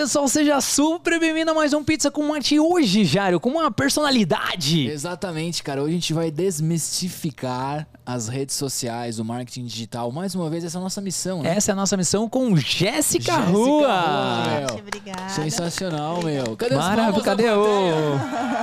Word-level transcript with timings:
pessoal, 0.00 0.26
seja 0.28 0.58
super 0.62 1.20
bem-vindo 1.20 1.50
a 1.50 1.54
mais 1.54 1.74
um 1.74 1.84
Pizza 1.84 2.10
com 2.10 2.26
Marte 2.26 2.58
hoje, 2.58 3.04
Jário, 3.04 3.38
com 3.38 3.50
uma 3.50 3.70
personalidade. 3.70 4.88
Exatamente, 4.88 5.62
cara. 5.62 5.82
Hoje 5.82 5.90
a 5.90 5.94
gente 5.94 6.14
vai 6.14 6.30
desmistificar 6.30 7.86
as 8.06 8.26
redes 8.26 8.56
sociais, 8.56 9.18
o 9.18 9.24
marketing 9.26 9.66
digital. 9.66 10.10
Mais 10.10 10.34
uma 10.34 10.48
vez, 10.48 10.64
essa 10.64 10.78
é 10.78 10.80
a 10.80 10.82
nossa 10.82 11.02
missão, 11.02 11.42
né? 11.42 11.54
Essa 11.54 11.72
é 11.72 11.74
a 11.74 11.76
nossa 11.76 11.98
missão 11.98 12.30
com 12.30 12.56
Jéssica 12.56 13.24
Jéssica 13.24 13.36
Rua. 13.40 13.88
Rua, 13.92 14.44
meu. 14.48 14.68
Gente, 14.70 14.80
obrigada. 14.80 15.28
Sensacional, 15.28 16.22
meu. 16.22 16.56
Cadê 16.56 16.76
Maravilha, 16.76 17.22
cadê 17.22 17.50
o-? 17.50 18.14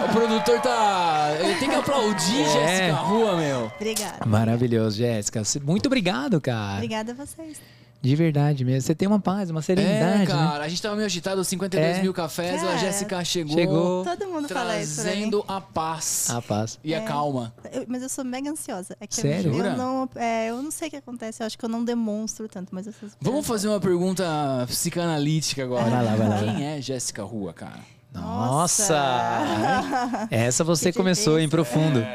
O 0.06 0.14
produtor 0.14 0.60
tá. 0.60 1.38
Ele 1.40 1.54
tem 1.60 1.70
que 1.70 1.76
aplaudir 1.76 2.42
É. 2.42 2.50
Jéssica 2.50 2.96
Rua, 3.02 3.38
meu. 3.38 3.72
Obrigada. 3.76 4.26
Maravilhoso, 4.26 4.98
Jéssica. 4.98 5.44
Muito 5.64 5.86
obrigado, 5.86 6.42
cara. 6.42 6.78
Obrigada 6.78 7.12
a 7.12 7.16
vocês. 7.16 7.60
De 8.00 8.16
verdade 8.16 8.64
mesmo. 8.64 8.82
Você 8.82 8.94
tem 8.96 9.08
uma 9.08 9.20
paz, 9.20 9.50
uma 9.50 9.60
É, 9.60 9.64
serenidade, 9.64 10.20
né? 10.20 10.26
cara. 10.28 10.64
A 10.64 10.68
gente 10.68 10.82
tava 10.82 10.96
meio 10.96 11.06
agitado, 11.08 11.44
52 11.44 11.98
É. 11.98 12.02
mil 12.02 12.14
cafés. 12.14 12.62
A 12.64 12.68
Cara. 12.68 12.78
Jéssica 12.78 13.26
chegou, 13.26 13.54
Chegou. 13.54 14.04
Todo 14.06 14.28
mundo 14.28 14.48
fala 14.48 14.80
isso 14.80 14.98
mim. 15.02 15.04
trazendo 15.08 15.46
a 15.48 15.60
paz 15.60 16.30
A 16.30 16.42
paz. 16.42 16.80
e 16.84 16.94
a 16.94 17.02
calma. 17.02 17.54
Eu- 17.72 17.86
mas 17.88 18.04
eu 18.04 18.10
sou 18.10 18.24
mega 18.24 18.50
ansiosa. 18.52 18.96
É 19.02 19.08
que 19.08 19.16
Sério? 19.16 19.52
Eu, 19.54 19.66
eu 19.66 19.78
não, 19.78 20.10
é, 20.16 20.50
eu 20.50 20.62
não 20.62 20.70
sei 20.72 20.88
o 20.90 20.92
que 20.92 20.98
acontece. 20.98 21.42
Eu 21.42 21.48
acho 21.48 21.58
que 21.58 21.66
eu 21.66 21.70
não 21.70 21.84
demonstro 21.84 22.48
tanto, 22.48 22.70
mas 22.74 22.86
eu 22.88 22.94
sou 22.94 23.10
super 23.10 23.24
Vamos 23.26 23.46
fazer 23.48 23.68
uma 23.68 23.80
pergunta 23.80 24.24
psicanalítica 24.68 25.64
agora. 25.64 25.90
Vai 25.90 26.06
lá, 26.06 26.16
vai 26.16 26.30
lá. 26.30 26.38
Quem 26.40 26.66
é 26.66 26.82
Jéssica 26.82 27.24
Rua, 27.24 27.52
cara? 27.54 27.80
Nossa! 28.14 28.94
Nossa! 28.94 30.28
Essa 30.32 30.64
você 30.64 30.92
Que 30.92 30.98
começou 30.98 31.40
em 31.40 31.48
difícil. 31.48 31.50
profundo. 31.50 32.06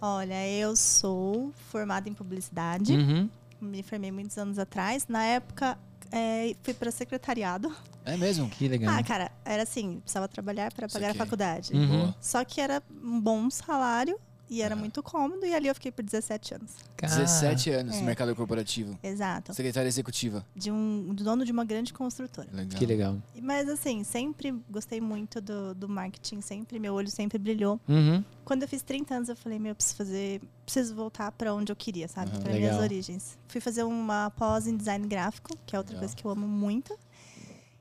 Olha, 0.00 0.46
eu 0.48 0.76
sou 0.76 1.52
formada 1.70 2.08
em 2.08 2.14
publicidade. 2.14 2.92
Uhum. 2.92 3.28
Me 3.60 3.82
formei 3.82 4.10
muitos 4.10 4.36
anos 4.38 4.58
atrás. 4.58 5.06
Na 5.08 5.24
época, 5.24 5.78
é, 6.12 6.54
fui 6.62 6.74
para 6.74 6.90
secretariado. 6.90 7.74
É 8.04 8.16
mesmo? 8.16 8.48
Que 8.48 8.68
legal. 8.68 8.94
Ah, 8.94 9.02
cara, 9.02 9.30
era 9.44 9.62
assim, 9.62 10.00
precisava 10.00 10.26
trabalhar 10.28 10.72
para 10.72 10.88
pagar 10.88 11.10
a 11.10 11.14
faculdade. 11.14 11.74
Uhum. 11.74 12.12
Só 12.20 12.44
que 12.44 12.60
era 12.60 12.82
um 13.02 13.20
bom 13.20 13.50
salário 13.50 14.18
e 14.50 14.62
era 14.62 14.74
muito 14.76 15.02
cômodo. 15.02 15.44
E 15.44 15.54
ali 15.54 15.68
eu 15.68 15.74
fiquei 15.74 15.90
por 15.92 16.02
17 16.04 16.54
anos. 16.54 16.72
Cara, 16.96 17.14
17 17.16 17.70
anos 17.70 17.94
no 17.96 18.02
É. 18.02 18.04
mercado 18.04 18.34
corporativo. 18.34 18.98
Exato. 19.02 19.52
Secretária 19.54 19.88
executiva. 19.88 20.44
De 20.54 20.70
um 20.70 21.14
do 21.14 21.22
dono 21.24 21.44
de 21.44 21.52
uma 21.52 21.64
grande 21.64 21.92
construtora. 21.92 22.48
Legal. 22.52 22.78
Que 22.78 22.86
legal. 22.86 23.16
Mas 23.42 23.68
assim, 23.68 24.02
sempre 24.04 24.52
gostei 24.70 25.00
muito 25.00 25.40
do, 25.40 25.74
do 25.74 25.88
marketing, 25.88 26.40
sempre, 26.40 26.78
meu 26.78 26.94
olho 26.94 27.10
sempre 27.10 27.38
brilhou. 27.38 27.80
Uhum. 27.88 28.24
Quando 28.44 28.62
eu 28.62 28.68
fiz 28.68 28.82
30 28.82 29.14
anos, 29.14 29.28
eu 29.28 29.36
falei, 29.36 29.58
meu, 29.58 29.70
eu 29.72 29.74
preciso 29.76 29.96
fazer, 29.96 30.40
preciso 30.64 30.94
voltar 30.94 31.30
para 31.32 31.52
onde 31.54 31.70
eu 31.70 31.76
queria, 31.76 32.08
sabe? 32.08 32.30
Aham. 32.30 32.40
Para 32.40 32.52
minhas 32.54 32.78
origens. 32.78 33.38
Fui 33.48 33.60
fazer 33.60 33.82
uma 33.82 34.30
pós 34.30 34.66
em 34.66 34.76
design 34.76 35.06
gráfico, 35.06 35.50
que 35.66 35.76
é 35.76 35.78
outra 35.78 35.92
Legal. 35.94 36.00
coisa 36.08 36.16
que 36.16 36.24
eu 36.24 36.30
amo 36.30 36.46
muito. 36.48 36.98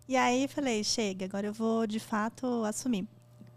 E 0.09 0.15
aí 0.15 0.47
falei, 0.47 0.83
chega, 0.83 1.25
agora 1.25 1.47
eu 1.47 1.53
vou 1.53 1.85
de 1.85 1.99
fato 1.99 2.63
assumir. 2.63 3.05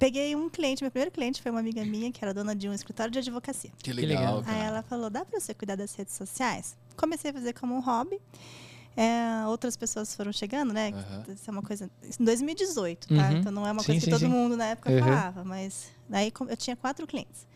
Peguei 0.00 0.34
um 0.34 0.48
cliente, 0.48 0.82
meu 0.82 0.90
primeiro 0.90 1.10
cliente 1.12 1.42
foi 1.42 1.50
uma 1.50 1.60
amiga 1.60 1.84
minha, 1.84 2.10
que 2.10 2.24
era 2.24 2.32
dona 2.32 2.56
de 2.56 2.66
um 2.68 2.72
escritório 2.72 3.12
de 3.12 3.18
advocacia. 3.18 3.70
Que 3.82 3.92
legal. 3.92 4.16
legal, 4.18 4.38
Aí 4.38 4.44
cara. 4.44 4.64
ela 4.64 4.82
falou: 4.82 5.10
dá 5.10 5.26
pra 5.26 5.38
você 5.38 5.52
cuidar 5.52 5.76
das 5.76 5.94
redes 5.94 6.14
sociais? 6.14 6.74
Comecei 6.96 7.30
a 7.30 7.34
fazer 7.34 7.52
como 7.52 7.74
um 7.76 7.80
hobby. 7.80 8.18
É, 8.96 9.46
outras 9.46 9.76
pessoas 9.76 10.14
foram 10.16 10.32
chegando, 10.32 10.72
né? 10.72 10.88
Aham. 10.94 11.24
Isso 11.34 11.48
é 11.48 11.52
uma 11.52 11.62
coisa. 11.62 11.90
Isso 12.02 12.20
em 12.20 12.24
2018, 12.24 13.08
tá? 13.08 13.14
Uhum. 13.14 13.36
Então 13.36 13.52
não 13.52 13.66
é 13.66 13.72
uma 13.72 13.82
Sim, 13.82 13.86
coisa 13.88 14.00
sim, 14.00 14.06
que 14.06 14.10
todo 14.10 14.20
sim. 14.20 14.26
mundo 14.28 14.56
na 14.56 14.64
época 14.68 14.90
Uhum. 14.90 14.98
falava, 15.00 15.44
mas 15.44 15.92
daí 16.08 16.30
com- 16.30 16.46
eu 16.46 16.56
tinha 16.56 16.74
quatro 16.74 17.06
clientes. 17.06 17.46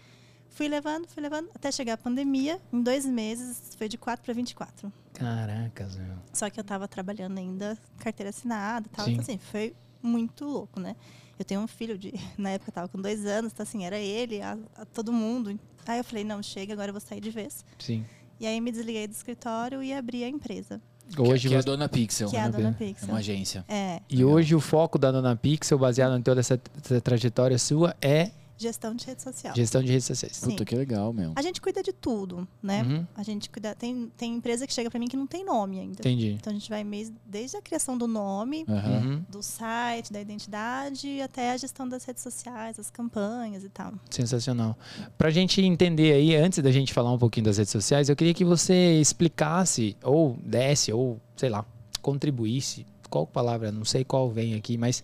Fui 0.51 0.69
levando, 0.69 1.09
fui 1.09 1.23
levando, 1.23 1.49
até 1.55 1.73
chegar 1.73 1.95
a 1.95 1.97
pandemia. 1.99 2.61
Em 2.71 2.81
dois 2.83 3.07
meses, 3.07 3.75
foi 3.77 3.89
de 3.89 3.97
4 3.99 4.23
para 4.23 4.35
24. 4.35 4.93
Caracas, 5.15 5.97
meu. 5.97 6.15
Só 6.33 6.49
que 6.51 6.61
eu 6.61 6.65
tava 6.65 6.87
trabalhando 6.87 7.39
ainda, 7.39 7.77
carteira 7.99 8.29
assinada 8.31 8.87
e 8.87 8.91
tal. 8.91 9.07
Sim. 9.07 9.13
Então, 9.13 9.23
assim, 9.23 9.39
foi 9.39 9.75
muito 10.03 10.45
louco, 10.45 10.79
né? 10.79 10.95
Eu 11.39 11.45
tenho 11.45 11.61
um 11.61 11.67
filho 11.67 11.97
de. 11.99 12.13
Na 12.39 12.51
época 12.51 12.71
eu 12.71 12.75
tava 12.75 12.89
com 12.89 13.01
dois 13.01 13.25
anos, 13.27 13.53
então 13.53 13.63
assim, 13.65 13.85
era 13.85 13.99
ele, 13.99 14.41
a, 14.41 14.57
a 14.77 14.85
todo 14.85 15.13
mundo. 15.13 15.59
Aí 15.87 15.99
eu 15.99 16.05
falei, 16.05 16.25
não, 16.25 16.43
chega, 16.43 16.73
agora 16.73 16.89
eu 16.91 16.93
vou 16.95 17.01
sair 17.01 17.21
de 17.21 17.31
vez. 17.31 17.65
Sim. 17.79 18.05
E 18.41 18.47
aí 18.47 18.61
me 18.61 18.71
desliguei 18.73 19.07
do 19.07 19.13
escritório 19.13 19.83
e 19.83 19.93
abri 19.93 20.25
a 20.25 20.29
empresa, 20.29 20.81
Hoje 21.19 21.49
que 21.49 21.55
é 21.55 21.59
a. 21.59 21.63
Dona 21.63 21.89
Pixel. 21.89 22.29
que 22.31 22.37
é 22.37 22.41
a 22.41 22.43
Maravilha. 22.45 22.71
Dona 22.73 22.77
É 22.81 22.87
Pixel. 22.87 23.09
uma 23.09 23.19
agência. 23.19 23.65
É, 23.69 24.01
E 24.09 24.17
Legal. 24.17 24.31
hoje 24.33 24.55
o 24.55 24.61
foco 24.61 24.99
da 24.99 25.13
Dona 25.13 25.37
Pixel, 25.37 25.79
baseado 25.79 26.17
em 26.19 26.23
toda 26.23 26.41
essa, 26.41 26.61
essa 26.83 27.01
trajetória 27.01 27.59
sua, 27.59 27.95
é 28.01 28.31
gestão 28.57 28.95
de 28.95 29.07
rede 29.07 29.23
social. 29.23 29.55
gestão 29.55 29.83
de 29.83 29.91
redes 29.91 30.07
sociais. 30.07 30.37
Sim. 30.37 30.51
Puta, 30.51 30.65
que 30.65 30.75
legal, 30.75 31.13
meu. 31.13 31.33
A 31.35 31.43
gente 31.43 31.61
cuida 31.61 31.83
de 31.83 31.93
tudo, 31.93 32.47
né? 32.63 32.83
Uhum. 32.83 33.07
A 33.15 33.23
gente 33.23 33.51
cuida. 33.51 33.75
Tem, 33.75 34.11
tem 34.17 34.35
empresa 34.35 34.67
que 34.67 34.73
chega 34.73 34.91
pra 34.91 34.99
mim 34.99 35.07
que 35.07 35.17
não 35.17 35.27
tem 35.27 35.45
nome 35.45 35.81
ainda. 35.81 36.01
Entendi. 36.01 36.33
Então 36.33 36.51
a 36.51 36.55
gente 36.55 36.69
vai 36.69 36.85
desde 37.27 37.57
a 37.57 37.63
criação 37.63 37.97
do 37.97 38.07
nome. 38.07 38.65
Uhum. 38.69 39.25
do 39.29 39.43
site, 39.43 40.13
da 40.13 40.21
identidade, 40.21 41.21
até 41.21 41.53
a 41.53 41.57
gestão 41.57 41.89
das 41.89 42.05
redes 42.05 42.23
sociais, 42.23 42.79
as 42.79 42.91
campanhas 42.91 43.65
e 43.65 43.69
tal. 43.69 43.93
Sensacional. 44.11 44.77
Pra 45.17 45.31
gente 45.31 45.61
entender 45.61 46.13
aí, 46.13 46.35
antes 46.37 46.59
da 46.61 46.71
gente 46.71 46.93
falar 46.93 47.13
um 47.13 47.19
pouquinho 47.19 47.47
das 47.47 47.59
redes 47.59 47.73
sociais, 47.73 48.09
eu 48.09 48.17
queria 48.17 48.35
que 48.35 48.45
você 48.45 49.01
explicasse, 49.01 49.97
ou 50.03 50.37
desse, 50.43 50.93
ou 50.93 51.21
sei 51.37 51.49
lá, 51.49 51.65
contribuísse, 52.03 52.87
qual 53.09 53.27
palavra, 53.27 53.71
não 53.71 53.85
sei 53.85 54.05
qual 54.05 54.31
vem 54.31 54.55
aqui, 54.55 54.77
mas, 54.77 55.03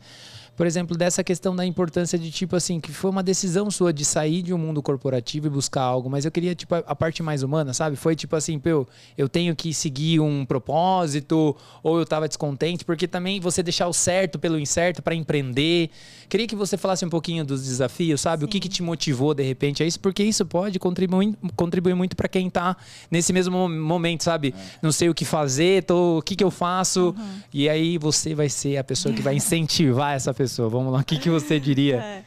por 0.60 0.66
exemplo, 0.66 0.94
dessa 0.94 1.24
questão 1.24 1.56
da 1.56 1.64
importância 1.64 2.18
de 2.18 2.30
tipo 2.30 2.54
assim, 2.54 2.80
que 2.80 2.92
foi 2.92 3.10
uma 3.10 3.22
decisão 3.22 3.70
sua 3.70 3.94
de 3.94 4.04
sair 4.04 4.42
de 4.42 4.52
um 4.52 4.58
mundo 4.58 4.82
corporativo 4.82 5.46
e 5.46 5.48
buscar 5.48 5.80
algo, 5.80 6.10
mas 6.10 6.26
eu 6.26 6.30
queria, 6.30 6.54
tipo, 6.54 6.74
a, 6.74 6.94
parte 6.94 7.22
mais 7.22 7.42
humana, 7.42 7.72
sabe? 7.72 7.96
Foi 7.96 8.14
tipo 8.14 8.36
assim, 8.36 8.58
pô, 8.58 8.86
eu 9.16 9.26
tenho 9.26 9.56
que 9.56 9.72
seguir 9.72 10.20
um 10.20 10.44
propósito, 10.44 11.56
ou 11.82 11.98
eu 11.98 12.04
tava 12.04 12.28
descontente, 12.28 12.84
porque 12.84 13.08
também 13.08 13.40
você 13.40 13.62
deixar 13.62 13.88
o 13.88 13.92
certo 13.94 14.38
pelo 14.38 14.58
incerto 14.58 15.00
para 15.00 15.14
empreender. 15.14 15.88
Queria 16.28 16.46
que 16.46 16.54
você 16.54 16.76
falasse 16.76 17.06
um 17.06 17.08
pouquinho 17.08 17.42
dos 17.42 17.64
desafios, 17.64 18.20
sabe? 18.20 18.44
O 18.44 18.48
que, 18.48 18.60
que 18.60 18.68
te 18.68 18.82
motivou 18.82 19.32
de 19.32 19.42
repente 19.42 19.82
a 19.82 19.86
isso, 19.86 19.98
porque 19.98 20.22
isso 20.22 20.44
pode 20.44 20.78
contribuir, 20.78 21.34
contribuir 21.56 21.94
muito 21.94 22.14
para 22.14 22.28
quem 22.28 22.50
tá 22.50 22.76
nesse 23.10 23.32
mesmo 23.32 23.66
mo- 23.66 23.82
momento, 23.82 24.24
sabe? 24.24 24.54
Não 24.82 24.92
sei 24.92 25.08
o 25.08 25.14
que 25.14 25.24
fazer, 25.24 25.84
tô, 25.84 26.18
o 26.18 26.22
que, 26.22 26.36
que 26.36 26.44
eu 26.44 26.50
faço. 26.50 27.14
E 27.50 27.66
aí 27.66 27.96
você 27.96 28.34
vai 28.34 28.50
ser 28.50 28.76
a 28.76 28.84
pessoa 28.84 29.14
que 29.14 29.22
vai 29.22 29.34
incentivar 29.36 30.14
essa 30.14 30.34
pessoa. 30.34 30.49
Vamos 30.56 30.92
lá, 30.92 31.00
o 31.00 31.04
que, 31.04 31.18
que 31.18 31.30
você 31.30 31.58
diria? 31.60 32.00
É. 32.02 32.24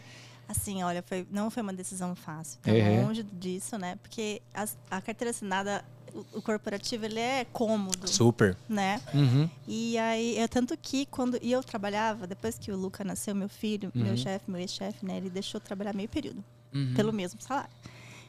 Assim, 0.47 0.83
olha, 0.83 1.01
foi, 1.01 1.25
não 1.31 1.49
foi 1.49 1.63
uma 1.63 1.73
decisão 1.73 2.13
fácil. 2.15 2.59
Tá 2.61 2.71
Uhum. 2.71 3.05
longe 3.07 3.23
disso, 3.23 3.77
né? 3.77 3.95
Porque 4.01 4.41
as- 4.53 4.77
a 4.91 5.01
carteira 5.01 5.31
assinada, 5.31 5.83
o, 6.13 6.37
o 6.37 6.41
corporativo, 6.41 7.05
ele 7.05 7.19
é 7.19 7.45
cômodo, 7.45 8.07
Super. 8.07 8.55
né? 8.69 9.01
Uhum. 9.13 9.49
E 9.67 9.97
aí, 9.97 10.37
é 10.37 10.47
tanto 10.47 10.77
que 10.77 11.05
quando 11.07 11.39
e 11.41 11.51
eu 11.51 11.63
trabalhava, 11.63 12.27
depois 12.27 12.59
que 12.59 12.71
o 12.71 12.77
Luca 12.77 13.03
nasceu, 13.05 13.33
meu 13.33 13.49
filho, 13.49 13.89
Uhum. 13.95 14.03
meu 14.03 14.17
chefe, 14.17 14.51
meu 14.51 14.59
ex-chefe, 14.59 15.03
né? 15.05 15.17
Ele 15.17 15.29
deixou 15.29 15.59
trabalhar 15.61 15.93
meio 15.93 16.09
período, 16.09 16.43
Uhum. 16.73 16.93
pelo 16.93 17.13
mesmo 17.13 17.41
salário. 17.41 17.71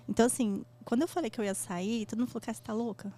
Então, 0.08 0.24
assim, 0.26 0.64
quando 0.84 1.02
eu 1.02 1.08
falei 1.08 1.28
que 1.28 1.38
eu 1.40 1.44
ia 1.44 1.54
sair, 1.54 2.06
todo 2.06 2.20
mundo 2.20 2.28
falou, 2.28 2.42
cara, 2.42 2.54
você 2.56 2.62
tá 2.62 2.72
louca? 2.72 3.12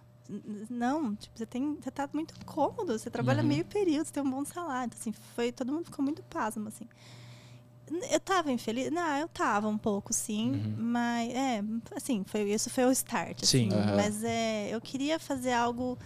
Não, 0.71 1.15
tipo, 1.15 1.37
você, 1.39 1.47
tem, 1.47 1.75
você 1.77 1.91
tá 1.91 2.09
muito 2.13 2.35
cômodo, 2.45 2.99
você 2.99 3.09
trabalha 3.11 3.43
Uhum. 3.43 3.49
meio 3.49 3.65
período, 3.65 4.07
você 4.07 4.13
tem 4.13 4.23
um 4.23 4.31
bom 4.31 4.45
salário. 4.45 4.87
Então, 4.87 4.99
assim, 5.01 5.13
foi, 5.35 5.53
todo 5.53 5.73
mundo 5.73 5.85
ficou 5.87 6.05
muito 6.05 6.23
pasmo, 6.25 6.69
assim. 6.69 6.87
Eu 8.11 8.19
tava 8.19 8.51
infeliz? 8.51 8.91
Não, 8.91 9.17
eu 9.17 9.29
tava 9.29 9.69
um 9.69 9.79
pouco, 9.79 10.13
sim. 10.13 10.53
Uhum. 10.55 10.75
Mas, 10.77 11.33
é, 11.33 11.63
assim, 11.95 12.25
foi, 12.27 12.43
isso 12.53 12.69
foi 12.69 12.85
o 12.85 12.91
start, 12.91 13.45
Sim. 13.45 13.69
assim. 13.69 13.79
Aham. 13.79 13.97
Mas 13.97 14.25
é, 14.25 14.69
eu 14.75 14.81
queria 14.81 15.21
fazer 15.21 15.53
algo 15.53 15.97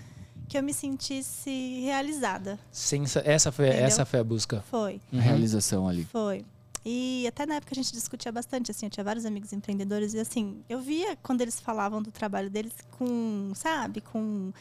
que 0.46 0.58
eu 0.58 0.62
me 0.62 0.74
sentisse 0.74 1.80
realizada. 1.82 2.58
Sensa- 2.70 3.22
essa, 3.24 3.50
foi, 3.50 3.68
Entendeu? 3.68 3.86
essa 3.86 4.04
foi 4.04 4.20
a 4.20 4.24
busca. 4.24 4.60
Foi, 4.70 5.00
A 5.12 5.20
realização 5.20 5.88
ali. 5.88 6.04
foi. 6.04 6.44
E 6.84 7.26
até 7.28 7.44
na 7.44 7.56
época 7.56 7.72
a 7.72 7.76
gente 7.76 7.92
discutia 7.92 8.32
bastante, 8.32 8.70
assim, 8.70 8.86
eu 8.86 8.90
tinha 8.90 9.04
vários 9.04 9.26
amigos 9.26 9.52
empreendedores 9.52 10.14
e 10.14 10.18
assim, 10.18 10.64
eu 10.68 10.80
via 10.80 11.14
quando 11.16 11.40
eles 11.42 11.60
falavam 11.60 12.00
do 12.02 12.10
trabalho 12.10 12.48
deles 12.48 12.72
com, 12.92 13.52
sabe, 13.54 14.00
com 14.00 14.52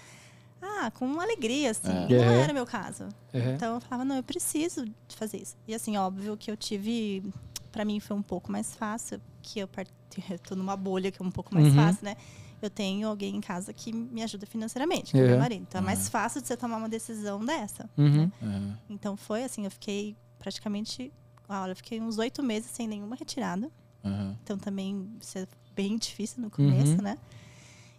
ah, 0.61 0.91
com 0.91 1.19
alegria, 1.21 1.71
assim. 1.71 1.87
É. 1.89 2.11
E 2.11 2.25
Não 2.25 2.33
Uhum. 2.33 2.39
era 2.41 2.53
meu 2.53 2.65
caso. 2.65 3.03
Uhum. 3.33 3.53
Então 3.55 3.75
eu 3.75 3.81
falava, 3.81 4.03
não, 4.03 4.17
eu 4.17 4.23
preciso 4.23 4.83
de 4.85 5.15
fazer 5.15 5.37
isso. 5.41 5.55
E 5.65 5.73
assim, 5.73 5.95
óbvio 5.97 6.35
que 6.37 6.51
eu 6.51 6.57
tive, 6.57 7.23
Pra 7.71 7.85
mim 7.85 7.99
foi 7.99 8.17
um 8.17 8.21
pouco 8.23 8.51
mais 8.51 8.75
fácil, 8.75 9.21
que 9.43 9.59
eu, 9.59 9.67
part... 9.67 9.89
eu 10.29 10.39
tô 10.39 10.55
numa 10.55 10.75
bolha 10.75 11.11
que 11.11 11.21
é 11.21 11.25
um 11.25 11.29
pouco 11.31 11.53
mais 11.53 11.67
Uhum. 11.67 11.75
fácil, 11.75 12.03
né? 12.03 12.17
Eu 12.61 12.69
tenho 12.69 13.07
alguém 13.07 13.35
em 13.37 13.39
casa 13.39 13.71
que 13.71 13.93
me 13.93 14.21
ajuda 14.23 14.45
financeiramente, 14.45 15.11
que 15.11 15.17
é 15.17 15.21
Uhum. 15.21 15.27
meu 15.29 15.37
marido. 15.39 15.61
Então 15.69 15.79
é 15.79 15.81
Uhum. 15.81 15.85
mais 15.85 16.09
fácil 16.09 16.41
de 16.41 16.47
você 16.47 16.57
tomar 16.57 16.75
uma 16.77 16.89
decisão 16.89 17.39
dessa. 17.45 17.89
Uhum. 17.97 18.29
Aham. 18.41 18.77
Então 18.89 19.15
foi 19.15 19.43
assim, 19.45 19.63
eu 19.65 19.71
fiquei 19.71 20.17
praticamente, 20.39 21.13
olha, 21.49 21.71
eu 21.71 21.75
fiquei 21.75 21.99
uns 21.99 22.17
oito 22.17 22.41
meses 22.43 22.69
sem 22.71 22.87
nenhuma 22.87 23.15
retirada. 23.15 23.69
Aham. 24.05 24.37
Então 24.43 24.57
também 24.57 25.09
isso 25.21 25.37
é 25.37 25.47
bem 25.75 25.97
difícil 25.97 26.41
no 26.41 26.49
começo, 26.49 26.93
Uhum. 26.93 27.01
né? 27.01 27.17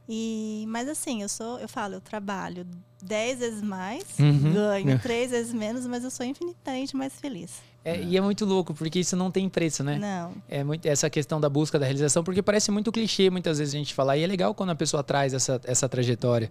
E, 0.09 0.65
mas 0.69 0.89
assim, 0.89 1.23
eu 1.23 1.29
sou, 1.29 1.59
eu 1.61 1.69
falo, 1.69 1.95
eu 1.95 2.01
trabalho 2.01 2.67
dez 3.03 3.39
vezes 3.39 3.63
mais, 3.63 4.03
Uhum. 4.19 4.53
ganho 4.53 4.99
três 5.01 5.31
vezes 5.31 5.53
menos, 5.53 5.87
mas 5.87 6.03
eu 6.03 6.11
sou 6.11 6.27
infinitamente 6.27 6.97
mais 6.97 7.15
feliz. 7.21 7.61
É, 7.85 8.03
e 8.03 8.17
é 8.17 8.21
muito 8.21 8.45
louco, 8.45 8.75
porque 8.75 8.99
isso 8.99 9.17
não 9.17 9.31
tem 9.31 9.49
preço, 9.49 9.83
né? 9.83 9.99
Não. 9.99 10.35
É 10.49 10.63
muito 10.63 10.85
essa 10.85 11.09
questão 11.09 11.41
da 11.41 11.49
busca 11.49 11.79
da 11.79 11.87
realização, 11.87 12.23
porque 12.23 12.43
parece 12.43 12.71
muito 12.71 12.93
clichê 12.93 13.31
muitas 13.31 13.59
vezes 13.59 13.73
a 13.75 13.79
gente 13.79 13.95
falar. 13.95 14.19
E 14.19 14.23
é 14.23 14.27
legal 14.27 14.53
quando 14.55 14.69
a 14.71 14.75
pessoa 14.75 15.03
traz 15.03 15.33
essa, 15.33 15.59
essa 15.65 15.89
trajetória. 15.89 16.51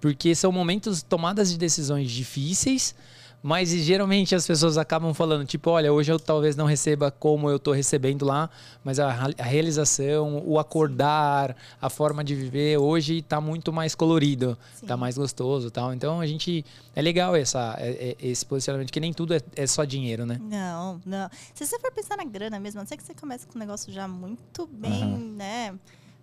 Porque 0.00 0.34
são 0.36 0.52
momentos, 0.52 1.02
tomadas 1.02 1.50
de 1.50 1.58
decisões 1.58 2.08
difíceis, 2.10 2.94
Mas 3.40 3.68
geralmente 3.70 4.34
as 4.34 4.44
pessoas 4.46 4.76
acabam 4.76 5.14
falando, 5.14 5.44
tipo, 5.46 5.70
olha, 5.70 5.92
hoje 5.92 6.10
eu 6.10 6.18
talvez 6.18 6.56
não 6.56 6.66
receba 6.66 7.08
como 7.10 7.48
eu 7.48 7.58
tô 7.58 7.70
recebendo 7.72 8.24
lá, 8.26 8.50
mas 8.82 8.98
a, 8.98 9.06
a 9.38 9.44
realização, 9.44 10.42
o 10.44 10.58
acordar, 10.58 11.56
a 11.80 11.88
forma 11.88 12.24
de 12.24 12.34
viver 12.34 12.78
hoje 12.78 13.22
tá 13.22 13.40
muito 13.40 13.72
mais 13.72 13.94
colorido, 13.94 14.58
Sim. 14.74 14.86
tá 14.86 14.96
mais 14.96 15.16
gostoso 15.16 15.70
tal. 15.70 15.94
Então 15.94 16.20
a 16.20 16.26
gente. 16.26 16.64
É 16.96 17.00
legal 17.00 17.36
essa, 17.36 17.76
é- 17.78 18.16
é- 18.20 18.26
esse 18.28 18.44
posicionamento, 18.44 18.90
que 18.92 18.98
nem 18.98 19.12
tudo 19.12 19.32
é, 19.32 19.40
é 19.54 19.66
só 19.68 19.84
dinheiro, 19.84 20.26
né? 20.26 20.36
Não, 20.42 21.00
não. 21.06 21.30
Se 21.54 21.64
você 21.64 21.78
for 21.78 21.92
pensar 21.92 22.16
na 22.16 22.24
grana 22.24 22.58
mesmo, 22.58 22.80
a 22.80 22.82
não 22.82 22.88
ser 22.88 22.96
que 22.96 23.04
você 23.04 23.14
comece 23.14 23.46
com 23.46 23.56
um 23.56 23.60
negócio 23.60 23.92
já 23.92 24.08
muito 24.08 24.66
bem, 24.66 25.04
Aham. 25.04 25.18
né? 25.36 25.74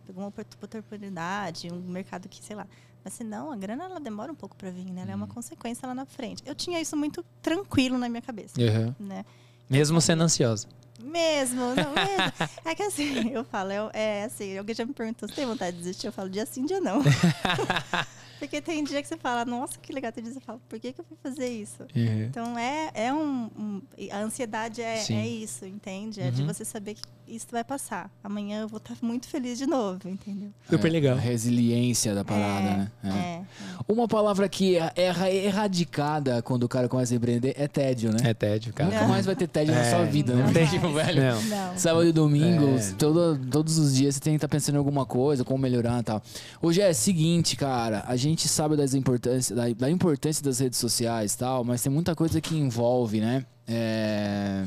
Pegou 0.06 0.22
uma 0.22 0.28
opor- 0.30 0.46
oportunidade, 0.62 1.72
um 1.72 1.80
mercado 1.90 2.28
que, 2.28 2.44
sei 2.44 2.56
lá. 2.58 2.68
Mas 3.06 3.13
se 3.13 3.24
não, 3.24 3.52
a 3.52 3.56
grana 3.56 3.84
ela 3.84 4.00
demora 4.00 4.31
um 4.31 4.36
pouco 4.36 4.56
para 4.56 4.72
vir, 4.72 4.92
né? 4.92 5.04
Ela 5.04 5.12
é 5.12 5.16
uma 5.16 5.28
consequência 5.28 5.88
lá 5.88 5.94
na 5.94 6.07
frente. 6.07 6.42
Eu 6.44 6.56
tinha 6.56 6.81
isso 6.81 6.98
muito 6.98 7.24
tranquilo 7.40 8.00
na 8.00 8.10
minha 8.10 8.22
cabeça, 8.22 8.60
né? 9.00 9.24
Mesmo 9.69 10.02
sendo 10.02 10.24
ansiosa. 10.24 10.68
Mesmo, 11.00 11.62
não 11.75 11.94
mesmo. 11.94 12.34
É 12.66 12.74
que 12.74 12.81
assim, 12.81 13.30
eu 13.30 13.44
falo, 13.44 13.72
é, 13.72 13.92
é 13.94 14.24
assim, 14.24 14.57
alguém 14.57 14.74
já 14.74 14.84
me 14.84 14.94
perguntou, 14.94 15.30
você 15.30 15.36
tem 15.36 15.46
vontade 15.46 15.78
de 15.78 15.84
desistir? 15.84 16.07
Eu 16.07 16.12
falo, 16.13 16.31
dia 16.31 16.48
sim, 16.48 16.66
dia 16.66 16.81
não. 16.81 17.04
Porque 18.40 18.62
tem 18.62 18.84
dia 18.84 19.02
que 19.02 19.08
você 19.08 19.18
fala, 19.18 19.46
nossa, 19.46 19.78
que 19.82 19.94
legal. 19.94 20.12
Tem 20.12 20.24
dia 20.24 20.34
que 20.34 20.40
você 20.40 20.46
fala, 20.46 20.60
por 20.68 20.80
que, 20.80 20.92
que 20.94 21.00
eu 21.02 21.06
fui 21.06 21.18
fazer 21.24 21.48
isso? 21.48 21.84
Então 21.96 22.58
é, 22.58 22.92
é 22.94 23.14
um, 23.14 23.50
um- 23.58 23.82
A 24.12 24.20
ansiedade 24.20 24.82
é, 24.82 25.04
é 25.10 25.28
isso, 25.28 25.66
entende? 25.66 26.22
É 26.22 26.30
de 26.32 26.42
Uhum. 26.42 26.48
você 26.48 26.64
saber 26.66 26.96
que 26.96 27.02
isso 27.28 27.48
vai 27.52 27.64
passar. 27.64 28.12
Amanhã 28.24 28.62
eu 28.62 28.68
vou 28.68 28.78
estar 28.78 28.96
muito 29.02 29.28
feliz 29.28 29.58
de 29.58 29.66
novo, 29.66 30.08
entendeu? 30.08 30.50
Super 30.70 30.90
legal. 30.92 31.18
A 31.18 31.20
resiliência 31.20 32.14
da 32.14 32.24
parada, 32.24 32.68
é, 32.68 32.78
né? 32.78 32.92
É. 33.04 33.08
É. 33.10 33.42
Uma 33.88 34.08
palavra 34.08 34.48
que 34.50 34.78
é 34.78 34.92
erra- 34.96 35.30
erradicada 35.31 36.42
quando 36.42 36.64
o 36.64 36.70
cara 36.70 36.88
começa 36.88 37.14
a 37.14 37.18
empreender 37.18 37.54
é 37.58 37.68
tédio, 37.68 38.12
né? 38.12 38.18
É 38.24 38.34
tédio, 38.34 38.74
cara. 38.74 38.90
Nunca 38.92 39.08
mais 39.08 39.26
vai 39.26 39.36
ter 39.36 39.48
tédio 39.48 39.74
na 39.74 39.81
É, 39.81 39.90
sua 39.90 40.06
vida, 40.06 40.34
né? 40.36 40.44
não 40.44 40.54
vai. 40.54 40.68
tipo, 40.70 40.90
velho, 40.92 41.22
Não. 41.24 41.42
Não. 41.44 41.78
Sábado 41.78 42.06
e 42.08 42.12
domingo, 42.12 42.78
É. 42.78 42.92
todo- 42.98 43.38
todos 43.50 43.78
os 43.78 43.96
dias 43.96 44.16
você 44.16 44.22
tem 44.22 44.34
que 44.34 44.38
estar 44.38 44.48
pensando 44.48 44.76
em 44.76 44.78
alguma 44.78 45.06
coisa, 45.06 45.44
como 45.44 45.60
melhorar 45.60 46.00
e 46.00 46.04
tal. 46.04 46.22
Hoje 46.62 46.81
é 46.81 46.90
o 46.90 46.96
seguinte, 46.96 47.56
cara, 47.56 48.04
a 48.08 48.16
gente 48.16 48.25
sabe 48.48 48.75
das 48.75 48.94
importância, 48.94 49.56
da, 49.56 49.68
da 49.69 49.89
importância 49.89 50.44
das 50.44 50.60
redes 50.60 50.80
sociais 50.80 51.36
tal, 51.36 51.63
mas 51.63 51.81
tem 51.81 51.92
muita 51.92 52.16
coisa 52.16 52.39
que 52.42 52.56
envolve, 52.56 53.19
né? 53.19 53.45
É, 53.68 54.63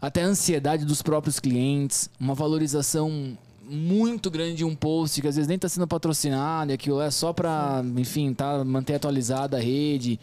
até 0.00 0.22
a 0.22 0.26
ansiedade 0.26 0.84
dos 0.84 1.02
próprios 1.02 1.38
clientes, 1.38 2.08
uma 2.18 2.34
valorização 2.34 3.36
muito 3.66 4.30
grande 4.30 4.56
de 4.56 4.64
um 4.64 4.74
post 4.74 5.20
que 5.22 5.28
às 5.28 5.36
vezes 5.36 5.48
nem 5.48 5.56
está 5.56 5.68
sendo 5.68 5.86
patrocinado, 5.86 6.70
e 6.70 6.74
aquilo 6.74 7.00
é 7.00 7.10
só 7.10 7.32
para, 7.32 7.82
enfim, 7.96 8.34
tá, 8.34 8.62
manter 8.64 8.94
atualizada 8.96 9.56
a 9.56 9.60
rede. 9.60 10.18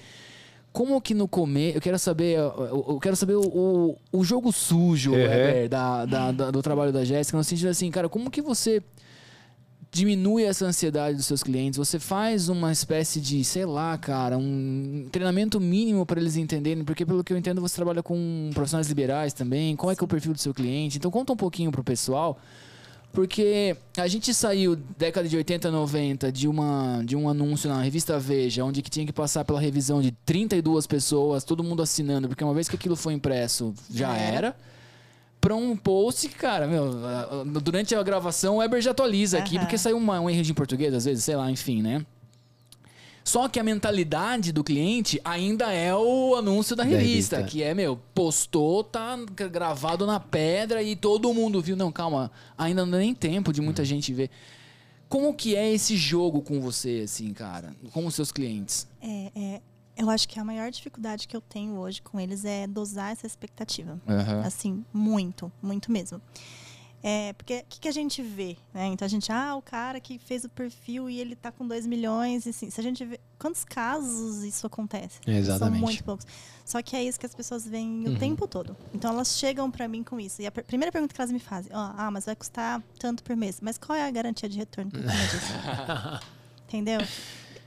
Como 0.71 1.01
que 1.01 1.13
no 1.13 1.27
começo. 1.27 1.77
Eu 1.77 1.81
quero 1.81 1.99
saber. 1.99 2.37
Eu, 2.37 2.85
eu 2.89 2.99
quero 3.01 3.15
saber 3.15 3.33
o, 3.35 3.41
o, 3.41 3.97
o 4.13 4.23
jogo 4.23 4.51
sujo, 4.53 5.11
Uhum. 5.11 5.67
Da, 5.69 6.05
da- 6.05 6.31
da- 6.31 6.51
do 6.51 6.61
trabalho 6.61 6.93
da 6.93 7.03
Jéssica, 7.03 7.37
no 7.37 7.43
sentido 7.43 7.67
assim, 7.67 7.91
cara, 7.91 8.07
como 8.07 8.31
que 8.31 8.41
você 8.41 8.81
diminui 9.91 10.43
essa 10.43 10.65
ansiedade 10.65 11.17
dos 11.17 11.25
seus 11.25 11.43
clientes? 11.43 11.77
Você 11.77 11.99
faz 11.99 12.47
uma 12.47 12.71
espécie 12.71 13.19
de, 13.19 13.43
sei 13.43 13.65
lá, 13.65 13.97
cara, 13.97 14.37
um 14.37 15.07
treinamento 15.11 15.59
mínimo 15.59 16.05
para 16.05 16.19
eles 16.19 16.37
entenderem, 16.37 16.83
porque 16.83 17.05
pelo 17.05 17.23
que 17.23 17.33
eu 17.33 17.37
entendo 17.37 17.59
você 17.59 17.75
trabalha 17.75 18.01
com 18.01 18.49
profissionais 18.53 18.87
liberais 18.87 19.33
também. 19.33 19.75
Qual 19.75 19.91
é 19.91 19.95
que 19.95 20.01
é 20.01 20.05
o 20.05 20.07
perfil 20.07 20.33
do 20.33 20.39
seu 20.39 20.53
cliente? 20.53 20.97
Então 20.97 21.11
conta 21.11 21.33
um 21.33 21.37
pouquinho 21.37 21.71
pro 21.71 21.83
pessoal. 21.83 22.39
Porque 23.13 23.75
a 23.97 24.07
gente 24.07 24.33
saiu 24.33 24.77
década 24.97 25.27
de 25.27 25.35
80, 25.35 25.69
90 25.69 26.31
de 26.31 26.47
uma 26.47 27.03
de 27.03 27.13
um 27.13 27.27
anúncio 27.27 27.69
na 27.69 27.81
revista 27.81 28.17
Veja, 28.17 28.63
onde 28.63 28.81
que 28.81 28.89
tinha 28.89 29.05
que 29.05 29.11
passar 29.11 29.43
pela 29.43 29.59
revisão 29.59 30.01
de 30.01 30.11
32 30.25 30.87
pessoas, 30.87 31.43
todo 31.43 31.61
mundo 31.61 31.83
assinando, 31.83 32.29
porque 32.29 32.41
uma 32.41 32.53
vez 32.53 32.69
que 32.69 32.75
aquilo 32.77 32.95
foi 32.95 33.11
impresso, 33.11 33.73
já 33.93 34.17
É. 34.17 34.33
era. 34.35 34.55
Pra 35.41 35.55
um 35.55 35.75
post, 35.75 36.29
cara, 36.29 36.67
meu, 36.67 37.43
durante 37.61 37.95
a 37.95 38.03
gravação 38.03 38.55
o 38.55 38.57
Weber 38.59 38.79
já 38.79 38.91
atualiza 38.91 39.39
aqui, 39.39 39.57
porque 39.57 39.75
saiu 39.77 39.97
uma, 39.97 40.19
um 40.21 40.29
erro 40.29 40.43
de 40.43 40.53
português, 40.53 40.93
às 40.93 41.03
vezes, 41.05 41.23
sei 41.23 41.35
lá, 41.35 41.49
enfim, 41.49 41.81
né? 41.81 42.05
Só 43.23 43.47
que 43.47 43.59
a 43.59 43.63
mentalidade 43.63 44.51
do 44.51 44.63
cliente 44.63 45.19
ainda 45.23 45.71
é 45.71 45.93
o 45.95 46.35
anúncio 46.35 46.75
da 46.75 46.83
Da 46.83 46.89
revista, 46.89 47.41
que 47.43 47.61
é, 47.63 47.73
meu, 47.73 47.99
postou, 48.15 48.83
tá 48.83 49.15
gra- 49.35 49.47
gravado 49.47 50.05
na 50.07 50.19
pedra 50.19 50.81
e 50.81 50.95
todo 50.95 51.33
mundo 51.33 51.61
viu. 51.61 51.75
Não, 51.75 51.91
calma, 51.91 52.31
ainda 52.57 52.83
não 52.83 52.91
dá 52.91 52.97
nem 52.99 53.13
tempo 53.13 53.51
de 53.53 53.61
Hum. 53.61 53.65
muita 53.65 53.83
gente 53.85 54.11
ver. 54.13 54.29
Como 55.07 55.33
que 55.33 55.55
é 55.55 55.71
esse 55.71 55.95
jogo 55.97 56.41
com 56.41 56.59
você, 56.61 57.01
assim, 57.05 57.33
cara? 57.33 57.75
Com 57.91 58.05
os 58.05 58.15
seus 58.15 58.31
clientes? 58.31 58.87
É, 59.01 59.31
é, 59.35 59.61
eu 59.97 60.09
acho 60.09 60.27
que 60.27 60.39
a 60.39 60.43
maior 60.43 60.69
dificuldade 60.71 61.27
que 61.27 61.35
eu 61.35 61.41
tenho 61.41 61.75
hoje 61.77 62.01
com 62.01 62.19
eles 62.19 62.43
é 62.45 62.65
dosar 62.67 63.11
essa 63.11 63.27
expectativa. 63.27 63.99
Assim, 64.45 64.83
muito, 64.93 65.51
muito 65.61 65.91
mesmo. 65.91 66.21
É, 67.03 67.33
porque 67.33 67.57
o 67.57 67.65
que, 67.67 67.79
que 67.79 67.87
a 67.87 67.91
gente 67.91 68.21
vê, 68.21 68.55
né? 68.71 68.85
Então 68.85 69.03
a 69.03 69.09
gente, 69.09 69.31
ah, 69.31 69.55
o 69.55 69.61
cara 69.61 69.99
que 69.99 70.19
fez 70.19 70.43
o 70.43 70.49
perfil 70.49 71.09
e 71.09 71.19
ele 71.19 71.35
tá 71.35 71.51
com 71.51 71.67
2 71.67 71.87
milhões, 71.87 72.45
e 72.45 72.49
assim, 72.49 72.69
se 72.69 72.79
a 72.79 72.83
gente 72.83 73.03
vê. 73.03 73.19
Quantos 73.39 73.63
casos 73.65 74.43
isso 74.43 74.67
acontece? 74.67 75.19
Exatamente. 75.25 75.79
São 75.79 75.87
muito 75.87 76.03
poucos. 76.03 76.27
Só 76.63 76.79
que 76.83 76.95
é 76.95 77.03
isso 77.03 77.19
que 77.19 77.25
as 77.25 77.33
pessoas 77.33 77.65
veem 77.65 78.05
o 78.07 78.11
Uhum. 78.11 78.17
tempo 78.19 78.47
todo. 78.47 78.77
Então 78.93 79.09
elas 79.11 79.35
chegam 79.35 79.71
pra 79.71 79.87
mim 79.87 80.03
com 80.03 80.19
isso. 80.19 80.43
E 80.43 80.45
a 80.45 80.51
pr- 80.51 80.61
primeira 80.61 80.91
pergunta 80.91 81.11
que 81.11 81.19
elas 81.19 81.31
me 81.31 81.39
fazem, 81.39 81.71
ó, 81.75 81.91
ah, 81.97 82.11
mas 82.11 82.25
vai 82.25 82.35
custar 82.35 82.83
tanto 82.99 83.23
por 83.23 83.35
mês. 83.35 83.57
Mas 83.59 83.79
qual 83.79 83.97
é 83.97 84.07
a 84.07 84.11
garantia 84.11 84.47
de 84.47 84.59
retorno 84.59 84.91
cima 84.91 85.11
disso? 85.11 86.25
Entendeu? 86.69 87.01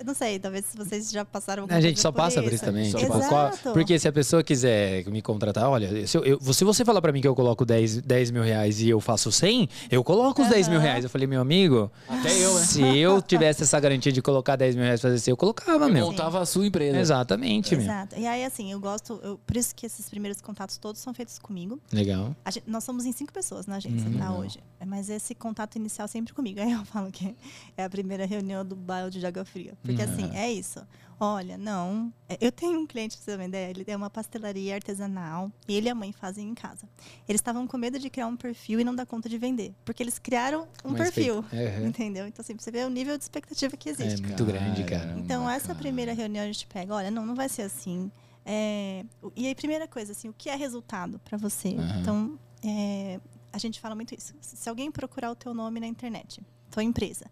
Eu 0.04 0.08
não 0.08 0.14
sei, 0.14 0.38
talvez 0.38 0.66
se 0.66 0.76
vocês 0.76 1.10
já 1.10 1.24
passaram 1.24 1.64
A 1.70 1.80
gente 1.80 1.98
só 1.98 2.12
passa 2.12 2.42
por 2.42 2.52
isso 2.52 2.62
também. 2.62 2.92
Tipo, 2.92 3.18
qual- 3.26 3.50
porque 3.72 3.98
se 3.98 4.06
a 4.06 4.12
pessoa 4.12 4.42
quiser 4.44 5.02
me 5.06 5.22
contratar, 5.22 5.66
olha, 5.70 6.06
se, 6.06 6.14
eu, 6.18 6.22
eu- 6.24 6.52
se 6.52 6.62
você 6.62 6.84
falar 6.84 7.00
pra 7.00 7.10
mim 7.10 7.22
que 7.22 7.26
eu 7.28 7.34
coloco 7.34 7.64
10, 7.64 8.02
10 8.02 8.30
mil 8.30 8.42
reais 8.42 8.80
e 8.82 8.90
eu 8.90 9.00
faço 9.00 9.32
100, 9.32 9.66
eu 9.90 10.04
coloco 10.04 10.42
os 10.42 10.48
10 10.48 10.68
mil 10.68 10.78
reais. 10.78 11.04
Eu 11.04 11.08
falei, 11.10 11.26
meu 11.26 11.40
amigo, 11.40 11.90
Até 12.06 12.36
eu, 12.38 12.54
né? 12.54 12.64
se 12.64 12.82
eu 12.98 13.22
tivesse 13.22 13.62
essa 13.62 13.80
garantia 13.80 14.12
de 14.12 14.20
colocar 14.20 14.56
10 14.56 14.74
mil 14.74 14.84
reais 14.84 15.00
pra 15.00 15.08
fazer 15.08 15.20
assim, 15.22 15.30
eu 15.30 15.36
colocava, 15.38 15.86
Eu 15.86 15.92
meu. 15.92 16.06
montava 16.06 16.40
a 16.42 16.44
sua 16.46 16.66
empresa. 16.66 16.98
Exatamente, 16.98 17.74
meu. 17.74 17.84
Exato. 17.84 18.16
E 18.18 18.26
aí, 18.26 18.44
assim, 18.44 18.70
eu 18.72 18.78
gosto. 18.78 19.18
eu- 19.22 19.38
por 19.46 19.56
isso 19.56 19.74
que 19.74 19.86
esses 19.86 20.08
primeiros 20.10 20.40
contatos 20.42 20.76
todos 20.76 21.00
são 21.00 21.14
feitos 21.14 21.38
comigo. 21.38 21.80
Legal. 21.90 22.36
A 22.44 22.50
gente- 22.50 22.64
nós 22.68 22.84
somos 22.84 23.06
em 23.06 23.12
cinco 23.12 23.32
pessoas 23.32 23.66
na 23.66 23.76
agência, 23.76 24.06
Uhum. 24.08 24.18
tá? 24.18 24.32
Hoje. 24.32 24.58
Mas 24.86 25.08
esse 25.08 25.34
contato 25.34 25.76
inicial 25.76 26.06
sempre 26.06 26.34
comigo. 26.34 26.60
Aí 26.60 26.72
eu 26.72 26.84
falo 26.84 27.10
que 27.10 27.34
é 27.76 27.84
a 27.84 27.88
primeira 27.88 28.26
reunião 28.26 28.62
do 28.64 28.76
balde 28.76 29.18
de 29.18 29.24
água 29.26 29.44
fria. 29.44 29.72
Porque, 29.82 29.93
Uhum. 30.02 30.12
assim, 30.12 30.30
é 30.36 30.50
isso. 30.52 30.80
Olha, 31.20 31.56
não. 31.56 32.12
é, 32.28 32.36
Eu 32.40 32.50
tenho 32.50 32.78
um 32.80 32.86
cliente, 32.86 33.16
pra 33.16 33.24
você 33.24 33.30
ter 33.30 33.36
uma 33.38 33.44
ideia, 33.46 33.70
ele 33.70 33.84
tem 33.84 33.94
uma 33.94 34.10
pastelaria 34.10 34.74
artesanal 34.74 35.50
e 35.68 35.74
ele 35.76 35.86
e 35.86 35.90
a 35.90 35.94
mãe 35.94 36.12
fazem 36.12 36.48
em 36.48 36.54
casa. 36.54 36.88
Eles 37.28 37.38
estavam 37.40 37.66
com 37.68 37.78
medo 37.78 37.98
de 38.00 38.10
criar 38.10 38.26
um 38.26 38.36
perfil 38.36 38.80
e 38.80 38.84
não 38.84 38.94
dar 38.94 39.06
conta 39.06 39.28
de 39.28 39.38
vender. 39.38 39.72
Porque 39.84 40.02
eles 40.02 40.18
criaram 40.18 40.66
um 40.84 40.88
Uma 40.88 40.98
perfil. 40.98 41.36
Uhum. 41.36 41.86
Entendeu? 41.86 42.26
Então, 42.26 42.42
assim, 42.42 42.56
você 42.58 42.70
ver 42.70 42.84
o 42.84 42.90
nível 42.90 43.16
de 43.16 43.22
expectativa 43.22 43.76
que 43.76 43.88
É 43.88 43.92
existe. 43.92 44.22
muito 44.22 44.44
grande, 44.44 44.82
cara. 44.84 45.14
Então, 45.16 45.48
essa 45.48 45.68
cara. 45.68 45.78
primeira 45.78 46.12
reunião 46.12 46.42
a 46.42 46.46
gente 46.46 46.66
pega, 46.66 46.92
olha, 46.94 47.10
não, 47.12 47.24
não 47.24 47.34
vai 47.36 47.48
ser 47.48 47.62
assim. 47.62 48.10
É, 48.44 49.04
e 49.36 49.46
aí, 49.46 49.54
primeira 49.54 49.86
coisa, 49.86 50.12
assim, 50.12 50.28
o 50.28 50.34
que 50.36 50.50
é 50.50 50.56
resultado 50.56 51.18
para 51.20 51.38
você? 51.38 51.76
Aham. 51.78 52.00
Então, 52.00 52.38
é, 52.62 53.20
a 53.52 53.58
gente 53.58 53.80
fala 53.80 53.94
muito 53.94 54.14
isso. 54.14 54.34
Se 54.40 54.68
alguém 54.68 54.90
procurar 54.90 55.30
o 55.30 55.36
teu 55.36 55.54
nome 55.54 55.78
na 55.80 55.86
internet, 55.86 56.42
tua 56.70 56.82
empresa, 56.82 57.24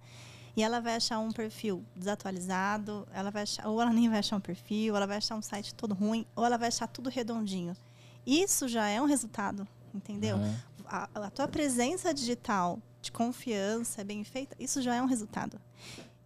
e 0.56 0.62
ela 0.62 0.80
vai 0.80 0.96
achar 0.96 1.18
um 1.18 1.30
perfil 1.30 1.84
desatualizado, 1.96 3.06
ela 3.12 3.30
vai 3.30 3.42
achar, 3.42 3.66
ou 3.66 3.80
ela 3.80 3.92
nem 3.92 4.08
vai 4.08 4.18
achar 4.18 4.36
um 4.36 4.40
perfil, 4.40 4.92
ou 4.92 4.96
ela 4.96 5.06
vai 5.06 5.16
achar 5.16 5.36
um 5.36 5.42
site 5.42 5.74
todo 5.74 5.94
ruim, 5.94 6.26
ou 6.36 6.44
ela 6.44 6.58
vai 6.58 6.68
achar 6.68 6.86
tudo 6.86 7.08
redondinho. 7.08 7.76
Isso 8.26 8.68
já 8.68 8.88
é 8.88 9.00
um 9.00 9.06
resultado, 9.06 9.66
entendeu? 9.94 10.36
Aham. 10.36 10.62
a, 10.86 11.08
a 11.26 11.30
tua 11.30 11.48
presença 11.48 12.12
digital 12.12 12.78
de 13.00 13.10
confiança, 13.10 14.04
bem 14.04 14.22
feita, 14.24 14.54
isso 14.58 14.80
já 14.82 14.94
é 14.94 15.02
um 15.02 15.06
resultado. 15.06 15.60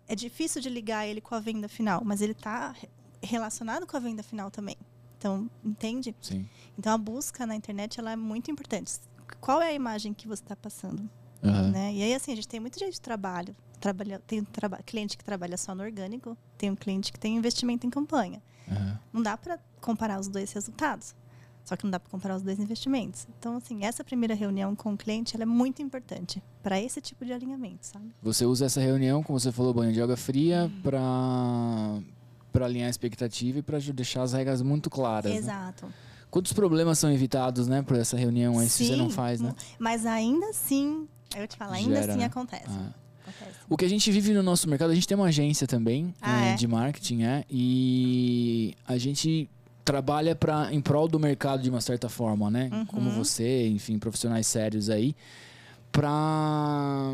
É 0.09 0.15
difícil 0.15 0.61
de 0.61 0.69
ligar 0.69 1.07
ele 1.07 1.21
com 1.21 1.35
a 1.35 1.41
venda 1.41 1.69
final, 1.69 2.03
mas 2.05 2.21
ele 2.21 2.33
está 2.33 2.75
relacionado 3.23 3.87
com 3.87 3.97
a 3.97 4.01
venda 4.01 4.23
final 4.23 4.51
também. 4.51 4.77
Então, 5.19 5.51
entende? 5.65 6.15
Sim. 6.21 6.47
Então, 6.79 6.93
a 6.93 6.99
busca 6.99 7.47
na 7.47 7.57
internet 7.57 7.99
ela 7.99 8.13
é 8.13 8.17
muito 8.17 8.51
importante. 8.51 8.93
Qual 9.41 9.61
é 9.63 9.69
a 9.69 9.73
imagem 9.73 10.13
que 10.13 10.29
você 10.29 10.43
está 10.43 10.55
passando? 10.55 11.09
Aham. 11.43 11.71
Né? 11.71 11.95
E 11.95 12.03
aí, 12.03 12.15
assim, 12.15 12.33
a 12.33 12.37
gente 12.37 12.49
tem 12.49 12.61
muito 12.61 12.79
jeito 12.79 12.93
de 12.93 13.01
trabalho. 13.01 13.57
Trabalha, 13.81 14.21
tem 14.27 14.43
traba 14.43 14.79
cliente 14.85 15.17
que 15.19 15.25
trabalha 15.25 15.57
só 15.57 15.75
no 15.75 15.83
orgânico, 15.83 16.37
tem 16.57 16.71
um 16.71 16.77
cliente 16.77 17.13
que 17.13 17.19
tem 17.19 17.37
investimento 17.37 17.87
em 17.87 17.91
campanha. 17.91 18.43
Aham. 18.71 18.99
Não 19.13 19.23
dá 19.23 19.37
para 19.37 19.59
comparar 19.81 20.19
os 20.19 20.29
dois 20.29 20.53
resultados. 20.53 21.15
Só 21.65 21.75
que 21.77 21.83
não 21.83 21.91
dá 21.91 21.99
para 21.99 22.09
comparar 22.09 22.37
os 22.37 22.43
dois 22.43 22.61
investimentos. 22.61 23.27
Então, 23.39 23.57
assim, 23.57 23.85
essa 23.85 24.05
primeira 24.05 24.35
reunião 24.37 24.77
com 24.77 24.93
o 24.95 24.97
cliente 24.97 25.37
é 25.41 25.45
muito 25.45 25.83
importante 25.83 26.41
para 26.63 26.81
esse 26.81 27.01
tipo 27.01 27.25
de 27.25 27.33
alinhamento, 27.33 27.85
sabe? 27.87 28.15
Você 28.23 28.45
usa 28.47 28.67
essa 28.67 28.81
reunião, 28.81 29.21
como 29.21 29.39
você 29.39 29.51
falou, 29.51 29.75
banho 29.75 29.93
de 29.93 30.01
água 30.01 30.17
fria, 30.17 30.71
pra, 30.83 31.01
pra 32.53 32.67
alinhar 32.67 32.87
a 32.87 32.91
expectativa 32.91 33.59
e 33.59 33.81
ju- 33.81 33.93
deixar 33.93 34.23
as 34.23 34.33
regras 34.33 34.63
muito 34.63 34.89
claras. 34.89 35.33
né? 35.33 35.39
Exato. 35.39 35.93
Quantos 36.31 36.53
problemas 36.53 36.99
são 37.01 37.11
evitados, 37.11 37.67
né, 37.67 37.83
por 37.83 37.97
essa 37.97 38.17
reunião 38.17 38.59
aí, 38.61 38.69
se 38.69 38.85
você 38.87 38.95
não 38.97 39.11
faz, 39.11 39.41
né? 39.41 39.53
Mas 39.79 40.07
ainda 40.07 40.47
assim, 40.51 41.09
eu 41.37 41.49
te 41.49 41.57
falo, 41.57 41.73
ainda 41.73 41.97
Gera, 41.97 42.13
assim 42.13 42.21
né? 42.21 42.27
acontece. 42.27 42.65
Ah. 42.69 42.93
Acontece. 43.31 43.59
O 43.69 43.77
que 43.77 43.85
a 43.85 43.89
gente 43.89 44.11
vive 44.11 44.33
no 44.33 44.43
nosso 44.43 44.69
mercado, 44.69 44.91
a 44.91 44.95
gente 44.95 45.07
tem 45.07 45.17
uma 45.17 45.27
agência 45.27 45.67
também 45.67 46.15
Ah, 46.21 46.47
eh, 46.47 46.53
é? 46.53 46.55
de 46.55 46.67
marketing, 46.67 47.23
é, 47.23 47.45
e 47.51 48.75
a 48.87 48.97
gente 48.99 49.49
trabalha 49.85 50.35
para 50.35 50.73
em 50.73 50.81
prol 50.81 51.07
do 51.07 51.19
mercado 51.19 51.63
de 51.63 51.71
uma 51.71 51.81
certa 51.81 52.09
forma, 52.09 52.51
né? 52.51 52.69
Uhum. 52.73 52.87
Como 52.87 53.11
você, 53.11 53.69
enfim, 53.69 53.99
profissionais 53.99 54.47
sérios 54.47 54.91
aí, 54.91 55.15
para 55.93 57.11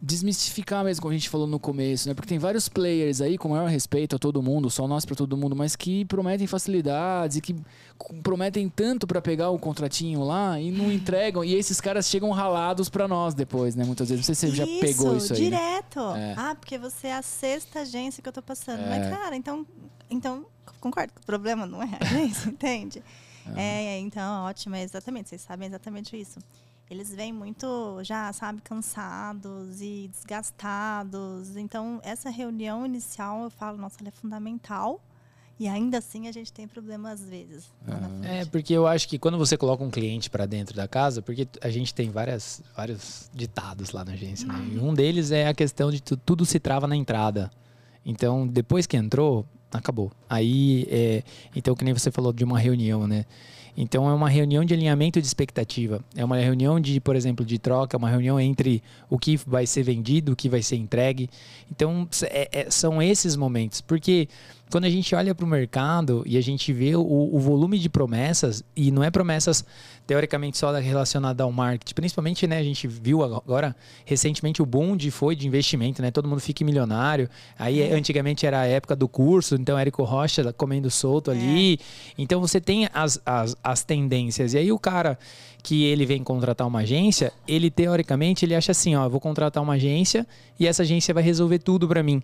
desmistificar 0.00 0.84
mesmo, 0.84 1.02
como 1.02 1.12
a 1.12 1.16
gente 1.16 1.28
falou 1.28 1.46
no 1.46 1.58
começo, 1.58 2.08
né? 2.08 2.14
Porque 2.14 2.28
tem 2.28 2.38
vários 2.38 2.68
players 2.68 3.20
aí, 3.20 3.38
com 3.38 3.48
maior 3.48 3.68
respeito 3.68 4.14
a 4.14 4.18
todo 4.18 4.42
mundo, 4.42 4.68
só 4.70 4.86
nós 4.86 5.06
para 5.06 5.16
todo 5.16 5.36
mundo, 5.36 5.56
mas 5.56 5.74
que 5.74 6.04
prometem 6.04 6.46
facilidades 6.46 7.38
e 7.38 7.40
que 7.40 7.56
prometem 8.22 8.68
tanto 8.68 9.06
para 9.06 9.22
pegar 9.22 9.50
o 9.50 9.58
contratinho 9.58 10.22
lá 10.22 10.60
e 10.60 10.70
não 10.70 10.92
entregam. 10.92 11.42
E 11.42 11.54
esses 11.54 11.80
caras 11.80 12.06
chegam 12.08 12.30
ralados 12.30 12.90
para 12.90 13.08
nós 13.08 13.34
depois, 13.34 13.74
né? 13.74 13.84
Muitas 13.84 14.10
vezes. 14.10 14.28
Não 14.28 14.34
sei 14.34 14.50
se 14.50 14.56
você 14.56 14.62
isso, 14.62 14.74
já 14.74 14.86
pegou 14.86 15.16
isso 15.16 15.32
aí. 15.32 15.40
Né? 15.40 15.44
Direto. 15.44 16.12
Né? 16.12 16.32
É. 16.32 16.34
Ah, 16.36 16.54
porque 16.54 16.78
você 16.78 17.06
é 17.06 17.16
a 17.16 17.22
sexta 17.22 17.80
agência 17.80 18.22
que 18.22 18.28
eu 18.28 18.32
tô 18.32 18.42
passando. 18.42 18.80
É. 18.80 18.88
Mas, 18.88 19.08
cara, 19.08 19.34
então, 19.34 19.66
então 20.10 20.44
concordo 20.78 21.12
que 21.14 21.20
o 21.22 21.24
problema 21.26 21.64
não 21.64 21.82
é 21.82 21.88
a 21.98 22.04
agência, 22.04 22.48
entende? 22.50 23.02
É, 23.56 23.98
então, 24.00 24.44
ótimo, 24.44 24.74
é 24.74 24.82
exatamente. 24.82 25.30
Vocês 25.30 25.40
sabem 25.40 25.68
exatamente 25.68 26.20
isso 26.20 26.38
eles 26.90 27.12
vêm 27.14 27.32
muito, 27.32 27.98
já 28.02 28.32
sabe, 28.32 28.60
cansados 28.62 29.80
e 29.80 30.08
desgastados. 30.12 31.56
Então, 31.56 32.00
essa 32.04 32.30
reunião 32.30 32.86
inicial, 32.86 33.44
eu 33.44 33.50
falo, 33.50 33.76
nossa, 33.76 33.96
ela 34.00 34.08
é 34.08 34.12
fundamental. 34.12 35.00
E 35.58 35.66
ainda 35.66 35.98
assim 35.98 36.28
a 36.28 36.32
gente 36.32 36.52
tem 36.52 36.68
problema 36.68 37.10
às 37.10 37.22
vezes. 37.22 37.72
É, 38.22 38.44
porque 38.44 38.74
eu 38.74 38.86
acho 38.86 39.08
que 39.08 39.18
quando 39.18 39.38
você 39.38 39.56
coloca 39.56 39.82
um 39.82 39.90
cliente 39.90 40.28
para 40.28 40.44
dentro 40.44 40.76
da 40.76 40.86
casa, 40.86 41.22
porque 41.22 41.48
a 41.62 41.70
gente 41.70 41.94
tem 41.94 42.10
várias, 42.10 42.62
vários 42.76 43.30
ditados 43.34 43.90
lá 43.90 44.04
na 44.04 44.12
agência, 44.12 44.46
né? 44.46 44.68
E 44.72 44.78
um 44.78 44.92
deles 44.92 45.30
é 45.30 45.48
a 45.48 45.54
questão 45.54 45.90
de 45.90 46.00
tudo 46.00 46.44
se 46.44 46.60
trava 46.60 46.86
na 46.86 46.94
entrada. 46.94 47.50
Então, 48.04 48.46
depois 48.46 48.86
que 48.86 48.98
entrou, 48.98 49.46
acabou. 49.72 50.12
Aí, 50.28 50.86
é, 50.90 51.22
então, 51.54 51.74
que 51.74 51.84
nem 51.84 51.94
você 51.94 52.10
falou 52.10 52.34
de 52.34 52.44
uma 52.44 52.58
reunião, 52.58 53.06
né? 53.06 53.24
Então 53.76 54.08
é 54.08 54.14
uma 54.14 54.28
reunião 54.28 54.64
de 54.64 54.72
alinhamento 54.72 55.20
de 55.20 55.26
expectativa. 55.26 56.00
É 56.16 56.24
uma 56.24 56.38
reunião 56.38 56.80
de, 56.80 56.98
por 57.00 57.14
exemplo, 57.14 57.44
de 57.44 57.58
troca, 57.58 57.96
uma 57.96 58.08
reunião 58.08 58.40
entre 58.40 58.82
o 59.10 59.18
que 59.18 59.36
vai 59.36 59.66
ser 59.66 59.82
vendido, 59.82 60.32
o 60.32 60.36
que 60.36 60.48
vai 60.48 60.62
ser 60.62 60.76
entregue. 60.76 61.28
Então 61.70 62.08
é, 62.22 62.48
é, 62.52 62.70
são 62.70 63.02
esses 63.02 63.36
momentos. 63.36 63.80
Porque 63.80 64.28
quando 64.70 64.84
a 64.84 64.90
gente 64.90 65.14
olha 65.14 65.34
para 65.34 65.44
o 65.44 65.48
mercado 65.48 66.24
e 66.26 66.36
a 66.36 66.40
gente 66.40 66.72
vê 66.72 66.96
o, 66.96 67.00
o, 67.02 67.38
volume 67.38 67.78
de 67.78 67.88
promessas, 67.88 68.64
e 68.74 68.90
não 68.90 69.02
é 69.02 69.10
promessas 69.10 69.64
teoricamente 70.06 70.58
só 70.58 70.72
relacionada 70.72 71.44
ao 71.44 71.52
marketing, 71.52 71.94
principalmente, 71.94 72.46
né, 72.46 72.58
a 72.58 72.62
gente 72.62 72.86
viu 72.88 73.22
agora 73.22 73.76
recentemente 74.04 74.60
o 74.60 74.66
boom 74.66 74.96
de 74.96 75.10
foi 75.10 75.36
de 75.36 75.46
investimento, 75.46 76.02
né? 76.02 76.10
Todo 76.10 76.28
mundo 76.28 76.40
fica 76.40 76.64
milionário. 76.64 77.28
Aí 77.58 77.80
é. 77.80 77.92
antigamente 77.92 78.46
era 78.46 78.60
a 78.60 78.66
época 78.66 78.96
do 78.96 79.08
curso, 79.08 79.54
então 79.54 79.78
Érico 79.78 80.02
Rocha 80.02 80.52
comendo 80.52 80.90
solto 80.90 81.30
é. 81.30 81.34
ali. 81.34 81.78
Então 82.18 82.40
você 82.40 82.60
tem 82.60 82.88
as, 82.92 83.20
as, 83.24 83.56
as 83.66 83.82
tendências. 83.82 84.54
E 84.54 84.58
aí 84.58 84.70
o 84.70 84.78
cara 84.78 85.18
que 85.62 85.84
ele 85.84 86.06
vem 86.06 86.22
contratar 86.22 86.66
uma 86.66 86.80
agência, 86.80 87.32
ele 87.48 87.68
teoricamente 87.70 88.44
ele 88.44 88.54
acha 88.54 88.70
assim, 88.70 88.94
ó, 88.94 89.08
vou 89.08 89.18
contratar 89.18 89.60
uma 89.60 89.72
agência 89.72 90.24
e 90.58 90.66
essa 90.66 90.84
agência 90.84 91.12
vai 91.12 91.24
resolver 91.24 91.58
tudo 91.58 91.88
para 91.88 92.02
mim. 92.02 92.22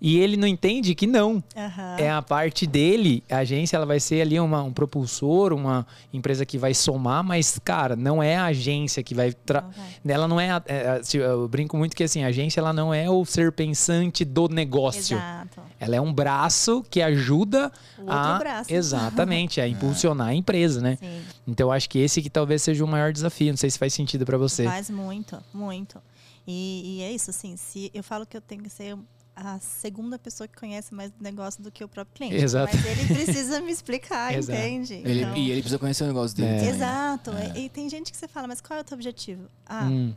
E 0.00 0.18
ele 0.18 0.36
não 0.36 0.46
entende 0.46 0.94
que 0.94 1.06
não. 1.06 1.34
Uhum. 1.34 1.96
É 1.98 2.10
a 2.10 2.20
parte 2.20 2.66
dele, 2.66 3.22
a 3.30 3.38
agência 3.38 3.76
ela 3.76 3.86
vai 3.86 4.00
ser 4.00 4.20
ali 4.20 4.38
uma, 4.38 4.62
um 4.62 4.72
propulsor, 4.72 5.52
uma 5.52 5.86
empresa 6.12 6.44
que 6.44 6.58
vai 6.58 6.74
somar, 6.74 7.24
mas, 7.24 7.58
cara, 7.64 7.96
não 7.96 8.22
é 8.22 8.36
a 8.36 8.46
agência 8.46 9.02
que 9.02 9.14
vai. 9.14 9.32
Tra... 9.32 9.64
Okay. 9.68 10.14
Ela 10.14 10.28
não 10.28 10.40
é, 10.40 10.50
a, 10.50 10.62
é, 10.66 11.00
Eu 11.14 11.48
brinco 11.48 11.76
muito 11.76 11.96
que 11.96 12.04
assim, 12.04 12.22
a 12.22 12.28
agência 12.28 12.60
ela 12.60 12.72
não 12.72 12.92
é 12.92 13.08
o 13.08 13.24
ser 13.24 13.52
pensante 13.52 14.24
do 14.24 14.48
negócio. 14.48 15.16
Exato. 15.16 15.60
Ela 15.80 15.96
é 15.96 16.00
um 16.00 16.12
braço 16.12 16.84
que 16.90 17.02
ajuda 17.02 17.70
o 17.98 18.10
a. 18.10 18.38
Braço. 18.38 18.72
Exatamente, 18.72 19.60
a 19.60 19.66
impulsionar 19.68 20.28
a 20.28 20.34
empresa, 20.34 20.80
né? 20.80 20.96
Sim. 21.00 21.22
Então 21.46 21.70
acho 21.70 21.88
que 21.88 21.98
esse 21.98 22.22
que 22.22 22.30
talvez 22.30 22.62
seja 22.62 22.84
o 22.84 22.88
maior 22.88 23.12
desafio. 23.12 23.50
Não 23.50 23.56
sei 23.56 23.70
se 23.70 23.78
faz 23.78 23.92
sentido 23.92 24.24
para 24.24 24.38
você. 24.38 24.64
Faz 24.64 24.90
muito, 24.90 25.38
muito. 25.52 26.00
E, 26.46 26.98
e, 26.98 27.02
é 27.02 27.10
isso, 27.10 27.30
assim, 27.30 27.56
se 27.56 27.90
eu 27.94 28.02
falo 28.02 28.26
que 28.26 28.36
eu 28.36 28.40
tenho 28.40 28.62
que 28.62 28.68
ser 28.68 28.96
a 29.36 29.58
segunda 29.58 30.18
pessoa 30.18 30.46
que 30.46 30.56
conhece 30.56 30.94
mais 30.94 31.10
do 31.10 31.22
negócio 31.22 31.62
do 31.62 31.70
que 31.70 31.82
o 31.82 31.88
próprio 31.88 32.14
cliente. 32.14 32.36
Exato. 32.36 32.76
Mas 32.76 32.86
ele 32.86 33.14
precisa 33.14 33.60
me 33.60 33.72
explicar, 33.72 34.34
entende? 34.34 34.94
Ele, 35.04 35.22
então... 35.22 35.36
E 35.36 35.50
ele 35.50 35.60
precisa 35.60 35.78
conhecer 35.78 36.04
o 36.04 36.06
negócio 36.06 36.36
dele. 36.36 36.66
É. 36.66 36.68
Exato. 36.70 37.30
É. 37.32 37.58
E, 37.58 37.64
e, 37.66 37.68
tem 37.68 37.88
gente 37.88 38.10
que 38.10 38.16
você 38.16 38.28
fala, 38.28 38.46
mas 38.46 38.60
qual 38.60 38.78
é 38.78 38.82
o 38.82 38.84
teu 38.84 38.96
objetivo? 38.96 39.48
Ah, 39.66 39.84
hum 39.84 40.14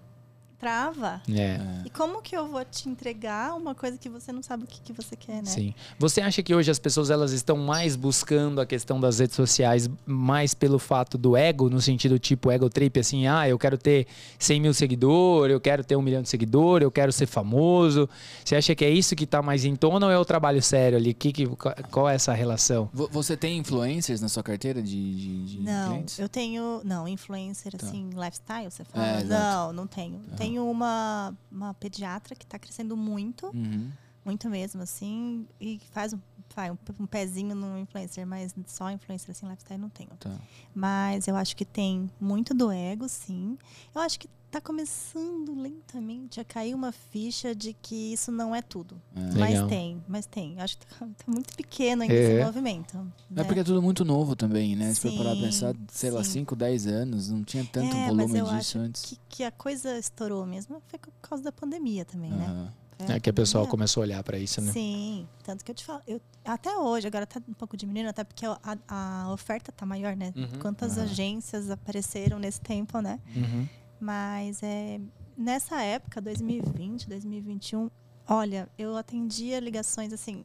trava. 0.60 1.22
É. 1.32 1.60
E 1.86 1.90
como 1.90 2.22
que 2.22 2.36
eu 2.36 2.48
vou 2.48 2.64
te 2.66 2.90
entregar 2.90 3.56
uma 3.56 3.76
coisa 3.76 3.98
que 3.98 4.10
você 4.10 4.32
não 4.32 4.42
sabe 4.42 4.64
o 4.64 4.68
que, 4.68 4.82
que 4.82 4.92
você 4.92 5.16
quer, 5.16 5.38
né? 5.38 5.46
Sim. 5.46 5.74
Você 6.00 6.20
acha 6.20 6.42
que 6.42 6.54
hoje 6.54 6.72
as 6.72 6.80
pessoas 6.80 7.10
elas 7.10 7.32
estão 7.32 7.58
mais 7.58 7.96
buscando 7.96 8.60
a 8.60 8.66
questão 8.66 9.00
das 9.00 9.20
redes 9.20 9.36
sociais 9.36 9.90
mais 10.06 10.54
pelo 10.54 10.80
fato 10.80 11.18
do 11.18 11.38
ego, 11.38 11.70
no 11.70 11.80
sentido 11.80 12.18
tipo 12.18 12.50
ego 12.50 12.70
trip, 12.70 13.00
assim, 13.00 13.28
ah, 13.28 13.48
eu 13.48 13.60
quero 13.60 13.78
ter 13.78 14.08
100 14.40 14.62
mil 14.62 14.74
seguidores, 14.74 15.54
eu 15.54 15.62
quero 15.62 15.84
ter 15.84 15.96
um 15.96 16.02
milhão 16.02 16.22
de 16.22 16.30
seguidores, 16.30 16.84
eu 16.84 16.92
quero 16.92 17.12
ser 17.12 17.28
famoso. 17.28 18.10
Você 18.44 18.56
acha 18.56 18.74
que 18.74 18.84
é 18.84 18.90
isso 18.90 19.16
que 19.16 19.26
está 19.26 19.42
mais 19.42 19.64
em 19.64 19.76
tona 19.76 20.08
ou 20.08 20.12
é 20.12 20.18
o 20.18 20.26
trabalho 20.26 20.62
sério 20.62 20.98
ali? 20.98 21.14
Que, 21.14 21.32
que, 21.32 21.48
qual 21.92 22.10
é 22.10 22.16
essa 22.16 22.34
relação? 22.34 22.90
Você 22.94 23.38
tem 23.38 23.60
influencers 23.60 24.22
na 24.22 24.30
sua 24.30 24.42
carteira 24.42 24.82
de, 24.82 25.16
de, 25.16 25.46
de 25.46 25.60
não, 25.62 25.90
clientes? 25.90 26.18
eu 26.18 26.28
tenho, 26.28 26.82
não, 26.84 27.08
influencer 27.08 27.74
tá. 27.74 27.86
assim, 27.86 28.10
lifestyle, 28.10 28.72
você 28.72 28.84
fala? 28.84 29.06
É, 29.06 29.24
não, 29.24 29.72
não 29.72 29.86
tenho. 29.86 30.16
Uhum 30.16 30.47
tenho 30.47 30.47
uma, 30.60 31.36
uma 31.52 31.74
pediatra 31.74 32.36
que 32.36 32.46
está 32.46 32.58
crescendo 32.58 32.96
muito, 32.96 33.48
uhum. 33.48 33.92
muito 34.24 34.50
mesmo, 34.50 34.82
assim, 34.82 35.48
e 35.60 35.80
faz 35.92 36.14
um, 36.14 36.20
faz 36.50 36.72
um, 36.72 37.04
um, 37.04 37.06
pezinho 37.06 37.56
no 37.56 37.78
influencer, 37.78 38.26
mas 38.26 38.54
só 38.68 38.90
influencer 38.92 39.32
assim, 39.32 39.48
lifestyle 39.48 39.80
não 39.80 39.90
tenho. 39.90 40.10
Tá. 40.20 40.36
Mas 40.74 41.28
eu 41.28 41.36
acho 41.36 41.56
que 41.56 41.66
tem 41.66 42.10
muito 42.20 42.54
do 42.54 42.72
ego, 42.72 43.08
sim. 43.08 43.58
Eu 43.94 44.02
acho 44.02 44.20
que 44.20 44.30
está 44.48 44.62
começando 44.62 45.54
lentamente 45.54 46.40
a 46.40 46.44
cair 46.44 46.74
uma 46.74 46.92
ficha 46.92 47.54
de 47.54 47.74
que 47.74 48.14
isso 48.14 48.32
não 48.32 48.56
é 48.56 48.62
tudo. 48.62 49.00
É. 49.16 49.20
Mas 49.20 49.36
Legal. 49.36 49.68
tem, 49.68 50.04
mas 50.08 50.26
tem. 50.26 50.60
Acho 50.60 50.78
que 50.78 50.86
está 50.86 51.06
tá 51.06 51.26
muito 51.28 51.54
pequeno 51.56 52.02
ainda 52.02 52.14
é. 52.14 52.36
esse 52.36 52.46
movimento. 52.46 52.98
É 52.98 53.36
né? 53.36 53.44
porque 53.44 53.60
é 53.60 53.64
tudo 53.64 53.82
muito 53.82 54.04
novo 54.04 54.36
também, 54.36 54.76
né? 54.76 54.94
Se 54.94 55.02
for 55.02 55.18
parar 55.18 55.36
pensar, 55.36 55.76
sei 55.92 56.10
sim. 56.10 56.16
lá, 56.16 56.24
5, 56.24 56.56
10 56.56 56.88
anos, 56.88 57.30
não 57.30 57.44
tinha 57.44 57.66
tanto 57.66 57.96
é, 57.96 58.08
volume 58.08 58.42
disso 58.58 58.80
antes. 58.80 59.02
Que, 59.04 59.20
que 59.30 59.44
a 59.44 59.52
coisa 59.52 59.98
estourou 59.98 60.46
mesmo 60.46 60.82
foi 60.88 60.98
por 60.98 61.12
causa 61.22 61.44
da 61.44 61.52
pandemia 61.52 62.06
também, 62.06 62.32
uhum. 62.32 62.38
né? 62.38 62.70
É, 63.00 63.14
é 63.14 63.20
que 63.20 63.30
a 63.30 63.34
pessoa 63.34 63.68
começou 63.68 64.02
a 64.02 64.06
olhar 64.06 64.24
para 64.24 64.38
isso, 64.40 64.60
né? 64.60 64.72
Sim, 64.72 65.28
tanto 65.44 65.64
que 65.64 65.72
eu 65.72 65.76
te 65.76 65.86
falo, 65.86 66.02
eu, 66.08 66.20
até 66.44 66.76
hoje, 66.76 67.08
agora 67.08 67.26
está 67.26 67.42
um 67.48 67.54
pouco 67.54 67.78
diminuindo, 67.78 68.10
até 68.10 68.24
porque 68.24 68.46
a, 68.46 68.78
a 68.88 69.32
oferta 69.32 69.70
está 69.70 69.86
maior, 69.86 70.16
né? 70.16 70.34
Uhum, 70.36 70.60
Quantas 70.60 70.98
uhum. 70.98 71.04
agências 71.04 71.70
apareceram 71.70 72.40
nesse 72.40 72.60
tempo, 72.60 73.00
né? 73.00 73.20
Uhum. 73.36 73.68
Mas 74.00 74.62
é, 74.64 75.00
nessa 75.38 75.82
época, 75.82 76.20
2020, 76.20 77.08
2021, 77.08 77.90
olha, 78.28 78.68
eu 78.78 78.96
atendia 78.98 79.60
ligações 79.60 80.12
assim, 80.12 80.44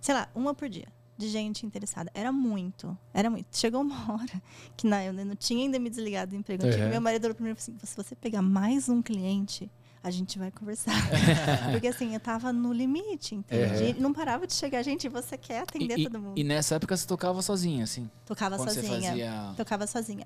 sei 0.00 0.14
lá, 0.14 0.28
uma 0.34 0.54
por 0.54 0.68
dia 0.68 0.88
de 1.16 1.28
gente 1.28 1.64
interessada. 1.64 2.10
Era 2.14 2.30
muito, 2.30 2.96
era 3.12 3.30
muito. 3.30 3.46
Chegou 3.56 3.80
uma 3.80 4.12
hora 4.12 4.42
que 4.76 4.86
não, 4.86 5.00
eu 5.00 5.12
não 5.12 5.34
tinha 5.34 5.64
ainda 5.64 5.78
me 5.78 5.88
desligado 5.88 6.30
do 6.30 6.36
emprego. 6.36 6.64
Uhum. 6.64 6.90
Meu 6.90 7.00
marido 7.00 7.22
falou 7.22 7.34
para 7.34 7.44
mim 7.44 7.52
assim, 7.52 7.74
se 7.82 7.96
você 7.96 8.14
pegar 8.14 8.42
mais 8.42 8.88
um 8.88 9.00
cliente, 9.00 9.70
a 10.06 10.10
gente 10.10 10.38
vai 10.38 10.52
conversar. 10.52 10.94
Porque 11.72 11.88
assim, 11.88 12.14
eu 12.14 12.20
tava 12.20 12.52
no 12.52 12.72
limite, 12.72 13.34
entende? 13.34 13.96
Uhum. 13.96 14.00
Não 14.00 14.12
parava 14.12 14.46
de 14.46 14.54
chegar 14.54 14.80
gente, 14.84 15.08
você 15.08 15.36
quer 15.36 15.62
atender 15.62 15.98
e, 15.98 16.04
todo 16.04 16.20
mundo. 16.20 16.38
E 16.38 16.44
nessa 16.44 16.76
época 16.76 16.96
você 16.96 17.04
tocava 17.04 17.42
sozinha, 17.42 17.82
assim? 17.82 18.08
Tocava 18.24 18.56
sozinha. 18.56 19.10
Fazia... 19.10 19.54
Tocava 19.56 19.86
sozinha. 19.86 20.24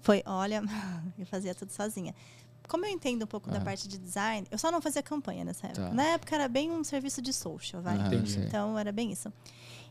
Foi, 0.00 0.22
olha, 0.24 0.62
eu 1.18 1.26
fazia 1.26 1.52
tudo 1.52 1.72
sozinha. 1.72 2.14
Como 2.68 2.86
eu 2.86 2.90
entendo 2.90 3.24
um 3.24 3.26
pouco 3.26 3.50
da 3.50 3.60
parte 3.60 3.88
de 3.88 3.98
design, 3.98 4.46
eu 4.50 4.58
só 4.58 4.70
não 4.70 4.80
fazia 4.80 5.02
campanha 5.02 5.44
nessa 5.44 5.66
época. 5.66 5.88
Tá. 5.88 5.94
Na 5.94 6.04
época 6.04 6.34
era 6.36 6.46
bem 6.46 6.70
um 6.70 6.84
serviço 6.84 7.20
de 7.20 7.32
social, 7.32 7.82
vai. 7.82 7.96
então 8.46 8.78
era 8.78 8.92
bem 8.92 9.10
isso. 9.10 9.32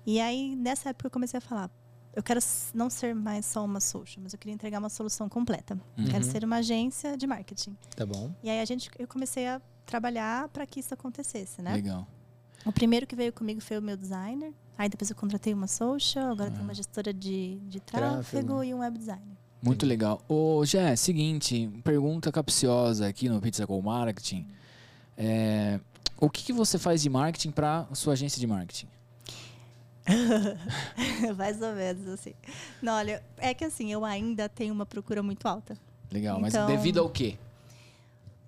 E 0.05 0.21
aí, 0.21 0.55
nessa 0.55 0.91
época, 0.91 1.07
eu 1.07 1.11
comecei 1.11 1.39
a 1.39 1.41
falar: 1.41 1.69
eu 2.17 2.23
quero 2.23 2.39
não 2.73 2.89
ser 2.89 3.13
mais 3.13 3.45
só 3.45 3.63
uma 3.63 3.79
social, 3.79 4.23
mas 4.23 4.33
eu 4.33 4.39
queria 4.39 4.55
entregar 4.55 4.79
uma 4.79 4.89
solução 4.89 5.29
completa. 5.29 5.79
Uhum. 5.95 6.05
Quero 6.05 6.23
ser 6.23 6.43
uma 6.43 6.55
agência 6.55 7.15
de 7.15 7.27
marketing. 7.27 7.77
Tá 7.95 8.07
bom. 8.07 8.33
E 8.41 8.49
aí 8.49 8.59
a 8.59 8.65
gente, 8.65 8.89
eu 8.97 9.07
comecei 9.07 9.47
a 9.47 9.61
trabalhar 9.85 10.47
para 10.49 10.65
que 10.65 10.79
isso 10.79 10.91
acontecesse, 10.91 11.61
né? 11.61 11.75
Legal. 11.75 12.07
O 12.65 12.71
primeiro 12.71 13.05
que 13.05 13.15
veio 13.15 13.31
comigo 13.31 13.61
foi 13.61 13.77
o 13.77 13.81
meu 13.83 13.95
designer. 13.95 14.51
Aí 14.75 14.89
depois 14.89 15.11
eu 15.11 15.15
contratei 15.15 15.53
uma 15.53 15.67
social, 15.67 16.31
agora 16.31 16.49
tem 16.49 16.59
uma 16.59 16.73
gestora 16.73 17.13
de, 17.13 17.59
de 17.67 17.79
tráfego, 17.79 18.13
tráfego, 18.15 18.63
e 18.63 18.73
um 18.73 18.79
web 18.79 18.97
designer. 18.97 19.37
Muito 19.61 19.85
Sim. 19.85 19.89
legal. 19.89 20.19
Ô, 20.27 20.65
Jé, 20.65 20.95
seguinte, 20.95 21.69
pergunta 21.83 22.31
capciosa 22.31 23.07
aqui 23.07 23.29
no 23.29 23.39
Pizza 23.39 23.67
com 23.67 23.79
Marketing. 23.79 24.47
É, 25.15 25.79
o 26.19 26.31
que, 26.31 26.43
que 26.43 26.53
você 26.53 26.79
faz 26.79 27.03
de 27.03 27.11
marketing 27.11 27.51
para 27.51 27.87
sua 27.93 28.13
agência 28.13 28.39
de 28.39 28.47
marketing? 28.47 28.87
Mais 31.37 31.61
ou 31.61 31.73
menos 31.73 32.07
assim. 32.07 32.33
Não, 32.81 32.93
olha, 32.93 33.23
é 33.37 33.53
que 33.53 33.65
assim, 33.65 33.91
eu 33.91 34.05
ainda 34.05 34.47
tenho 34.47 34.73
uma 34.73 34.85
procura 34.85 35.21
muito 35.21 35.47
alta. 35.47 35.77
Legal, 36.11 36.39
então, 36.41 36.67
mas 36.67 36.77
devido 36.77 36.99
ao 36.99 37.09
quê? 37.09 37.37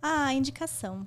Ah, 0.02 0.34
indicação. 0.34 1.06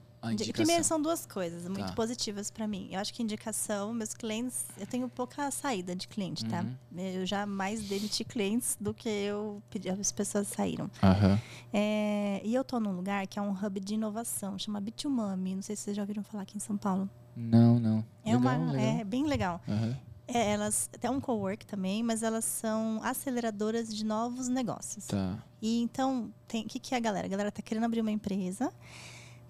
Primeiro, 0.52 0.84
são 0.84 1.02
duas 1.02 1.26
coisas 1.26 1.64
muito 1.64 1.88
tá. 1.88 1.92
positivas 1.94 2.48
para 2.48 2.68
mim. 2.68 2.88
Eu 2.92 3.00
acho 3.00 3.12
que 3.12 3.24
indicação, 3.24 3.92
meus 3.92 4.14
clientes, 4.14 4.64
eu 4.78 4.86
tenho 4.86 5.08
pouca 5.08 5.50
saída 5.50 5.96
de 5.96 6.06
cliente, 6.06 6.44
tá? 6.44 6.60
uhum. 6.62 7.00
Eu 7.00 7.26
já 7.26 7.44
mais 7.44 7.82
demiti 7.82 8.22
clientes 8.22 8.76
do 8.80 8.94
que 8.94 9.08
eu 9.08 9.60
pedi, 9.68 9.88
as 9.88 10.12
pessoas 10.12 10.46
saíram. 10.46 10.84
Uhum. 11.02 11.38
É, 11.72 12.40
e 12.44 12.54
eu 12.54 12.62
tô 12.62 12.78
num 12.78 12.92
lugar 12.92 13.26
que 13.26 13.36
é 13.36 13.42
um 13.42 13.50
hub 13.50 13.80
de 13.80 13.94
inovação, 13.94 14.56
chama 14.56 14.80
Bitumami. 14.80 15.56
Não 15.56 15.62
sei 15.62 15.74
se 15.74 15.82
vocês 15.82 15.96
já 15.96 16.04
ouviram 16.04 16.22
falar 16.22 16.44
aqui 16.44 16.56
em 16.56 16.60
São 16.60 16.76
Paulo. 16.76 17.10
Não, 17.34 17.80
não. 17.80 18.04
É, 18.24 18.36
legal, 18.36 18.40
uma, 18.40 18.72
legal. 18.72 19.00
é 19.00 19.04
bem 19.04 19.26
legal. 19.26 19.60
Uhum. 19.66 19.96
É, 20.34 20.52
elas 20.52 20.88
até 20.94 21.10
um 21.10 21.20
cowork 21.20 21.66
também, 21.66 22.02
mas 22.02 22.22
elas 22.22 22.44
são 22.44 23.00
aceleradoras 23.02 23.94
de 23.94 24.04
novos 24.04 24.48
negócios. 24.48 25.06
Tá. 25.06 25.38
E 25.60 25.82
então, 25.82 26.32
o 26.48 26.64
que, 26.64 26.78
que 26.78 26.94
é 26.94 26.96
a 26.96 27.00
galera? 27.00 27.26
A 27.26 27.30
galera 27.30 27.52
tá 27.52 27.60
querendo 27.60 27.84
abrir 27.84 28.00
uma 28.00 28.10
empresa 28.10 28.72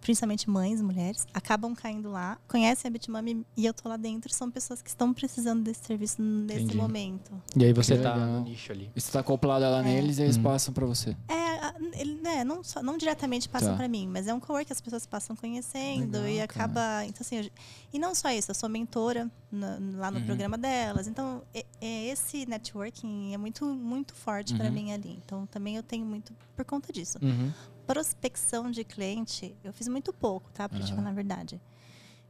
principalmente 0.02 0.50
mães, 0.50 0.82
mulheres, 0.82 1.26
acabam 1.32 1.74
caindo 1.74 2.10
lá, 2.10 2.36
conhecem 2.48 2.88
a 2.88 2.92
Bitmami 2.92 3.46
e 3.56 3.64
eu 3.64 3.72
tô 3.72 3.88
lá 3.88 3.96
dentro, 3.96 4.34
são 4.34 4.50
pessoas 4.50 4.82
que 4.82 4.88
estão 4.88 5.14
precisando 5.14 5.62
desse 5.62 5.84
serviço 5.86 6.20
nesse 6.20 6.64
Entendi. 6.64 6.76
momento. 6.76 7.32
E 7.56 7.64
aí 7.64 7.72
você 7.72 7.96
que 7.96 8.02
tá 8.02 8.14
legal. 8.14 8.28
no 8.28 8.44
nicho 8.44 8.72
ali. 8.72 8.90
você 8.94 9.12
tá 9.12 9.20
acoplada 9.20 9.70
lá 9.70 9.80
é. 9.80 9.84
neles 9.84 10.18
e 10.18 10.22
eles 10.22 10.36
uhum. 10.36 10.42
passam 10.42 10.74
para 10.74 10.84
você. 10.84 11.16
É, 11.28 12.00
ele, 12.00 12.20
né, 12.20 12.42
não, 12.42 12.64
só, 12.64 12.82
não 12.82 12.98
diretamente 12.98 13.48
passam 13.48 13.70
tá. 13.70 13.76
para 13.76 13.88
mim, 13.88 14.08
mas 14.08 14.26
é 14.26 14.34
um 14.34 14.40
cowork 14.40 14.66
que 14.66 14.72
as 14.72 14.80
pessoas 14.80 15.06
passam 15.06 15.36
conhecendo 15.36 16.18
legal, 16.18 16.28
e 16.28 16.40
acaba, 16.40 16.74
cara. 16.74 17.06
então 17.06 17.18
assim, 17.20 17.36
eu, 17.36 17.50
e 17.92 17.98
não 17.98 18.14
só 18.14 18.30
isso, 18.30 18.50
eu 18.50 18.54
sou 18.54 18.68
mentora 18.68 19.30
no, 19.50 19.98
lá 19.98 20.10
no 20.10 20.18
uhum. 20.18 20.26
programa 20.26 20.58
delas. 20.58 21.06
Então, 21.06 21.42
é, 21.54 21.64
é, 21.80 22.06
esse 22.08 22.44
networking 22.44 23.32
é 23.32 23.38
muito 23.38 23.64
muito 23.64 24.14
forte 24.14 24.52
uhum. 24.52 24.58
para 24.58 24.70
mim 24.70 24.92
ali. 24.92 25.20
Então, 25.24 25.46
também 25.46 25.76
eu 25.76 25.82
tenho 25.82 26.04
muito 26.04 26.34
por 26.56 26.64
conta 26.64 26.92
disso. 26.92 27.18
Uhum 27.22 27.52
prospecção 27.86 28.70
de 28.70 28.84
cliente, 28.84 29.54
eu 29.62 29.72
fiz 29.72 29.88
muito 29.88 30.12
pouco, 30.12 30.50
tá? 30.52 30.68
Pra 30.68 30.78
uhum. 30.78 30.84
te 30.84 30.94
falar 30.94 31.10
a 31.10 31.12
verdade. 31.12 31.60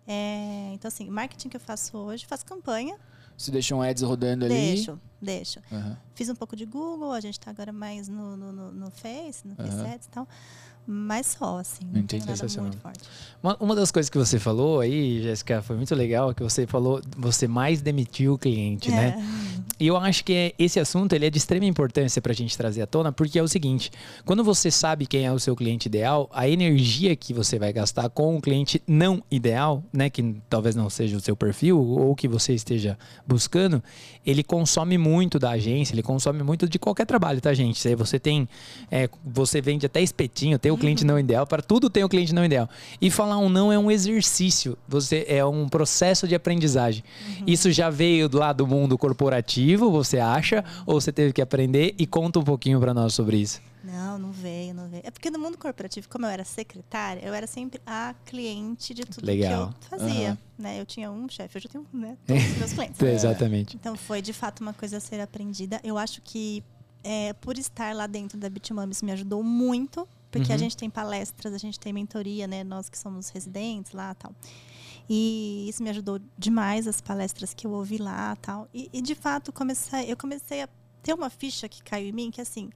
É, 0.07 0.73
então, 0.75 0.89
assim, 0.89 1.09
marketing 1.09 1.49
que 1.49 1.57
eu 1.57 1.61
faço 1.61 1.97
hoje, 1.97 2.27
faço 2.27 2.45
campanha. 2.45 2.99
Você 3.37 3.51
deixa 3.51 3.75
um 3.75 3.83
ads 3.83 4.03
rodando 4.03 4.45
ali? 4.45 4.55
Deixo, 4.55 5.01
deixo. 5.21 5.61
Uhum. 5.71 5.97
Fiz 6.15 6.29
um 6.29 6.35
pouco 6.35 6.55
de 6.55 6.65
Google, 6.65 7.13
a 7.13 7.21
gente 7.21 7.39
está 7.39 7.51
agora 7.51 7.73
mais 7.73 8.09
no, 8.09 8.37
no, 8.37 8.53
no, 8.53 8.73
no 8.73 8.91
Face, 8.91 9.47
no 9.47 9.55
Face 9.57 9.81
Ads 9.81 10.07
e 10.07 10.11
tal. 10.11 10.29
Mas 10.87 11.37
só, 11.39 11.59
assim. 11.59 11.85
Não 11.93 12.01
Entendi. 12.01 12.27
muito 12.61 12.77
forte. 12.79 13.01
Uma, 13.43 13.57
uma 13.61 13.75
das 13.75 13.91
coisas 13.91 14.11
que 14.11 14.19
você 14.19 14.39
falou 14.39 14.81
aí, 14.81 15.23
Jéssica, 15.23 15.63
foi 15.63 15.77
muito 15.77 15.95
legal, 15.95 16.35
que 16.35 16.43
você 16.43 16.67
falou, 16.67 17.01
você 17.17 17.47
mais 17.47 17.81
demitiu 17.81 18.35
o 18.35 18.39
cliente, 18.39 18.91
né? 18.91 19.15
é. 19.17 19.21
né? 19.21 19.53
E 19.79 19.87
eu 19.89 19.97
acho 19.97 20.25
que 20.25 20.55
esse 20.59 20.79
assunto 20.79 21.13
ele 21.13 21.27
é 21.27 21.31
de 21.31 21.39
extrema 21.39 21.65
importância 21.65 22.23
para 22.23 22.33
a 22.33 22.35
gente 22.35 22.57
trazer 22.57 22.83
à 22.83 22.87
tona, 22.87 23.11
porque 23.11 23.39
é 23.39 23.43
o 23.43 23.49
seguinte: 23.49 23.91
quando 24.25 24.45
você 24.45 24.71
sabe 24.71 25.07
quem 25.07 25.27
é 25.27 25.33
o 25.33 25.39
seu 25.39 25.57
cliente 25.57 25.87
ideal, 25.87 26.31
a 26.33 26.49
energia 26.49 27.17
que 27.17 27.35
você 27.35 27.59
vai 27.59 27.73
gastar 27.73 28.09
com 28.09 28.37
o 28.37 28.41
cliente 28.41 28.83
não 28.87 29.23
ideal, 29.31 29.83
né, 29.93 30.09
que 30.09 30.37
talvez 30.49 30.77
não 30.77 30.89
seja 30.89 31.17
o 31.17 31.21
seu 31.21 31.35
perfil 31.35 31.81
ou 31.81 32.15
que 32.15 32.29
você 32.29 32.55
esteja 32.55 32.99
buscando, 33.27 33.83
ele 34.25 34.43
consome 34.43 34.97
muito 34.97 35.39
da 35.39 35.51
agência, 35.51 35.95
ele 35.95 36.03
consome 36.03 36.43
muito 36.43 36.69
de 36.69 36.79
qualquer 36.79 37.07
trabalho, 37.07 37.41
tá, 37.41 37.53
gente? 37.53 37.95
Você 37.97 38.19
tem, 38.19 38.49
é, 38.91 39.09
você 39.25 39.61
vende 39.61 39.87
até 39.87 40.01
espetinho, 40.01 40.59
tem 40.59 40.72
o 40.75 40.79
cliente 40.79 41.05
não 41.05 41.19
ideal, 41.19 41.47
para 41.47 41.63
tudo 41.63 41.89
tem 41.89 42.05
o 42.05 42.09
cliente 42.09 42.35
não 42.35 42.45
ideal. 42.45 42.69
E 43.01 43.11
falar 43.11 43.39
um 43.39 43.49
não 43.49 43.73
é 43.73 43.79
um 43.79 43.91
exercício, 43.91 44.77
você 44.89 45.25
é 45.29 45.45
um 45.45 45.69
processo 45.69 46.27
de 46.27 46.35
aprendizagem. 46.35 47.05
Uhum. 47.39 47.45
Isso 47.47 47.71
já 47.71 47.91
veio 47.91 48.29
lá 48.33 48.53
do 48.53 48.67
mundo 48.67 48.97
corporativo 48.99 49.91
você 49.91 50.19
acha? 50.19 50.65
Ou 50.87 51.01
você 51.01 51.13
teve 51.13 51.33
que 51.33 51.43
aprender? 51.43 51.95
E 51.99 52.07
conta 52.07 52.39
um 52.39 52.45
pouquinho 52.45 52.81
para 52.81 52.95
nós 52.95 53.15
sobre 53.15 53.37
isso. 53.37 53.61
Não, 53.85 54.17
não 54.17 54.31
veio, 54.31 54.73
não 54.73 54.89
veio. 54.89 55.03
É 55.05 55.11
porque 55.11 55.31
no 55.31 55.39
mundo 55.39 55.59
corporativo, 55.59 56.09
como 56.09 56.25
eu 56.25 56.31
era 56.31 56.45
secretária, 56.45 57.21
eu 57.25 57.35
era 57.35 57.47
sempre 57.47 57.81
a 57.85 58.15
cliente 58.25 58.95
de 58.95 59.03
tudo 59.03 59.27
Legal. 59.27 59.75
que 59.81 59.95
eu 59.95 59.99
fazia. 59.99 60.31
Uhum. 60.31 60.37
Né? 60.59 60.81
Eu 60.81 60.87
tinha 60.87 61.11
um 61.11 61.29
chefe, 61.29 61.59
hoje 61.59 61.67
eu 61.67 61.71
tenho 61.71 61.87
né, 61.93 62.17
todos 62.27 62.45
os 62.45 62.59
meus 62.59 62.73
clientes. 62.73 63.03
Exatamente. 63.03 63.77
Então 63.77 63.97
foi 63.97 64.23
de 64.23 64.33
fato 64.33 64.61
uma 64.61 64.73
coisa 64.73 64.99
a 64.99 65.01
ser 65.01 65.21
aprendida. 65.21 65.81
Eu 65.83 65.99
acho 65.99 66.23
que 66.23 66.63
é, 67.03 67.33
por 67.33 67.59
estar 67.59 67.95
lá 67.95 68.07
dentro 68.07 68.39
da 68.39 68.49
Bitmami, 68.49 68.93
isso 68.93 69.05
me 69.05 69.13
ajudou 69.13 69.43
muito, 69.43 70.07
porque 70.33 70.49
uhum. 70.49 70.55
a 70.55 70.59
gente 70.59 70.77
tem 70.77 70.89
palestras, 70.89 71.53
a 71.53 71.59
gente 71.59 71.79
tem 71.79 71.93
mentoria, 71.93 72.47
né? 72.47 72.65
Nós 72.65 72.89
que 72.89 72.99
somos 72.99 73.29
residentes 73.29 73.93
lá 73.93 74.15
tal. 74.15 74.35
E 75.09 75.67
isso 75.69 75.83
me 75.83 75.91
ajudou 75.91 76.19
demais, 76.39 76.89
as 76.89 77.03
palestras 77.03 77.53
que 77.53 77.67
eu 77.67 77.73
ouvi 77.73 77.99
lá 77.99 78.35
tal. 78.37 78.67
E, 78.73 78.89
e 78.95 79.03
de 79.03 79.15
fato, 79.15 79.53
comecei, 79.53 80.11
eu 80.11 80.17
comecei 80.17 80.63
a 80.63 80.69
ter 81.03 81.13
uma 81.13 81.29
ficha 81.29 81.69
que 81.69 81.83
caiu 81.83 82.09
em 82.09 82.13
mim, 82.13 82.31
que 82.31 82.41
assim, 82.41 82.71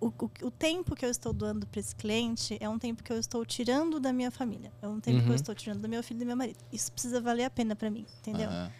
o, 0.00 0.06
o, 0.06 0.30
o, 0.42 0.50
tempo 0.50 0.94
que 0.94 1.04
eu 1.04 1.10
estou 1.10 1.32
doando 1.32 1.66
para 1.66 1.80
esse 1.80 1.96
cliente 1.96 2.56
é 2.60 2.68
um 2.68 2.78
tempo 2.78 3.02
que 3.02 3.12
eu 3.12 3.18
estou 3.18 3.44
tirando 3.44 3.98
da 3.98 4.12
minha 4.12 4.30
família. 4.30 4.72
É 4.80 4.86
um 4.86 5.00
tempo 5.00 5.16
uhum. 5.16 5.22
que 5.22 5.28
eu 5.28 5.30
uhum. 5.30 5.34
estou 5.34 5.54
tirando 5.56 5.80
do 5.80 5.88
meu 5.88 6.04
filho 6.04 6.18
e 6.18 6.20
do 6.20 6.26
meu 6.26 6.36
marido. 6.36 6.58
Isso 6.72 6.92
precisa 6.92 7.20
valer 7.20 7.44
a 7.44 7.50
pena 7.50 7.74
para 7.74 7.90
mim, 7.90 8.06
entendeu? 8.20 8.48
Uhum. 8.48 8.70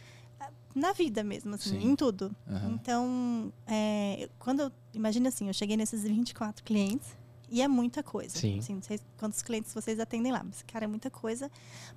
Na 0.76 0.92
vida 0.92 1.24
mesmo, 1.24 1.56
assim, 1.56 1.80
Sim. 1.80 1.90
em 1.90 1.96
tudo. 1.96 2.30
Uhum. 2.46 2.74
Então, 2.74 3.52
é, 3.66 4.28
quando 4.38 4.60
eu. 4.60 4.72
Imagina 4.94 5.28
assim, 5.28 5.48
eu 5.48 5.52
cheguei 5.52 5.76
nesses 5.76 6.04
24 6.04 6.62
clientes 6.62 7.19
e 7.50 7.60
é 7.60 7.68
muita 7.68 8.02
coisa. 8.02 8.38
Sim. 8.38 8.58
Assim, 8.58 8.74
não 8.74 8.82
sei 8.82 9.00
quantos 9.18 9.42
clientes 9.42 9.74
vocês 9.74 9.98
atendem 9.98 10.30
lá, 10.30 10.42
mas, 10.44 10.62
cara, 10.62 10.84
é 10.84 10.88
muita 10.88 11.10
coisa 11.10 11.50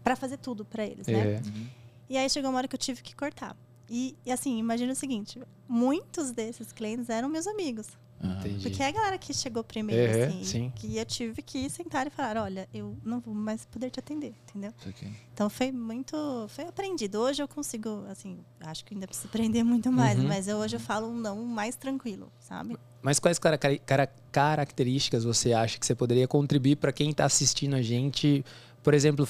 para 0.03 0.15
fazer 0.15 0.37
tudo 0.37 0.65
para 0.65 0.85
eles, 0.85 1.07
né? 1.07 1.35
É. 1.35 1.41
Uhum. 1.45 1.67
E 2.09 2.17
aí 2.17 2.29
chegou 2.29 2.49
uma 2.49 2.57
hora 2.57 2.67
que 2.67 2.75
eu 2.75 2.79
tive 2.79 3.01
que 3.01 3.15
cortar. 3.15 3.55
E, 3.89 4.15
e, 4.25 4.31
assim, 4.31 4.57
imagina 4.57 4.93
o 4.93 4.95
seguinte: 4.95 5.39
muitos 5.67 6.31
desses 6.31 6.71
clientes 6.71 7.09
eram 7.09 7.29
meus 7.29 7.47
amigos. 7.47 7.87
Entendi. 8.23 8.63
Porque 8.63 8.81
é 8.81 8.87
a 8.87 8.91
galera 8.91 9.17
que 9.17 9.33
chegou 9.33 9.63
primeiro, 9.63 10.17
é, 10.17 10.25
assim, 10.25 10.43
sim. 10.43 10.73
que 10.75 10.97
eu 10.97 11.05
tive 11.05 11.41
que 11.41 11.69
sentar 11.69 12.07
e 12.07 12.09
falar, 12.09 12.41
olha, 12.43 12.67
eu 12.73 12.97
não 13.03 13.19
vou 13.19 13.33
mais 13.33 13.65
poder 13.65 13.89
te 13.89 13.99
atender, 13.99 14.33
entendeu? 14.47 14.73
Okay. 14.87 15.11
Então 15.33 15.49
foi 15.49 15.71
muito, 15.71 16.15
foi 16.49 16.65
aprendido. 16.65 17.19
Hoje 17.19 17.43
eu 17.43 17.47
consigo, 17.47 18.05
assim, 18.09 18.39
acho 18.61 18.85
que 18.85 18.93
ainda 18.93 19.07
preciso 19.07 19.27
aprender 19.27 19.63
muito 19.63 19.91
mais, 19.91 20.17
uhum. 20.17 20.27
mas 20.27 20.47
eu, 20.47 20.57
hoje 20.57 20.77
eu 20.77 20.79
falo 20.79 21.07
um 21.07 21.17
não 21.17 21.43
mais 21.43 21.75
tranquilo, 21.75 22.31
sabe? 22.39 22.77
Mas 23.01 23.19
quais 23.19 23.37
cara 23.37 23.57
cara 23.57 24.07
características 24.31 25.25
você 25.25 25.51
acha 25.51 25.77
que 25.77 25.85
você 25.85 25.93
poderia 25.93 26.27
contribuir 26.27 26.77
para 26.77 26.93
quem 26.93 27.09
está 27.09 27.25
assistindo 27.25 27.75
a 27.75 27.81
gente? 27.81 28.45
Por 28.81 28.93
exemplo, 28.93 29.27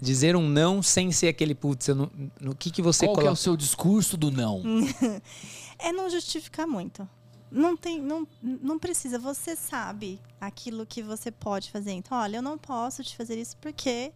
dizer 0.00 0.36
um 0.36 0.48
não 0.48 0.82
sem 0.82 1.10
ser 1.10 1.28
aquele 1.28 1.54
putz, 1.54 1.88
no, 1.88 2.10
no 2.40 2.54
que, 2.54 2.70
que 2.70 2.80
você 2.80 3.04
Qual 3.04 3.16
coloca... 3.16 3.22
que 3.22 3.28
é 3.28 3.32
o 3.32 3.36
seu 3.36 3.56
discurso 3.56 4.16
do 4.16 4.30
não? 4.30 4.62
é 5.78 5.92
não 5.92 6.08
justificar 6.08 6.66
muito. 6.66 7.08
Não 7.52 7.76
tem, 7.76 8.00
não, 8.00 8.26
não 8.42 8.78
precisa. 8.78 9.18
Você 9.18 9.54
sabe 9.54 10.18
aquilo 10.40 10.86
que 10.86 11.02
você 11.02 11.30
pode 11.30 11.70
fazer. 11.70 11.92
Então, 11.92 12.16
olha, 12.16 12.38
eu 12.38 12.42
não 12.42 12.56
posso 12.56 13.04
te 13.04 13.14
fazer 13.14 13.38
isso 13.38 13.56
porque 13.58 14.10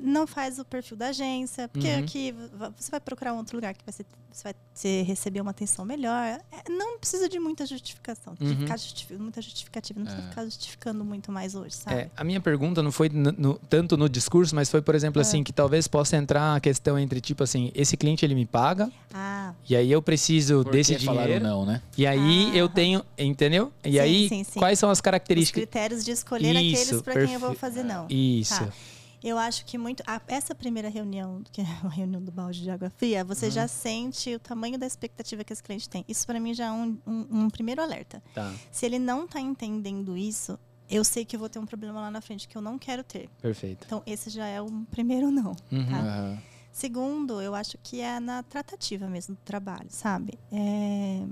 não 0.00 0.26
faz 0.26 0.58
o 0.58 0.64
perfil 0.64 0.96
da 0.96 1.08
agência, 1.08 1.68
porque 1.68 1.88
uhum. 1.88 1.98
aqui 1.98 2.34
você 2.76 2.90
vai 2.90 3.00
procurar 3.00 3.32
um 3.32 3.38
outro 3.38 3.56
lugar 3.56 3.74
que 3.74 3.84
vai 3.84 3.92
ser, 3.92 4.06
você 4.30 4.44
vai 4.44 4.54
ter, 4.80 5.02
receber 5.02 5.40
uma 5.40 5.50
atenção 5.50 5.84
melhor. 5.84 6.40
É, 6.52 6.70
não 6.70 6.98
precisa 6.98 7.28
de 7.28 7.38
muita 7.38 7.66
justificação, 7.66 8.34
uhum. 8.40 8.48
de 8.48 8.56
ficar 8.56 8.76
justific, 8.76 9.18
muita 9.18 9.42
justificativa, 9.42 9.98
não 9.98 10.06
precisa 10.06 10.26
é. 10.26 10.30
ficar 10.30 10.44
justificando 10.44 11.04
muito 11.04 11.32
mais 11.32 11.54
hoje, 11.54 11.76
sabe? 11.76 11.96
É, 11.96 12.10
a 12.16 12.24
minha 12.24 12.40
pergunta 12.40 12.82
não 12.82 12.92
foi 12.92 13.08
no, 13.08 13.32
no, 13.32 13.54
tanto 13.68 13.96
no 13.96 14.08
discurso, 14.08 14.54
mas 14.54 14.70
foi, 14.70 14.80
por 14.80 14.94
exemplo, 14.94 15.20
é. 15.20 15.22
assim, 15.22 15.42
que 15.42 15.52
talvez 15.52 15.88
possa 15.88 16.16
entrar 16.16 16.56
a 16.56 16.60
questão 16.60 16.98
entre, 16.98 17.20
tipo 17.20 17.42
assim, 17.42 17.70
esse 17.74 17.96
cliente 17.96 18.24
ele 18.24 18.34
me 18.34 18.46
paga, 18.46 18.90
ah. 19.12 19.52
e 19.68 19.74
aí 19.76 19.90
eu 19.90 20.00
preciso 20.00 20.62
por 20.62 20.72
desse 20.72 20.94
dinheiro. 20.96 21.42
não, 21.42 21.66
né? 21.66 21.82
E 21.96 22.06
aí 22.06 22.50
ah. 22.52 22.56
eu 22.56 22.68
tenho, 22.68 23.04
entendeu? 23.16 23.72
E 23.84 23.92
sim, 23.92 23.98
aí, 23.98 24.28
sim, 24.28 24.44
sim. 24.44 24.58
quais 24.58 24.78
são 24.78 24.90
as 24.90 25.00
características? 25.00 25.62
Os 25.62 25.68
critérios 25.68 26.04
de 26.04 26.10
escolher 26.12 26.54
Isso, 26.54 26.82
aqueles 26.82 27.02
para 27.02 27.26
quem 27.26 27.34
eu 27.34 27.40
vou 27.40 27.54
fazer 27.54 27.82
não. 27.82 28.06
Isso. 28.08 28.64
Tá. 28.64 28.72
Eu 29.22 29.36
acho 29.36 29.64
que 29.64 29.76
muito. 29.76 30.02
A, 30.06 30.20
essa 30.28 30.54
primeira 30.54 30.88
reunião, 30.88 31.42
que 31.50 31.60
é 31.60 31.64
a 31.64 31.88
reunião 31.88 32.22
do 32.22 32.30
balde 32.30 32.62
de 32.62 32.70
água 32.70 32.90
fria, 32.90 33.24
você 33.24 33.46
uhum. 33.46 33.52
já 33.52 33.68
sente 33.68 34.34
o 34.34 34.38
tamanho 34.38 34.78
da 34.78 34.86
expectativa 34.86 35.42
que 35.42 35.52
esse 35.52 35.62
cliente 35.62 35.88
tem. 35.88 36.04
Isso 36.08 36.26
para 36.26 36.38
mim 36.38 36.54
já 36.54 36.66
é 36.66 36.70
um, 36.70 36.98
um, 37.06 37.26
um 37.30 37.50
primeiro 37.50 37.82
alerta. 37.82 38.22
Tá. 38.34 38.54
Se 38.70 38.86
ele 38.86 38.98
não 38.98 39.24
está 39.24 39.40
entendendo 39.40 40.16
isso, 40.16 40.58
eu 40.88 41.04
sei 41.04 41.24
que 41.24 41.36
eu 41.36 41.40
vou 41.40 41.48
ter 41.48 41.58
um 41.58 41.66
problema 41.66 42.00
lá 42.00 42.10
na 42.10 42.20
frente 42.20 42.48
que 42.48 42.56
eu 42.56 42.62
não 42.62 42.78
quero 42.78 43.02
ter. 43.02 43.28
Perfeito. 43.42 43.84
Então, 43.86 44.02
esse 44.06 44.30
já 44.30 44.46
é 44.46 44.60
o 44.60 44.70
primeiro 44.90 45.30
não. 45.32 45.56
Uhum. 45.70 45.86
Tá? 45.86 46.00
Uhum. 46.00 46.38
Segundo, 46.72 47.42
eu 47.42 47.54
acho 47.54 47.76
que 47.82 48.00
é 48.00 48.20
na 48.20 48.42
tratativa 48.42 49.08
mesmo 49.08 49.34
do 49.34 49.40
trabalho, 49.40 49.88
sabe? 49.90 50.38
É... 50.52 51.26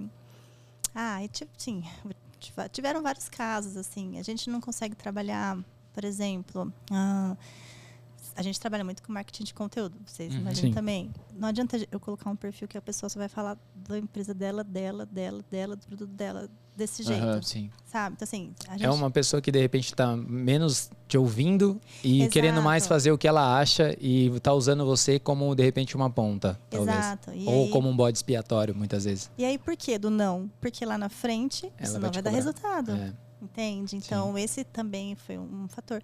Ah, 0.92 1.22
e, 1.22 1.28
tipo, 1.28 1.50
sim, 1.56 1.84
tiveram 2.72 3.02
vários 3.02 3.28
casos, 3.28 3.76
assim. 3.76 4.18
A 4.18 4.22
gente 4.22 4.50
não 4.50 4.60
consegue 4.60 4.96
trabalhar, 4.96 5.56
por 5.92 6.04
exemplo. 6.04 6.72
Ah, 6.90 7.36
a 8.36 8.42
gente 8.42 8.60
trabalha 8.60 8.84
muito 8.84 9.02
com 9.02 9.12
marketing 9.12 9.44
de 9.44 9.54
conteúdo, 9.54 9.96
vocês 10.04 10.32
uhum, 10.34 10.40
imaginam 10.40 10.70
sim. 10.70 10.74
também. 10.74 11.10
Não 11.34 11.48
adianta 11.48 11.78
eu 11.90 11.98
colocar 11.98 12.28
um 12.28 12.36
perfil 12.36 12.68
que 12.68 12.76
a 12.76 12.82
pessoa 12.82 13.08
só 13.08 13.18
vai 13.18 13.28
falar 13.28 13.58
da 13.74 13.98
empresa 13.98 14.34
dela, 14.34 14.62
dela, 14.62 15.06
dela, 15.06 15.42
dela, 15.50 15.76
do 15.76 15.86
produto 15.86 16.10
dela, 16.10 16.48
desse 16.76 17.02
jeito. 17.02 17.24
Uhum, 17.24 17.42
sim. 17.42 17.70
Sabe? 17.86 18.14
Então, 18.14 18.26
assim. 18.26 18.54
Gente... 18.72 18.84
É 18.84 18.90
uma 18.90 19.10
pessoa 19.10 19.40
que 19.40 19.50
de 19.50 19.58
repente 19.58 19.86
está 19.86 20.14
menos 20.14 20.90
te 21.08 21.16
ouvindo 21.16 21.80
e 22.04 22.20
Exato. 22.20 22.32
querendo 22.32 22.60
mais 22.60 22.86
fazer 22.86 23.10
o 23.10 23.18
que 23.18 23.26
ela 23.26 23.58
acha 23.58 23.96
e 23.98 24.26
está 24.28 24.52
usando 24.52 24.84
você 24.84 25.18
como, 25.18 25.54
de 25.54 25.62
repente, 25.62 25.96
uma 25.96 26.10
ponta. 26.10 26.60
Talvez. 26.68 26.96
Exato. 26.96 27.32
E 27.32 27.46
Ou 27.46 27.64
aí... 27.64 27.70
como 27.70 27.88
um 27.88 27.96
bode 27.96 28.18
expiatório, 28.18 28.74
muitas 28.74 29.04
vezes. 29.04 29.30
E 29.38 29.44
aí, 29.44 29.56
por 29.56 29.74
que 29.76 29.98
do 29.98 30.10
não? 30.10 30.50
Porque 30.60 30.84
lá 30.84 30.98
na 30.98 31.08
frente, 31.08 31.72
ela 31.78 31.82
isso 31.82 31.94
não 31.94 32.00
vai, 32.02 32.10
vai 32.10 32.22
dar 32.22 32.30
resultado. 32.30 32.92
É. 32.92 33.12
entende? 33.40 33.96
Então, 33.96 34.34
Sim. 34.34 34.40
esse 34.40 34.64
também 34.64 35.14
foi 35.14 35.38
um 35.38 35.66
fator. 35.68 36.02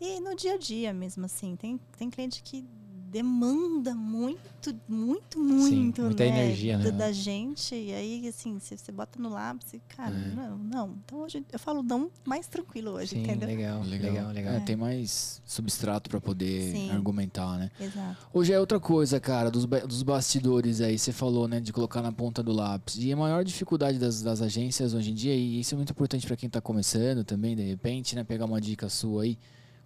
E 0.00 0.20
no 0.20 0.34
dia 0.34 0.54
a 0.54 0.58
dia 0.58 0.92
mesmo, 0.92 1.24
assim, 1.24 1.56
tem, 1.56 1.78
tem 1.96 2.10
cliente 2.10 2.42
que 2.42 2.64
demanda 3.12 3.94
muito, 3.94 4.74
muito, 4.88 5.38
muito, 5.38 5.68
Sim, 5.68 5.92
muita 6.06 6.24
né, 6.24 6.28
energia, 6.28 6.78
né? 6.78 6.90
Da, 6.90 7.12
gente. 7.12 7.74
E 7.74 7.92
aí, 7.92 8.26
assim, 8.26 8.58
se 8.58 8.74
você 8.74 8.90
bota 8.90 9.20
no 9.20 9.28
lápis, 9.28 9.74
cara, 9.86 10.14
é. 10.14 10.34
não, 10.34 10.56
não. 10.56 10.98
Então 11.04 11.18
hoje 11.18 11.44
eu 11.52 11.58
falo 11.58 11.82
não 11.82 12.10
mais 12.24 12.46
tranquilo 12.46 12.92
hoje, 12.92 13.10
Sim, 13.10 13.22
entendeu? 13.22 13.46
Legal, 13.46 13.82
legal, 13.82 14.10
legal. 14.10 14.32
legal. 14.32 14.54
É, 14.54 14.60
tem 14.60 14.76
mais 14.76 15.42
substrato 15.44 16.08
para 16.08 16.22
poder 16.22 16.72
Sim. 16.72 16.90
argumentar, 16.90 17.58
né? 17.58 17.70
Exato. 17.78 18.16
Hoje 18.32 18.54
é 18.54 18.58
outra 18.58 18.80
coisa, 18.80 19.20
cara, 19.20 19.50
dos, 19.50 19.66
dos 19.66 20.02
bastidores 20.02 20.80
aí, 20.80 20.98
você 20.98 21.12
falou, 21.12 21.46
né, 21.46 21.60
de 21.60 21.70
colocar 21.70 22.00
na 22.00 22.12
ponta 22.12 22.42
do 22.42 22.50
lápis. 22.50 22.96
E 22.96 23.12
a 23.12 23.16
maior 23.16 23.44
dificuldade 23.44 23.98
das, 23.98 24.22
das 24.22 24.40
agências 24.40 24.94
hoje 24.94 25.10
em 25.10 25.14
dia, 25.14 25.34
e 25.34 25.60
isso 25.60 25.74
é 25.74 25.76
muito 25.76 25.90
importante 25.90 26.26
para 26.26 26.34
quem 26.34 26.48
tá 26.48 26.62
começando 26.62 27.24
também, 27.24 27.54
de 27.54 27.62
repente, 27.62 28.16
né, 28.16 28.24
pegar 28.24 28.46
uma 28.46 28.60
dica 28.60 28.88
sua 28.88 29.24
aí. 29.24 29.38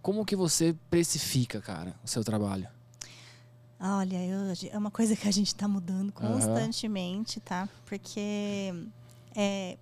Como 0.06 0.24
que 0.24 0.36
você 0.36 0.72
precifica, 0.88 1.60
cara, 1.60 1.92
o 2.04 2.06
seu 2.06 2.22
trabalho? 2.22 2.68
Olha, 3.80 4.24
eu, 4.24 4.54
é 4.70 4.78
uma 4.78 4.88
coisa 4.88 5.16
que 5.16 5.26
a 5.26 5.32
gente 5.32 5.48
está 5.48 5.66
mudando 5.66 6.12
constantemente, 6.12 7.38
uhum. 7.38 7.42
tá? 7.44 7.68
Porque 7.84 8.72
é, 9.34 9.76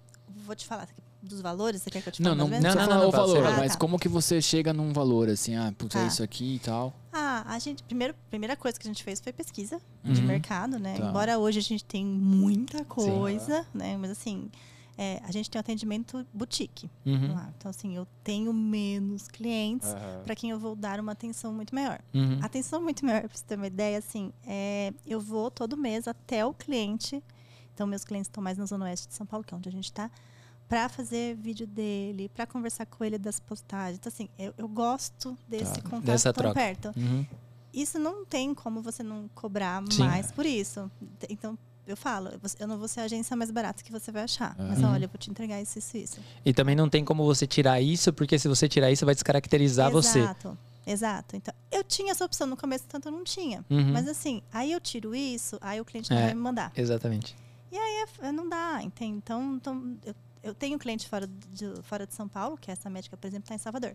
vou 0.47 0.57
te 0.57 0.65
falar 0.67 0.89
dos 1.23 1.43
valores, 1.43 1.83
você 1.83 1.91
quer 1.91 2.01
que 2.01 2.09
eu 2.09 2.13
te 2.15 2.23
fale? 2.23 2.35
Não, 2.35 2.49
não, 2.49 2.59
não, 2.59 2.75
não, 2.75 2.87
não, 2.87 3.09
o 3.09 3.11
valor, 3.11 3.45
ah, 3.45 3.57
mas 3.59 3.73
tá. 3.73 3.79
como 3.79 3.99
que 3.99 4.09
você 4.09 4.41
chega 4.41 4.73
num 4.73 4.95
valor 4.95 5.29
assim, 5.29 5.57
ah, 5.57 5.71
putz, 5.77 5.95
é 5.95 5.99
tá. 5.99 6.05
é 6.07 6.09
isso 6.09 6.23
aqui 6.23 6.55
e 6.55 6.59
tal? 6.59 6.95
Ah, 7.13 7.45
a 7.47 7.59
gente, 7.59 7.83
primeiro, 7.83 8.15
primeira 8.31 8.57
coisa 8.57 8.81
que 8.81 8.89
a 8.89 8.91
gente 8.91 9.05
fez 9.05 9.21
foi 9.21 9.31
pesquisa 9.31 9.79
uhum. 10.03 10.15
de 10.15 10.23
mercado, 10.23 10.79
né? 10.79 10.97
Tá. 10.97 11.07
Embora 11.07 11.39
hoje 11.39 11.59
a 11.59 11.63
gente 11.63 11.85
tem 11.85 12.03
muita 12.03 12.83
coisa, 12.87 13.61
Sim. 13.65 13.69
né? 13.75 13.99
Mas 13.99 14.13
assim, 14.13 14.51
é, 14.97 15.21
a 15.25 15.33
gente 15.33 15.51
tem 15.51 15.59
um 15.59 15.61
atendimento 15.61 16.27
boutique. 16.33 16.91
Uhum. 17.05 17.37
Então, 17.57 17.71
assim, 17.71 17.97
eu 17.97 18.07
tenho 18.23 18.53
menos 18.53 19.29
clientes 19.29 19.89
uhum. 19.89 20.23
para 20.25 20.35
quem 20.35 20.51
eu 20.51 20.59
vou 20.59 20.77
dar 20.77 21.01
uma 21.01 21.13
atenção 21.13 21.53
muito 21.53 21.75
maior. 21.75 22.01
Uhum. 22.13 22.39
Atenção 22.43 22.81
muito 22.81 23.05
maior, 23.05 23.23
para 23.23 23.37
você 23.37 23.45
ter 23.45 23.57
uma 23.57 23.67
ideia, 23.67 23.99
assim, 23.99 24.33
é, 24.47 24.93
eu 25.07 25.21
vou 25.21 25.51
todo 25.51 25.77
mês 25.77 26.07
até 26.07 26.45
o 26.47 26.55
cliente. 26.55 27.23
Então, 27.75 27.87
meus 27.87 28.05
clientes 28.05 28.29
estão 28.29 28.43
mais 28.43 28.57
na 28.57 28.67
Zona 28.67 28.85
Oeste 28.85 29.09
de 29.09 29.15
São 29.15 29.27
Paulo, 29.27 29.45
que 29.45 29.53
é 29.53 29.57
onde 29.57 29.69
a 29.69 29.73
gente 29.73 29.87
está, 29.87 30.09
para 30.69 30.89
fazer 30.89 31.35
vídeo 31.35 31.67
dele, 31.67 32.29
para 32.29 32.47
conversar 32.47 32.87
com 32.87 33.05
ele 33.05 33.19
das 33.19 33.41
postagens. 33.41 33.99
Então, 33.99 34.13
assim, 34.13 34.29
eu, 34.39 34.55
eu 34.57 34.69
gosto 34.69 35.37
desse 35.49 35.81
tá. 35.81 35.83
contato 35.83 36.05
Dessa 36.05 36.33
tão 36.33 36.45
troca. 36.45 36.61
perto. 36.61 36.93
Uhum. 36.97 37.27
Isso 37.73 37.99
não 37.99 38.25
tem 38.25 38.55
como 38.55 38.81
você 38.81 39.03
não 39.03 39.29
cobrar 39.35 39.83
Sim. 39.91 40.05
mais 40.05 40.31
por 40.31 40.47
isso. 40.47 40.89
Então, 41.29 41.59
eu 41.87 41.97
falo, 41.97 42.31
eu 42.59 42.67
não 42.67 42.79
vou 42.79 42.89
ser 42.89 43.01
a 43.01 43.05
agência 43.05 43.37
mais 43.37 43.51
barata 43.51 43.83
que 43.83 43.93
você 43.93 44.11
vai 44.11 44.23
achar. 44.23 44.57
Uhum. 44.59 44.69
Mas 44.69 44.83
olha, 44.83 45.05
eu 45.05 45.09
vou 45.09 45.19
te 45.19 45.31
entregar 45.31 45.61
isso, 45.61 45.79
isso, 45.79 45.97
isso. 45.97 46.21
E 46.45 46.53
também 46.53 46.75
não 46.75 46.89
tem 46.89 47.05
como 47.05 47.25
você 47.25 47.47
tirar 47.47 47.81
isso, 47.81 48.13
porque 48.13 48.39
se 48.39 48.49
você 48.49 48.69
tirar 48.69 48.91
isso, 48.91 49.05
vai 49.05 49.15
descaracterizar 49.15 49.91
exato, 49.91 50.03
você. 50.03 50.19
Exato, 50.21 50.59
exato. 50.87 51.37
Então, 51.37 51.55
eu 51.71 51.85
tinha 51.85 52.13
essa 52.13 52.25
opção 52.25 52.47
no 52.47 52.57
começo, 52.57 52.85
tanto 52.89 53.09
eu 53.09 53.13
não 53.13 53.25
tinha. 53.25 53.65
Uhum. 53.69 53.93
Mas 53.93 54.09
assim, 54.09 54.43
aí 54.53 54.73
eu 54.73 54.81
tiro 54.81 55.15
isso, 55.15 55.59
aí 55.61 55.81
o 55.81 55.85
cliente 55.85 56.11
não 56.11 56.19
é, 56.19 56.23
vai 56.23 56.35
me 56.35 56.41
mandar. 56.41 56.73
Exatamente. 56.75 57.37
E 57.71 57.77
aí 57.77 58.07
é, 58.23 58.33
não 58.33 58.49
dá, 58.49 58.81
entende? 58.83 59.19
Então, 59.19 59.57
então 59.57 59.97
eu, 60.05 60.15
eu 60.43 60.55
tenho 60.55 60.79
cliente 60.79 61.09
fora 61.09 61.27
de, 61.27 61.83
fora 61.83 62.07
de 62.07 62.15
São 62.15 62.29
Paulo, 62.29 62.57
que 62.57 62.71
é 62.71 62.73
essa 62.73 62.89
médica, 62.89 63.17
por 63.17 63.27
exemplo, 63.27 63.45
está 63.45 63.55
em 63.55 63.59
Salvador. 63.59 63.95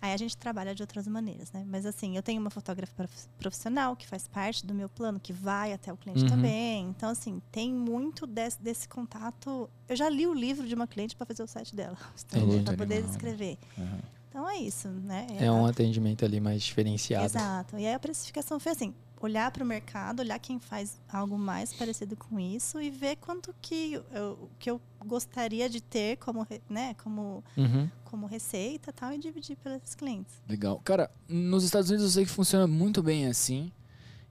Aí 0.00 0.12
a 0.12 0.16
gente 0.16 0.36
trabalha 0.36 0.74
de 0.74 0.82
outras 0.82 1.08
maneiras, 1.08 1.50
né? 1.50 1.64
Mas 1.66 1.84
assim, 1.84 2.16
eu 2.16 2.22
tenho 2.22 2.40
uma 2.40 2.50
fotógrafa 2.50 3.08
profissional 3.36 3.96
que 3.96 4.06
faz 4.06 4.28
parte 4.28 4.64
do 4.64 4.72
meu 4.72 4.88
plano, 4.88 5.18
que 5.18 5.32
vai 5.32 5.72
até 5.72 5.92
o 5.92 5.96
cliente 5.96 6.22
uhum. 6.22 6.28
também. 6.28 6.84
Então, 6.90 7.10
assim, 7.10 7.42
tem 7.50 7.72
muito 7.72 8.26
desse, 8.26 8.62
desse, 8.62 8.88
contato. 8.88 9.68
Eu 9.88 9.96
já 9.96 10.08
li 10.08 10.26
o 10.26 10.32
livro 10.32 10.66
de 10.68 10.74
uma 10.74 10.86
cliente 10.86 11.16
para 11.16 11.26
fazer 11.26 11.42
o 11.42 11.48
site 11.48 11.74
dela, 11.74 11.96
para 12.64 12.76
poder 12.76 13.04
escrever. 13.04 13.58
Uhum. 13.76 13.98
Então 14.28 14.48
é 14.48 14.58
isso, 14.58 14.88
né? 14.88 15.26
É, 15.40 15.46
é 15.46 15.50
um 15.50 15.66
atendimento 15.66 16.24
ali 16.24 16.38
mais 16.38 16.62
diferenciado. 16.62 17.24
Exato. 17.24 17.76
E 17.76 17.86
aí 17.86 17.94
a 17.94 17.98
precificação 17.98 18.60
foi 18.60 18.72
assim: 18.72 18.94
olhar 19.20 19.50
para 19.50 19.64
o 19.64 19.66
mercado, 19.66 20.20
olhar 20.20 20.38
quem 20.38 20.60
faz 20.60 21.00
algo 21.08 21.36
mais 21.38 21.72
parecido 21.72 22.16
com 22.16 22.38
isso 22.38 22.80
e 22.80 22.90
ver 22.90 23.16
quanto 23.16 23.54
que 23.60 23.94
eu, 24.12 24.48
que 24.58 24.70
eu 24.70 24.80
gostaria 25.08 25.68
de 25.68 25.80
ter 25.80 26.16
como, 26.18 26.46
né, 26.70 26.94
como, 27.02 27.42
uhum. 27.56 27.88
como 28.04 28.26
receita 28.26 28.92
tal, 28.92 29.12
e 29.12 29.18
dividir 29.18 29.56
pelos 29.56 29.94
clientes. 29.94 30.34
Legal. 30.48 30.80
Cara, 30.84 31.10
nos 31.28 31.64
Estados 31.64 31.90
Unidos 31.90 32.06
eu 32.06 32.12
sei 32.12 32.24
que 32.24 32.30
funciona 32.30 32.66
muito 32.66 33.02
bem 33.02 33.26
assim. 33.26 33.72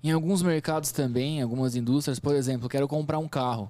Em 0.03 0.11
alguns 0.11 0.41
mercados 0.41 0.91
também, 0.91 1.39
em 1.39 1.41
algumas 1.41 1.75
indústrias, 1.75 2.19
por 2.19 2.35
exemplo, 2.35 2.69
quero 2.69 2.87
comprar 2.87 3.17
um 3.17 3.27
carro. 3.27 3.69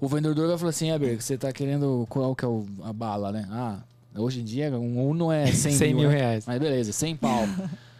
O 0.00 0.08
vendedor 0.08 0.48
vai 0.48 0.56
falar 0.56 0.70
assim, 0.70 0.90
Eber, 0.90 1.20
você 1.20 1.34
está 1.34 1.52
querendo 1.52 2.06
qual 2.08 2.34
que 2.34 2.44
é 2.44 2.48
o, 2.48 2.64
a 2.82 2.92
bala, 2.92 3.32
né? 3.32 3.46
Ah, 3.50 3.82
hoje 4.16 4.40
em 4.40 4.44
dia 4.44 4.70
um 4.78 5.08
Uno 5.08 5.32
é 5.32 5.46
100, 5.52 5.72
100 5.72 5.88
mil, 5.88 5.96
mil 6.02 6.10
né? 6.10 6.16
reais. 6.16 6.46
Mas 6.46 6.58
beleza, 6.58 6.92
100 6.92 7.16
pau. 7.16 7.42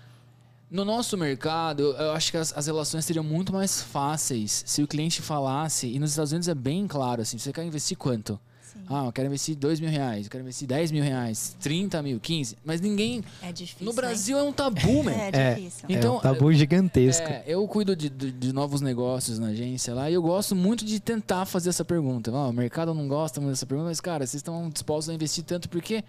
No 0.75 0.85
nosso 0.85 1.17
mercado, 1.17 1.95
eu 1.97 2.11
acho 2.11 2.33
que 2.33 2.37
as, 2.37 2.53
as, 2.53 2.67
relações 2.67 3.05
seriam 3.05 3.23
muito 3.23 3.53
mais 3.53 3.81
fáceis 3.81 4.65
se 4.67 4.83
o 4.83 4.89
cliente 4.89 5.23
falasse, 5.23 5.87
e 5.87 6.01
nos 6.01 6.11
Estados 6.11 6.33
Unidos 6.33 6.49
é 6.49 6.55
bem 6.55 6.89
claro, 6.89 7.23
assim, 7.23 7.39
você 7.39 7.53
quer 7.53 7.63
investir 7.63 7.97
quanto? 7.97 8.41
Sim. 8.61 8.81
Ah, 8.89 9.05
eu 9.05 9.13
quero 9.13 9.29
investir 9.29 9.55
2 9.55 9.79
mil 9.79 9.89
reais, 9.89 10.27
eu 10.27 10.33
quero 10.33 10.43
investir 10.43 10.67
10 10.67 10.91
mil 10.91 11.05
reais, 11.05 11.57
30 11.61 12.03
mil, 12.03 12.19
15. 12.19 12.59
Mas 12.65 12.81
ninguém. 12.81 13.23
É 13.41 13.53
difícil. 13.53 13.87
No 13.87 13.93
Brasil 13.93 14.37
hein? 14.37 14.47
é 14.47 14.49
um 14.49 14.53
tabu, 14.53 15.05
né? 15.07 15.31
É 15.33 15.55
difícil. 15.55 15.87
Então, 15.89 16.15
é 16.15 16.19
um 16.19 16.21
tabu 16.21 16.53
gigantesco. 16.53 17.29
É, 17.29 17.45
eu 17.47 17.65
cuido 17.69 17.95
de, 17.95 18.11
de, 18.11 18.33
de, 18.33 18.53
novos 18.53 18.81
negócios 18.81 19.39
na 19.39 19.51
agência 19.51 19.95
lá 19.95 20.11
e 20.11 20.15
eu 20.15 20.23
gosto 20.23 20.57
muito 20.57 20.85
de 20.85 20.99
tentar 20.99 21.47
fazer 21.47 21.69
essa 21.69 21.85
pergunta. 21.85 22.33
Ah, 22.33 22.49
o 22.49 22.53
mercado 22.53 22.93
não 22.93 23.07
gosta 23.07 23.41
muito 23.41 23.53
dessa 23.53 23.65
pergunta, 23.65 23.91
mas, 23.91 24.01
cara, 24.01 24.27
vocês 24.27 24.41
estão 24.41 24.69
dispostos 24.71 25.09
a 25.09 25.15
investir 25.15 25.45
tanto 25.45 25.69
porque 25.69 26.03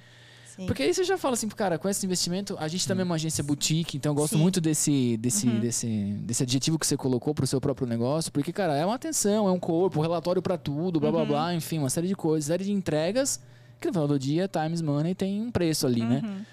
Sim. 0.56 0.66
Porque 0.68 0.84
aí 0.84 0.94
você 0.94 1.04
já 1.04 1.18
fala 1.18 1.34
assim, 1.34 1.50
cara, 1.50 1.78
com 1.78 1.90
esse 1.90 2.06
investimento, 2.06 2.56
a 2.60 2.68
gente 2.68 2.88
também 2.88 3.02
é 3.02 3.06
uma 3.06 3.16
agência 3.16 3.44
boutique, 3.44 3.98
então 3.98 4.12
eu 4.12 4.16
gosto 4.16 4.36
Sim. 4.36 4.42
muito 4.42 4.62
desse, 4.62 5.18
desse, 5.18 5.48
uhum. 5.48 5.60
desse, 5.60 5.88
desse 6.22 6.44
adjetivo 6.44 6.80
que 6.80 6.88
você 6.88 6.96
colocou 6.96 7.36
pro 7.36 7.46
seu 7.46 7.60
próprio 7.60 7.86
negócio, 7.86 8.32
porque, 8.32 8.54
cara, 8.54 8.76
é 8.76 8.86
uma 8.86 8.96
atenção, 8.96 9.48
é 9.50 9.52
um 9.52 9.60
corpo, 9.60 10.00
um 10.00 10.02
relatório 10.02 10.42
para 10.42 10.58
tudo, 10.58 11.00
blá 11.00 11.12
blá 11.12 11.22
uhum. 11.22 11.28
blá, 11.28 11.54
enfim, 11.54 11.80
uma 11.80 11.90
série 11.90 12.08
de 12.08 12.16
coisas, 12.16 12.48
série 12.48 12.64
de 12.64 12.72
entregas, 12.72 13.42
que 13.82 13.88
no 13.88 13.94
final 13.94 14.08
do 14.08 14.18
dia, 14.18 14.48
Times 14.48 14.82
Money 14.82 15.14
tem 15.14 15.42
um 15.42 15.52
preço 15.52 15.86
ali, 15.86 16.02
né? 16.02 16.22
uhum. 16.24 16.30
né? 16.32 16.46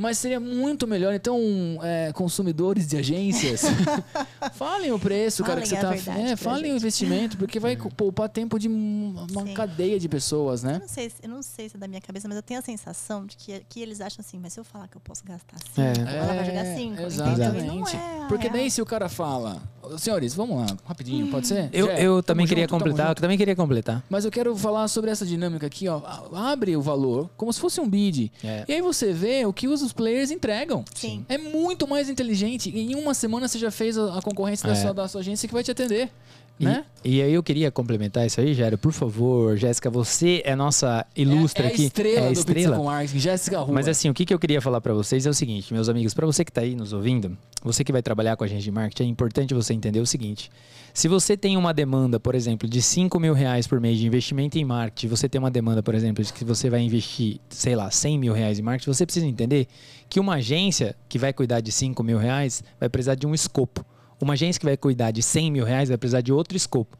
Mas 0.00 0.16
seria 0.16 0.40
muito 0.40 0.86
melhor, 0.86 1.12
então, 1.12 1.38
é, 1.82 2.10
consumidores 2.14 2.88
de 2.88 2.96
agências, 2.96 3.64
falem 4.54 4.90
o 4.92 4.98
preço, 4.98 5.44
falem 5.44 5.62
cara, 5.68 5.90
que 5.90 5.94
você 5.94 6.04
tá. 6.06 6.18
É, 6.18 6.36
falem 6.36 6.72
o 6.72 6.76
investimento, 6.76 7.36
porque 7.36 7.60
vai 7.60 7.76
poupar 7.76 8.26
tempo 8.30 8.58
de 8.58 8.66
uma 8.66 9.26
Sim. 9.28 9.52
cadeia 9.52 10.00
de 10.00 10.08
pessoas, 10.08 10.62
né? 10.62 10.76
Eu 10.76 10.80
não, 10.80 10.88
sei, 10.88 11.12
eu 11.22 11.28
não 11.28 11.42
sei 11.42 11.68
se 11.68 11.76
é 11.76 11.78
da 11.78 11.86
minha 11.86 12.00
cabeça, 12.00 12.26
mas 12.26 12.34
eu 12.38 12.42
tenho 12.42 12.60
a 12.60 12.62
sensação 12.62 13.26
de 13.26 13.36
que, 13.36 13.60
que 13.68 13.82
eles 13.82 14.00
acham 14.00 14.24
assim, 14.26 14.38
mas 14.38 14.54
se 14.54 14.60
eu 14.60 14.64
falar 14.64 14.88
que 14.88 14.96
eu 14.96 15.02
posso 15.02 15.22
gastar 15.22 15.58
5, 15.74 15.80
é. 15.82 16.16
ela 16.16 16.32
vai 16.32 16.44
jogar 16.46 16.64
5. 16.64 17.02
Exatamente. 17.02 17.94
É 17.94 18.26
porque 18.26 18.48
daí 18.48 18.70
se 18.70 18.80
o 18.80 18.86
cara 18.86 19.06
fala, 19.10 19.60
senhores, 19.98 20.32
vamos 20.34 20.56
lá, 20.56 20.66
rapidinho, 20.86 21.26
hum. 21.26 21.30
pode 21.30 21.46
ser? 21.46 21.68
Eu, 21.74 21.88
eu 21.88 22.22
também 22.22 22.46
queria 22.46 22.64
junto, 22.64 22.72
completar, 22.72 23.10
eu 23.10 23.14
também 23.16 23.36
queria 23.36 23.54
completar. 23.54 24.02
Mas 24.08 24.24
eu 24.24 24.30
quero 24.30 24.56
falar 24.56 24.88
sobre 24.88 25.10
essa 25.10 25.26
dinâmica 25.26 25.66
aqui, 25.66 25.88
ó. 25.88 26.00
Abre 26.32 26.74
o 26.74 26.80
valor 26.80 27.28
como 27.36 27.52
se 27.52 27.60
fosse 27.60 27.82
um 27.82 27.88
bid. 27.88 28.32
É. 28.42 28.64
E 28.66 28.72
aí 28.72 28.80
você 28.80 29.12
vê 29.12 29.44
o 29.44 29.52
que 29.52 29.68
os 29.68 29.89
os 29.90 29.92
players 29.92 30.30
entregam. 30.30 30.84
Sim. 30.94 31.24
É 31.28 31.36
muito 31.36 31.86
mais 31.86 32.08
inteligente. 32.08 32.70
Em 32.70 32.94
uma 32.94 33.12
semana 33.12 33.48
você 33.48 33.58
já 33.58 33.70
fez 33.70 33.98
a, 33.98 34.20
concorrência 34.22 34.66
é. 34.66 34.70
da, 34.70 34.74
sua, 34.76 34.94
da 34.94 35.08
sua 35.08 35.20
agência 35.20 35.46
que 35.48 35.54
vai 35.54 35.62
te 35.62 35.70
atender. 35.70 36.10
E, 36.60 36.64
né? 36.64 36.84
e 37.02 37.22
aí 37.22 37.32
eu 37.32 37.42
queria 37.42 37.70
complementar 37.70 38.26
isso 38.26 38.38
aí, 38.38 38.52
Jairo. 38.52 38.76
Por 38.76 38.92
favor, 38.92 39.56
Jéssica, 39.56 39.88
você 39.88 40.42
é 40.44 40.54
nossa 40.54 41.06
ilustre 41.16 41.62
é, 41.62 41.66
é 41.66 41.72
aqui. 41.72 41.84
Estrela 41.84 42.26
é 42.26 42.28
a 42.28 42.32
estrela 42.32 42.76
com 42.76 42.84
marketing, 42.84 43.18
Jéssica 43.18 43.58
Rua. 43.60 43.74
Mas 43.74 43.88
assim, 43.88 44.10
o 44.10 44.14
que, 44.14 44.26
que 44.26 44.34
eu 44.34 44.38
queria 44.38 44.60
falar 44.60 44.82
para 44.82 44.92
vocês 44.92 45.24
é 45.24 45.30
o 45.30 45.34
seguinte, 45.34 45.72
meus 45.72 45.88
amigos, 45.88 46.12
para 46.12 46.26
você 46.26 46.44
que 46.44 46.50
está 46.50 46.60
aí 46.60 46.74
nos 46.74 46.92
ouvindo, 46.92 47.34
você 47.64 47.82
que 47.82 47.90
vai 47.90 48.02
trabalhar 48.02 48.36
com 48.36 48.44
a 48.44 48.46
gente 48.46 48.62
de 48.62 48.70
marketing, 48.70 49.04
é 49.04 49.06
importante 49.06 49.54
você 49.54 49.72
entender 49.72 50.00
o 50.00 50.06
seguinte. 50.06 50.50
Se 50.92 51.08
você 51.08 51.34
tem 51.34 51.56
uma 51.56 51.72
demanda, 51.72 52.20
por 52.20 52.34
exemplo, 52.34 52.68
de 52.68 52.82
5 52.82 53.18
mil 53.18 53.32
reais 53.32 53.66
por 53.66 53.80
mês 53.80 53.98
de 53.98 54.06
investimento 54.06 54.58
em 54.58 54.64
marketing, 54.64 55.08
você 55.08 55.28
tem 55.30 55.38
uma 55.38 55.50
demanda, 55.50 55.82
por 55.82 55.94
exemplo, 55.94 56.22
de 56.22 56.30
que 56.30 56.44
você 56.44 56.68
vai 56.68 56.80
investir, 56.80 57.40
sei 57.48 57.74
lá, 57.74 57.90
100 57.90 58.18
mil 58.18 58.34
reais 58.34 58.58
em 58.58 58.62
marketing, 58.62 58.92
você 58.92 59.06
precisa 59.06 59.26
entender 59.26 59.66
que 60.10 60.20
uma 60.20 60.34
agência 60.34 60.94
que 61.08 61.18
vai 61.18 61.32
cuidar 61.32 61.60
de 61.60 61.72
5 61.72 62.02
mil 62.02 62.18
reais 62.18 62.62
vai 62.78 62.88
precisar 62.90 63.14
de 63.14 63.26
um 63.26 63.32
escopo. 63.32 63.86
Uma 64.20 64.34
agência 64.34 64.58
que 64.58 64.66
vai 64.66 64.76
cuidar 64.76 65.10
de 65.10 65.22
100 65.22 65.50
mil 65.50 65.64
reais 65.64 65.88
vai 65.88 65.98
precisar 65.98 66.20
de 66.20 66.32
outro 66.32 66.56
escopo. 66.56 66.96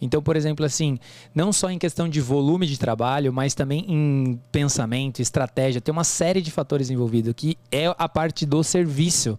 Então, 0.00 0.22
por 0.22 0.36
exemplo, 0.36 0.64
assim, 0.64 0.98
não 1.34 1.52
só 1.52 1.70
em 1.70 1.78
questão 1.78 2.08
de 2.08 2.20
volume 2.20 2.66
de 2.66 2.78
trabalho, 2.78 3.32
mas 3.32 3.54
também 3.54 3.84
em 3.88 4.40
pensamento, 4.50 5.20
estratégia, 5.20 5.80
tem 5.80 5.92
uma 5.92 6.04
série 6.04 6.40
de 6.40 6.50
fatores 6.50 6.90
envolvidos 6.90 7.32
que 7.36 7.56
é 7.70 7.86
a 7.96 8.08
parte 8.08 8.44
do 8.44 8.62
serviço 8.62 9.38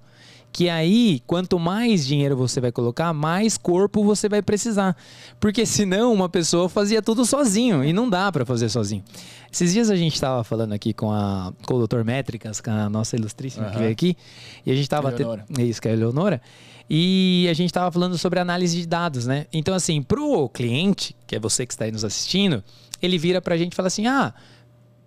que 0.55 0.69
aí, 0.69 1.21
quanto 1.27 1.59
mais 1.59 2.07
dinheiro 2.07 2.37
você 2.37 2.61
vai 2.61 2.71
colocar, 2.71 3.11
mais 3.11 3.57
corpo 3.57 4.05
você 4.05 4.29
vai 4.29 4.41
precisar. 4.41 4.95
Porque 5.37 5.65
senão 5.65 6.13
uma 6.13 6.29
pessoa 6.29 6.69
fazia 6.69 7.01
tudo 7.01 7.25
sozinho 7.25 7.83
e 7.83 7.91
não 7.91 8.09
dá 8.09 8.31
para 8.31 8.45
fazer 8.45 8.69
sozinho. 8.69 9.03
Esses 9.51 9.73
dias 9.73 9.89
a 9.89 9.97
gente 9.97 10.13
estava 10.13 10.45
falando 10.45 10.71
aqui 10.71 10.93
com, 10.93 11.11
a, 11.11 11.51
com 11.67 11.73
o 11.73 11.85
Dr. 11.85 12.05
Métricas, 12.05 12.61
com 12.61 12.71
a 12.71 12.89
nossa 12.89 13.17
ilustríssima 13.17 13.65
uhum. 13.65 13.71
que 13.73 13.77
veio 13.79 13.91
aqui, 13.91 14.15
e 14.65 14.71
a 14.71 14.73
gente 14.73 14.85
estava... 14.85 15.13
Isso, 15.59 15.81
que 15.81 15.89
é 15.89 15.91
a 15.91 15.93
Eleonora. 15.93 16.41
E 16.89 17.47
a 17.49 17.53
gente 17.53 17.69
estava 17.69 17.91
falando 17.91 18.17
sobre 18.17 18.39
análise 18.39 18.77
de 18.77 18.85
dados, 18.85 19.25
né? 19.25 19.47
Então, 19.51 19.73
assim, 19.73 20.01
para 20.01 20.21
o 20.21 20.47
cliente, 20.47 21.15
que 21.25 21.35
é 21.35 21.39
você 21.39 21.65
que 21.65 21.73
está 21.73 21.85
aí 21.85 21.91
nos 21.91 22.05
assistindo, 22.05 22.63
ele 23.01 23.17
vira 23.17 23.41
para 23.41 23.55
a 23.55 23.57
gente 23.57 23.73
e 23.73 23.75
fala 23.75 23.87
assim: 23.87 24.05
ah, 24.05 24.33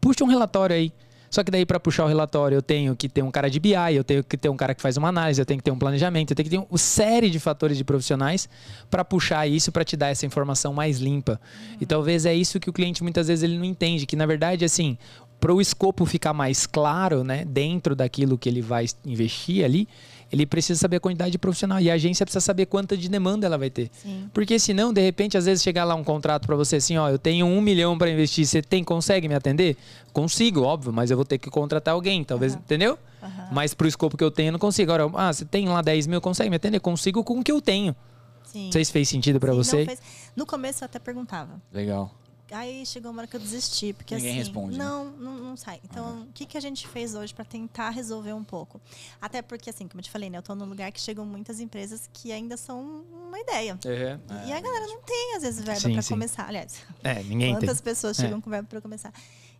puxa 0.00 0.24
um 0.24 0.28
relatório 0.28 0.74
aí. 0.74 0.92
Só 1.30 1.44
que 1.44 1.50
daí 1.50 1.66
para 1.66 1.78
puxar 1.78 2.04
o 2.04 2.08
relatório 2.08 2.56
eu 2.56 2.62
tenho 2.62 2.96
que 2.96 3.08
ter 3.08 3.22
um 3.22 3.30
cara 3.30 3.50
de 3.50 3.60
BI, 3.60 3.74
eu 3.92 4.02
tenho 4.02 4.24
que 4.24 4.36
ter 4.36 4.48
um 4.48 4.56
cara 4.56 4.74
que 4.74 4.80
faz 4.80 4.96
uma 4.96 5.08
análise, 5.08 5.40
eu 5.40 5.44
tenho 5.44 5.58
que 5.58 5.64
ter 5.64 5.70
um 5.70 5.78
planejamento, 5.78 6.30
eu 6.30 6.36
tenho 6.36 6.48
que 6.48 6.56
ter 6.56 6.66
uma 6.70 6.78
série 6.78 7.28
de 7.28 7.38
fatores 7.38 7.76
de 7.76 7.84
profissionais 7.84 8.48
para 8.90 9.04
puxar 9.04 9.46
isso 9.46 9.70
para 9.70 9.84
te 9.84 9.96
dar 9.96 10.08
essa 10.08 10.24
informação 10.24 10.72
mais 10.72 10.98
limpa. 10.98 11.32
Uhum. 11.32 11.76
E 11.82 11.86
talvez 11.86 12.24
é 12.24 12.34
isso 12.34 12.58
que 12.58 12.70
o 12.70 12.72
cliente 12.72 13.02
muitas 13.02 13.28
vezes 13.28 13.42
ele 13.42 13.58
não 13.58 13.64
entende, 13.64 14.06
que 14.06 14.16
na 14.16 14.24
verdade 14.24 14.64
assim, 14.64 14.96
para 15.38 15.52
o 15.52 15.60
escopo 15.60 16.04
ficar 16.06 16.32
mais 16.32 16.66
claro, 16.66 17.22
né, 17.22 17.44
dentro 17.44 17.94
daquilo 17.94 18.38
que 18.38 18.48
ele 18.48 18.62
vai 18.62 18.86
investir 19.04 19.64
ali, 19.64 19.86
ele 20.30 20.44
precisa 20.44 20.78
saber 20.78 20.96
a 20.96 21.00
quantidade 21.00 21.30
de 21.30 21.38
profissional 21.38 21.80
e 21.80 21.90
a 21.90 21.94
agência 21.94 22.24
precisa 22.24 22.40
saber 22.40 22.66
quanta 22.66 22.96
de 22.96 23.08
demanda 23.08 23.46
ela 23.46 23.56
vai 23.56 23.70
ter. 23.70 23.90
Sim. 23.92 24.28
Porque 24.32 24.58
senão, 24.58 24.92
de 24.92 25.00
repente, 25.00 25.38
às 25.38 25.46
vezes 25.46 25.62
chegar 25.62 25.84
lá 25.84 25.94
um 25.94 26.04
contrato 26.04 26.46
para 26.46 26.54
você 26.54 26.76
assim, 26.76 26.96
ó, 26.98 27.08
eu 27.08 27.18
tenho 27.18 27.46
um 27.46 27.60
milhão 27.60 27.96
para 27.96 28.10
investir, 28.10 28.46
você 28.46 28.60
tem, 28.60 28.84
consegue 28.84 29.28
me 29.28 29.34
atender? 29.34 29.76
Consigo, 30.12 30.62
óbvio, 30.62 30.92
mas 30.92 31.10
eu 31.10 31.16
vou 31.16 31.24
ter 31.24 31.38
que 31.38 31.50
contratar 31.50 31.94
alguém, 31.94 32.22
talvez, 32.22 32.54
uhum. 32.54 32.60
entendeu? 32.60 32.98
Uhum. 33.22 33.30
Mas 33.52 33.72
pro 33.72 33.88
escopo 33.88 34.16
que 34.16 34.24
eu 34.24 34.30
tenho, 34.30 34.48
eu 34.48 34.52
não 34.52 34.58
consigo. 34.58 34.92
Agora, 34.92 35.10
ah, 35.14 35.32
você 35.32 35.44
tem 35.44 35.68
lá 35.68 35.80
10 35.80 36.06
mil, 36.06 36.20
consegue 36.20 36.50
me 36.50 36.56
atender? 36.56 36.80
Consigo 36.80 37.24
com 37.24 37.40
o 37.40 37.44
que 37.44 37.52
eu 37.52 37.60
tenho. 37.60 37.96
Sim. 38.44 38.66
Não 38.66 38.72
sei 38.72 38.84
se 38.84 38.92
fez 38.92 39.08
sentido 39.08 39.40
para 39.40 39.52
você. 39.52 39.86
No 40.34 40.46
começo 40.46 40.84
eu 40.84 40.86
até 40.86 40.98
perguntava. 40.98 41.60
Legal. 41.72 42.14
Aí 42.50 42.84
chegou 42.86 43.10
uma 43.10 43.20
hora 43.20 43.26
que 43.26 43.36
eu 43.36 43.40
desisti, 43.40 43.92
porque 43.92 44.14
Ninguém 44.14 44.30
assim, 44.30 44.38
responde, 44.38 44.78
não, 44.78 45.04
né? 45.06 45.12
não, 45.18 45.38
não 45.38 45.56
sai. 45.56 45.80
Então, 45.84 46.22
o 46.22 46.32
que, 46.32 46.46
que 46.46 46.56
a 46.56 46.60
gente 46.60 46.88
fez 46.88 47.14
hoje 47.14 47.34
para 47.34 47.44
tentar 47.44 47.90
resolver 47.90 48.32
um 48.32 48.44
pouco? 48.44 48.80
Até 49.20 49.42
porque, 49.42 49.70
assim, 49.70 49.86
como 49.86 50.00
eu 50.00 50.04
te 50.04 50.10
falei, 50.10 50.30
né, 50.30 50.38
eu 50.38 50.42
tô 50.42 50.54
num 50.54 50.64
lugar 50.64 50.90
que 50.90 51.00
chegam 51.00 51.26
muitas 51.26 51.60
empresas 51.60 52.08
que 52.12 52.32
ainda 52.32 52.56
são 52.56 53.04
uma 53.26 53.38
ideia. 53.38 53.78
Uhum. 53.84 54.48
E 54.48 54.52
a 54.52 54.60
galera 54.60 54.86
não 54.86 55.02
tem, 55.02 55.36
às 55.36 55.42
vezes, 55.42 55.62
verba 55.62 55.90
para 55.90 56.02
começar. 56.02 56.48
Aliás, 56.48 56.82
é, 57.04 57.22
ninguém 57.22 57.54
quantas 57.54 57.80
tem. 57.80 57.84
pessoas 57.84 58.18
é. 58.18 58.22
chegam 58.22 58.38
é. 58.38 58.40
com 58.40 58.50
verba 58.50 58.68
para 58.68 58.80
começar? 58.80 59.12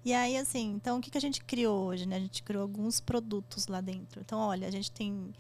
E 0.05 0.14
aí, 0.14 0.37
assim, 0.37 0.72
então, 0.74 0.98
o 0.98 1.01
que, 1.01 1.11
que 1.11 1.18
a 1.18 1.20
gente 1.20 1.42
criou 1.44 1.85
hoje, 1.85 2.07
né? 2.07 2.16
A 2.16 2.20
gente 2.20 2.42
criou 2.42 2.62
alguns 2.62 3.01
produtos 3.01 3.66
lá 3.66 3.81
dentro. 3.81 4.20
Então, 4.20 4.38
olha, 4.38 4.66
a 4.66 4.70
gente 4.70 4.90
tem 4.90 5.33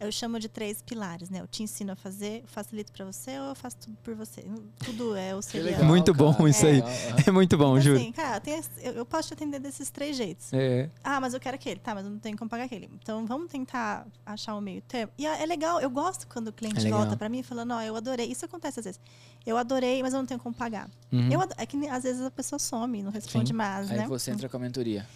eu 0.00 0.12
chamo 0.12 0.38
de 0.38 0.48
três 0.48 0.80
pilares, 0.80 1.28
né? 1.28 1.40
Eu 1.40 1.46
te 1.48 1.62
ensino 1.62 1.92
a 1.92 1.96
fazer, 1.96 2.44
facilito 2.46 2.92
para 2.92 3.04
você 3.04 3.38
ou 3.38 3.46
eu 3.46 3.54
faço 3.54 3.76
tudo 3.78 3.96
por 4.02 4.14
você. 4.14 4.44
Tudo 4.84 5.16
é 5.16 5.34
o 5.34 5.42
seu. 5.42 5.84
Muito 5.84 6.14
bom 6.14 6.32
cara. 6.32 6.48
isso 6.48 6.66
é. 6.66 6.70
aí. 6.70 6.82
É 7.26 7.30
muito 7.30 7.58
bom, 7.58 7.78
juro. 7.80 7.98
Assim, 7.98 8.12
cara, 8.12 8.40
tem, 8.40 8.62
eu, 8.80 8.92
eu, 8.92 9.06
posso 9.06 9.28
te 9.28 9.34
atender 9.34 9.58
desses 9.58 9.90
três 9.90 10.16
jeitos. 10.16 10.52
É. 10.52 10.88
Ah, 11.02 11.20
mas 11.20 11.34
eu 11.34 11.40
quero 11.40 11.56
aquele. 11.56 11.80
Tá, 11.80 11.94
mas 11.94 12.04
eu 12.04 12.10
não 12.10 12.18
tenho 12.18 12.36
como 12.38 12.48
pagar 12.48 12.64
aquele. 12.64 12.88
Então 13.02 13.26
vamos 13.26 13.50
tentar 13.50 14.06
achar 14.24 14.54
um 14.54 14.60
meio 14.60 14.80
termo. 14.82 15.12
E 15.18 15.26
é, 15.26 15.42
é 15.42 15.46
legal, 15.46 15.80
eu 15.80 15.90
gosto 15.90 16.28
quando 16.28 16.48
o 16.48 16.52
cliente 16.52 16.86
é 16.86 16.90
volta 16.90 17.16
para 17.16 17.28
mim 17.28 17.42
falando, 17.42 17.72
ó, 17.72 17.78
oh, 17.78 17.82
eu 17.82 17.96
adorei. 17.96 18.26
Isso 18.26 18.44
acontece 18.44 18.78
às 18.78 18.84
vezes. 18.84 19.00
Eu 19.44 19.56
adorei, 19.56 20.00
mas 20.02 20.12
eu 20.12 20.20
não 20.20 20.26
tenho 20.26 20.38
como 20.38 20.54
pagar. 20.54 20.88
Uhum. 21.10 21.28
Eu, 21.30 21.40
é 21.56 21.66
que 21.66 21.76
às 21.88 22.04
vezes 22.04 22.22
a 22.22 22.30
pessoa 22.30 22.58
some, 22.58 23.02
não 23.02 23.10
responde 23.10 23.48
Sim. 23.48 23.54
mais, 23.54 23.90
aí 23.90 23.96
né? 23.96 24.02
Aí 24.04 24.08
você 24.08 24.30
entra 24.30 24.48
com 24.48 24.56
a 24.56 24.60
mentoria. 24.60 25.06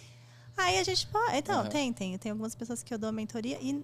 Aí 0.57 0.77
a 0.77 0.83
gente 0.83 1.07
pode. 1.07 1.37
Então, 1.37 1.63
uhum. 1.63 1.69
tem, 1.69 1.93
tem. 1.93 2.17
Tem 2.17 2.31
algumas 2.31 2.53
pessoas 2.53 2.83
que 2.83 2.93
eu 2.93 2.97
dou 2.97 3.11
mentoria 3.11 3.57
e 3.61 3.83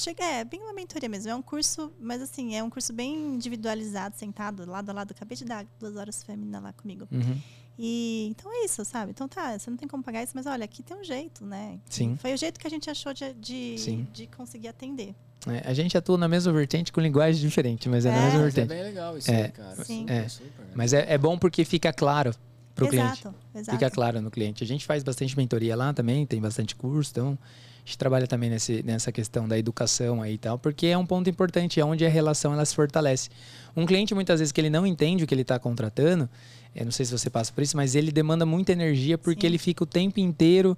chega, 0.00 0.24
é 0.24 0.44
bem 0.44 0.60
uma 0.60 0.72
mentoria 0.72 1.08
mesmo. 1.08 1.30
É 1.30 1.34
um 1.34 1.42
curso, 1.42 1.92
mas 2.00 2.20
assim, 2.22 2.54
é 2.54 2.62
um 2.62 2.70
curso 2.70 2.92
bem 2.92 3.14
individualizado, 3.34 4.16
sentado 4.16 4.68
lado 4.68 4.90
a 4.90 4.92
lado. 4.92 5.12
Acabei 5.12 5.36
de 5.36 5.44
dar 5.44 5.66
duas 5.78 5.96
horas 5.96 6.22
feminina 6.22 6.60
lá 6.60 6.72
comigo. 6.72 7.08
Uhum. 7.10 7.40
E 7.78 8.28
então 8.30 8.50
é 8.52 8.64
isso, 8.64 8.84
sabe? 8.84 9.10
Então 9.10 9.28
tá, 9.28 9.58
você 9.58 9.68
não 9.68 9.76
tem 9.76 9.86
como 9.86 10.02
pagar 10.02 10.22
isso, 10.22 10.32
mas 10.34 10.46
olha, 10.46 10.64
aqui 10.64 10.82
tem 10.82 10.96
um 10.96 11.04
jeito, 11.04 11.44
né? 11.44 11.78
Sim. 11.90 12.16
Foi 12.16 12.32
o 12.32 12.36
jeito 12.36 12.58
que 12.58 12.66
a 12.66 12.70
gente 12.70 12.88
achou 12.88 13.12
de, 13.12 13.34
de, 13.34 14.02
de 14.12 14.26
conseguir 14.28 14.68
atender. 14.68 15.14
É, 15.46 15.68
a 15.68 15.74
gente 15.74 15.96
atua 15.96 16.16
na 16.16 16.26
mesma 16.26 16.52
vertente 16.52 16.90
com 16.90 17.00
linguagem 17.00 17.40
diferente, 17.40 17.88
mas 17.88 18.06
é, 18.06 18.08
é 18.08 18.12
na 18.12 18.22
mesma 18.22 18.40
vertente. 18.40 18.72
É 18.72 18.74
bem 18.74 18.82
legal 18.82 19.18
isso 19.18 19.30
é, 19.30 19.44
aí, 19.44 19.50
cara. 19.50 19.84
Sim. 19.84 20.06
É. 20.08 20.26
Mas 20.74 20.92
é, 20.92 21.12
é 21.12 21.18
bom 21.18 21.38
porque 21.38 21.64
fica 21.64 21.92
claro 21.92 22.34
para 22.74 22.84
o 22.84 22.88
cliente. 22.88 23.24
Exato. 23.54 23.78
Fica 23.78 23.90
claro 23.90 24.20
no 24.20 24.30
cliente. 24.30 24.64
A 24.64 24.66
gente 24.66 24.84
faz 24.84 25.02
bastante 25.02 25.36
mentoria 25.36 25.76
lá 25.76 25.92
também, 25.92 26.26
tem 26.26 26.40
bastante 26.40 26.74
curso, 26.74 27.10
então 27.10 27.38
gente 27.86 27.96
trabalha 27.96 28.26
também 28.26 28.50
nesse, 28.50 28.82
nessa 28.82 29.12
questão 29.12 29.46
da 29.46 29.56
educação 29.56 30.20
aí 30.20 30.34
e 30.34 30.38
tal, 30.38 30.58
porque 30.58 30.88
é 30.88 30.98
um 30.98 31.06
ponto 31.06 31.30
importante, 31.30 31.80
é 31.80 31.84
onde 31.84 32.04
a 32.04 32.08
relação 32.08 32.52
ela 32.52 32.64
se 32.64 32.74
fortalece. 32.74 33.30
Um 33.76 33.86
cliente, 33.86 34.12
muitas 34.12 34.40
vezes, 34.40 34.50
que 34.50 34.60
ele 34.60 34.68
não 34.68 34.84
entende 34.84 35.22
o 35.22 35.26
que 35.26 35.32
ele 35.32 35.42
está 35.42 35.58
contratando, 35.58 36.28
eu 36.74 36.84
não 36.84 36.92
sei 36.92 37.06
se 37.06 37.12
você 37.12 37.30
passa 37.30 37.52
por 37.52 37.62
isso, 37.62 37.76
mas 37.76 37.94
ele 37.94 38.10
demanda 38.10 38.44
muita 38.44 38.72
energia 38.72 39.16
porque 39.16 39.42
Sim. 39.42 39.46
ele 39.46 39.58
fica 39.58 39.84
o 39.84 39.86
tempo 39.86 40.18
inteiro. 40.18 40.76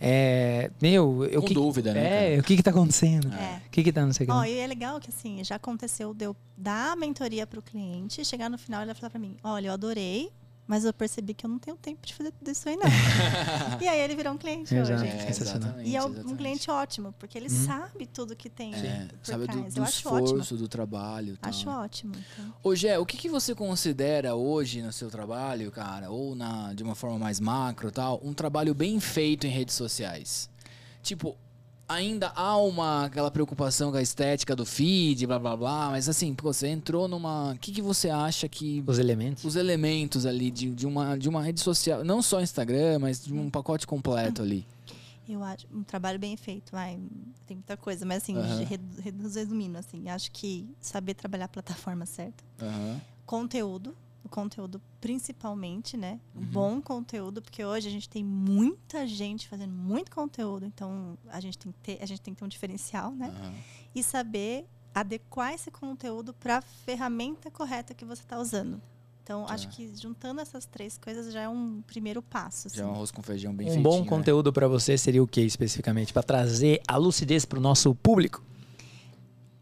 É, 0.00 0.70
meu, 0.80 1.24
eu, 1.30 1.40
Com 1.40 1.48
que, 1.48 1.54
dúvida, 1.54 1.92
né? 1.92 2.34
É, 2.34 2.38
o 2.38 2.42
que 2.42 2.54
está 2.54 2.70
acontecendo? 2.70 3.32
É. 3.32 3.62
O 3.66 3.70
que 3.70 3.82
que 3.82 3.92
tá, 3.92 4.04
não 4.04 4.12
sei 4.12 4.26
o 4.26 4.42
que. 4.42 4.48
E 4.48 4.58
é 4.58 4.66
legal 4.66 4.98
que 4.98 5.10
assim, 5.10 5.42
já 5.44 5.56
aconteceu 5.56 6.12
de 6.12 6.24
eu 6.24 6.36
dar 6.56 6.92
a 6.92 6.96
mentoria 6.96 7.46
para 7.46 7.58
o 7.58 7.62
cliente, 7.62 8.24
chegar 8.24 8.50
no 8.50 8.58
final 8.58 8.80
e 8.80 8.84
ele 8.84 8.94
falar 8.94 9.10
para 9.10 9.20
mim: 9.20 9.36
olha, 9.42 9.68
eu 9.68 9.72
adorei, 9.72 10.30
mas 10.66 10.84
eu 10.84 10.92
percebi 10.92 11.32
que 11.32 11.46
eu 11.46 11.50
não 11.50 11.58
tenho 11.58 11.76
tempo 11.76 12.04
de 12.04 12.12
fazer 12.12 12.32
tudo 12.32 12.50
isso 12.50 12.68
aí, 12.68 12.76
não. 12.76 12.86
e 13.80 13.88
aí 13.88 14.00
ele 14.00 14.16
virou 14.16 14.32
um 14.32 14.38
cliente 14.38 14.74
Exato. 14.74 15.00
hoje. 15.00 15.06
É, 15.06 15.32
sensacional. 15.32 15.80
E 15.80 15.94
é 15.94 16.04
um 16.04 16.36
cliente 16.36 16.70
ótimo, 16.70 17.14
porque 17.18 17.38
ele 17.38 17.48
uhum. 17.48 17.64
sabe 17.66 18.06
tudo 18.06 18.34
que 18.34 18.50
tem. 18.50 18.74
É, 18.74 19.08
sabe 19.22 19.46
do, 19.46 19.62
do 19.62 19.84
esforço, 19.84 20.36
ótimo. 20.36 20.58
do 20.58 20.68
trabalho. 20.68 21.36
Tal. 21.36 21.50
Acho 21.50 21.70
ótimo. 21.70 22.14
Então. 22.16 22.54
Ô, 22.62 22.74
Gé, 22.74 22.98
o 22.98 23.06
que, 23.06 23.16
que 23.16 23.28
você 23.28 23.54
considera 23.54 24.34
hoje 24.34 24.82
no 24.82 24.92
seu 24.92 25.08
trabalho, 25.08 25.70
cara, 25.70 26.10
ou 26.10 26.34
na, 26.34 26.74
de 26.74 26.82
uma 26.82 26.94
forma 26.94 27.18
mais 27.18 27.38
macro 27.38 27.92
tal, 27.92 28.20
um 28.24 28.34
trabalho 28.34 28.74
bem 28.74 28.98
feito 28.98 29.46
em 29.46 29.50
redes 29.50 29.74
sociais? 29.74 30.50
Tipo, 31.02 31.36
ainda 31.88 32.32
há 32.34 32.56
uma 32.58 33.06
aquela 33.06 33.30
preocupação 33.30 33.90
com 33.90 33.96
a 33.96 34.02
estética 34.02 34.54
do 34.54 34.66
feed, 34.66 35.26
blá 35.26 35.38
blá 35.38 35.56
blá, 35.56 35.90
mas 35.90 36.08
assim, 36.08 36.34
pô, 36.34 36.52
você 36.52 36.68
entrou 36.68 37.08
numa. 37.08 37.52
O 37.52 37.58
que, 37.58 37.72
que 37.72 37.82
você 37.82 38.10
acha 38.10 38.48
que. 38.48 38.82
Os 38.86 38.98
elementos? 38.98 39.44
Os 39.44 39.56
elementos 39.56 40.26
ali 40.26 40.50
de, 40.50 40.70
de, 40.70 40.86
uma, 40.86 41.16
de 41.16 41.28
uma 41.28 41.42
rede 41.42 41.60
social, 41.60 42.04
não 42.04 42.22
só 42.22 42.40
Instagram, 42.40 42.98
mas 42.98 43.24
de 43.24 43.32
um 43.32 43.50
pacote 43.50 43.86
completo 43.86 44.42
ali. 44.42 44.66
Eu 45.28 45.42
acho 45.42 45.66
um 45.72 45.82
trabalho 45.82 46.18
bem 46.18 46.36
feito, 46.36 46.70
vai. 46.70 46.98
Tem 47.46 47.56
muita 47.56 47.76
coisa, 47.76 48.06
mas 48.06 48.22
assim, 48.22 48.36
uhum. 48.36 48.64
resumindo, 49.34 49.76
assim, 49.76 50.08
acho 50.08 50.30
que 50.30 50.68
saber 50.80 51.14
trabalhar 51.14 51.46
a 51.46 51.48
plataforma 51.48 52.06
certa. 52.06 52.44
Uhum. 52.62 53.00
Conteúdo, 53.24 53.96
o 54.26 54.28
conteúdo 54.28 54.80
principalmente, 55.00 55.96
né? 55.96 56.20
Uhum. 56.34 56.42
Bom 56.44 56.80
conteúdo, 56.80 57.40
porque 57.40 57.64
hoje 57.64 57.88
a 57.88 57.90
gente 57.90 58.08
tem 58.08 58.24
muita 58.24 59.06
gente 59.06 59.48
fazendo 59.48 59.72
muito 59.72 60.10
conteúdo, 60.10 60.66
então 60.66 61.16
a 61.28 61.40
gente 61.40 61.58
tem 61.58 61.72
que 61.72 61.78
ter, 61.78 62.02
a 62.02 62.06
gente 62.06 62.20
tem 62.20 62.34
que 62.34 62.38
ter 62.38 62.44
um 62.44 62.48
diferencial, 62.48 63.12
né? 63.12 63.28
Uhum. 63.28 63.54
E 63.94 64.02
saber 64.02 64.66
adequar 64.94 65.52
esse 65.52 65.70
conteúdo 65.70 66.32
para 66.32 66.58
a 66.58 66.62
ferramenta 66.62 67.50
correta 67.50 67.94
que 67.94 68.04
você 68.04 68.22
está 68.22 68.38
usando. 68.38 68.80
Então, 69.22 69.44
tá. 69.44 69.54
acho 69.54 69.68
que 69.70 69.90
juntando 69.96 70.40
essas 70.40 70.66
três 70.66 70.96
coisas 70.96 71.32
já 71.32 71.42
é 71.42 71.48
um 71.48 71.82
primeiro 71.84 72.22
passo. 72.22 72.68
Assim. 72.68 72.76
Já 72.76 72.84
é 72.84 72.86
um 72.86 72.92
arroz 72.92 73.10
com 73.10 73.22
feijão 73.22 73.52
bem 73.52 73.66
Um 73.66 73.70
feitinho, 73.72 73.82
bom 73.82 74.00
né? 74.02 74.06
conteúdo 74.06 74.52
para 74.52 74.68
você 74.68 74.96
seria 74.96 75.22
o 75.22 75.26
que 75.26 75.40
especificamente? 75.40 76.12
Para 76.12 76.22
trazer 76.22 76.80
a 76.86 76.96
lucidez 76.96 77.44
para 77.44 77.58
o 77.58 77.62
nosso 77.62 77.92
público? 77.96 78.40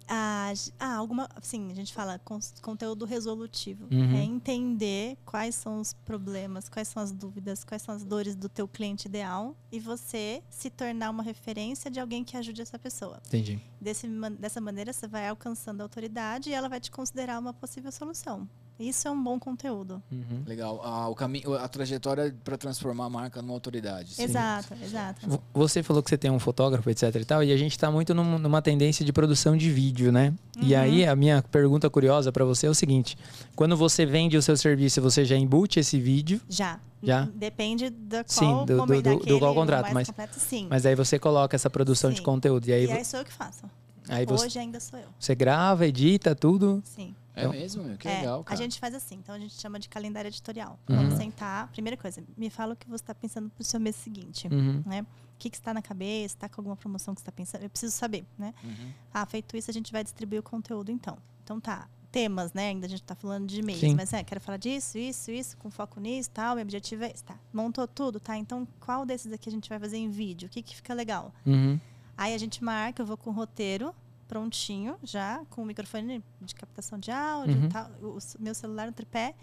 Ah, 0.09 0.53
ah, 0.79 0.95
alguma. 0.97 1.29
Sim, 1.43 1.71
a 1.71 1.75
gente 1.75 1.93
fala 1.95 2.21
conteúdo 2.62 3.05
resolutivo. 3.05 3.88
Uhum. 3.90 4.17
É 4.17 4.23
entender 4.23 5.17
quais 5.25 5.55
são 5.55 5.81
os 5.81 5.93
problemas, 5.93 6.69
quais 6.69 6.88
são 6.88 7.03
as 7.03 7.12
dúvidas, 7.12 7.64
quais 7.64 7.83
são 7.83 7.95
as 7.95 8.05
dores 8.05 8.35
do 8.35 8.49
teu 8.49 8.69
cliente 8.69 9.09
ideal 9.09 9.57
e 9.73 9.81
você 9.81 10.43
se 10.51 10.71
tornar 10.71 11.11
uma 11.11 11.23
referência 11.23 11.90
de 11.90 11.99
alguém 11.99 12.23
que 12.25 12.37
ajude 12.37 12.61
essa 12.61 12.79
pessoa. 12.79 13.21
Entendi. 13.27 13.61
Desse, 13.81 14.07
dessa 14.38 14.61
maneira, 14.61 14.93
você 14.93 15.07
vai 15.07 15.29
alcançando 15.29 15.81
a 15.81 15.85
autoridade 15.85 16.51
e 16.51 16.53
ela 16.53 16.69
vai 16.69 16.81
te 16.81 16.90
considerar 16.90 17.38
uma 17.38 17.53
possível 17.53 17.90
solução. 17.90 18.49
Isso 18.79 19.07
é 19.07 19.11
um 19.11 19.23
bom 19.23 19.39
conteúdo. 19.39 20.03
Uhum. 20.11 20.43
Legal. 20.47 20.81
Ah, 20.85 21.09
o 21.09 21.15
caminho, 21.15 21.55
a 21.55 21.69
trajetória 21.69 22.35
para 22.43 22.57
transformar 22.57 23.05
a 23.05 23.11
marca 23.11 23.41
numa 23.41 23.55
autoridade. 23.55 24.15
Sim. 24.15 24.25
Exato, 24.25 24.75
exato. 24.83 25.41
Você 25.53 25.83
falou 25.83 26.03
que 26.03 26.11
você 26.11 26.19
tem 26.19 26.31
um 26.31 26.41
fotógrafo, 26.41 26.91
etc 26.91 27.15
e 27.15 27.25
tal, 27.25 27.45
e 27.45 27.53
a 27.53 27.57
gente 27.57 27.73
está 27.73 27.91
muito 27.91 28.13
num, 28.13 28.39
numa 28.39 28.61
tendência 28.61 29.05
de 29.05 29.13
produção 29.13 29.57
de 29.57 29.71
vídeo, 29.71 30.11
né? 30.11 30.35
Uhum. 30.57 30.65
E 30.65 30.75
aí 30.75 31.07
a 31.07 31.15
minha 31.15 31.41
pergunta 31.43 31.89
curiosa 31.89 32.33
para 32.33 32.45
você 32.45 32.67
é 32.67 32.71
o 32.71 32.75
seguinte: 32.75 33.17
quando 33.55 33.77
você 33.77 34.05
vende 34.05 34.37
o 34.37 34.43
seu 34.43 34.57
serviço, 34.57 35.01
você 35.01 35.25
já 35.25 35.37
embute 35.37 35.79
esse 35.79 36.01
vídeo? 36.01 36.41
Já. 36.49 36.81
Já? 37.01 37.29
Depende 37.35 37.91
da 37.91 38.25
qual 38.25 38.27
sim, 38.27 38.67
do, 38.67 38.87
do, 38.87 39.03
do, 39.03 39.19
do 39.19 39.39
qual 39.39 39.55
contrato, 39.55 39.93
mas, 39.93 40.09
completo, 40.09 40.41
sim. 40.41 40.67
mas 40.71 40.87
aí 40.87 40.95
você 40.95 41.19
coloca 41.19 41.55
essa 41.55 41.69
produção 41.69 42.11
sim. 42.11 42.17
de 42.17 42.23
conteúdo. 42.23 42.67
E 42.67 42.73
aí, 42.73 42.87
e 42.87 42.91
aí 42.91 43.05
sou 43.05 43.21
eu 43.21 43.25
que 43.27 43.33
faço. 43.33 43.65
Aí 44.09 44.27
Hoje 44.29 44.51
você, 44.51 44.59
ainda 44.59 44.81
sou 44.81 44.99
eu. 44.99 45.07
Você 45.19 45.35
grava, 45.35 45.87
edita 45.87 46.35
tudo? 46.35 46.83
Sim. 46.85 47.15
É 47.35 47.40
então, 47.40 47.53
mesmo, 47.53 47.83
meu? 47.83 47.97
Que 47.97 48.07
é, 48.07 48.18
legal, 48.18 48.44
cara. 48.44 48.59
A 48.59 48.62
gente 48.62 48.79
faz 48.79 48.94
assim, 48.94 49.16
então 49.16 49.35
a 49.35 49.38
gente 49.38 49.55
chama 49.61 49.79
de 49.79 49.88
calendário 49.88 50.29
editorial. 50.29 50.79
Uhum. 50.88 50.97
Vamos 50.97 51.14
sentar. 51.14 51.68
Primeira 51.68 51.97
coisa, 51.97 52.23
me 52.37 52.49
fala 52.49 52.75
o 52.75 52.77
que 52.77 52.88
você 52.88 53.03
está 53.03 53.14
pensando 53.14 53.51
para 53.51 53.61
o 53.61 53.64
seu 53.64 53.81
mês 53.81 53.97
seguinte. 53.97 54.47
Uhum. 54.49 54.83
Né? 54.87 55.03
O 55.03 55.38
que, 55.38 55.51
que 55.51 55.57
está 55.57 55.75
na 55.75 55.83
cabeça? 55.83 56.37
Está 56.37 56.49
com 56.49 56.61
alguma 56.61 56.77
promoção 56.77 57.14
que 57.14 57.20
você 57.20 57.23
está 57.23 57.33
pensando? 57.33 57.62
Eu 57.62 57.70
preciso 57.70 57.94
saber, 57.94 58.25
né? 58.38 58.55
Uhum. 58.62 58.92
Ah, 59.12 59.27
feito 59.27 59.57
isso, 59.57 59.70
a 59.70 59.75
gente 59.75 59.90
vai 59.90 60.05
distribuir 60.05 60.40
o 60.40 60.42
conteúdo, 60.42 60.90
então. 60.90 61.18
Então 61.42 61.61
tá. 61.61 61.88
Temas, 62.12 62.53
né? 62.53 62.68
Ainda 62.68 62.87
a 62.87 62.88
gente 62.88 63.03
está 63.03 63.16
falando 63.16 63.49
de 63.49 63.61
mês, 63.61 63.81
Sim. 63.81 63.97
mas 63.97 64.12
é, 64.12 64.23
quero 64.23 64.40
falar 64.40 64.57
disso, 64.57 64.97
isso, 64.97 65.33
isso, 65.33 65.57
com 65.57 65.68
foco 65.68 65.99
nisso, 65.99 66.31
tal. 66.31 66.55
Meu 66.55 66.62
objetivo 66.62 67.03
é 67.03 67.11
esse, 67.11 67.25
tá? 67.25 67.37
Montou 67.53 67.88
tudo, 67.88 68.20
tá? 68.20 68.37
Então, 68.37 68.68
qual 68.79 69.05
desses 69.05 69.33
aqui 69.33 69.49
a 69.49 69.53
gente 69.53 69.68
vai 69.68 69.81
fazer 69.81 69.97
em 69.97 70.09
vídeo? 70.09 70.47
O 70.47 70.49
que, 70.49 70.62
que 70.62 70.77
fica 70.77 70.94
legal? 70.94 71.35
Uhum. 71.44 71.77
Aí 72.16 72.33
a 72.33 72.38
gente 72.38 72.62
marca, 72.62 73.03
eu 73.03 73.07
vou 73.07 73.16
com 73.16 73.31
o 73.31 73.33
roteiro, 73.33 73.92
prontinho 74.27 74.97
já, 75.03 75.45
com 75.51 75.63
o 75.63 75.67
microfone 75.67 76.23
de 76.41 76.55
captação 76.55 76.99
de 76.99 77.11
áudio, 77.11 77.57
uhum. 77.57 77.69
tal, 77.69 77.91
o 78.03 78.19
meu 78.41 78.55
celular 78.55 78.87
no 78.87 78.93
tripé, 78.93 79.35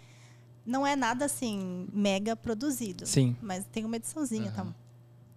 não 0.64 0.86
é 0.86 0.94
nada 0.94 1.24
assim 1.24 1.88
mega 1.92 2.36
produzido. 2.36 3.06
Sim. 3.06 3.36
Mas 3.42 3.64
tem 3.72 3.84
uma 3.84 3.96
ediçãozinha, 3.96 4.50
uhum. 4.50 4.54
tá? 4.54 4.66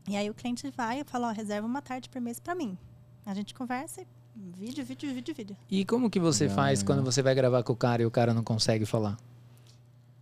E 0.07 0.15
aí 0.15 0.29
o 0.29 0.33
cliente 0.33 0.69
vai 0.75 0.99
e 0.99 1.03
fala, 1.03 1.29
ó, 1.29 1.31
reserva 1.31 1.65
uma 1.65 1.81
tarde 1.81 2.09
por 2.09 2.21
mês 2.21 2.39
para 2.39 2.53
mim. 2.53 2.77
A 3.25 3.33
gente 3.33 3.53
conversa 3.55 4.01
e 4.01 4.07
vídeo, 4.35 4.85
vídeo, 4.85 5.13
vídeo, 5.13 5.33
vídeo. 5.33 5.57
E 5.69 5.83
como 5.83 6.09
que 6.09 6.19
você 6.19 6.47
faz 6.47 6.83
quando 6.83 7.03
você 7.03 7.23
vai 7.23 7.33
gravar 7.33 7.63
com 7.63 7.73
o 7.73 7.75
cara 7.75 8.03
e 8.03 8.05
o 8.05 8.11
cara 8.11 8.33
não 8.33 8.43
consegue 8.43 8.85
falar? 8.85 9.17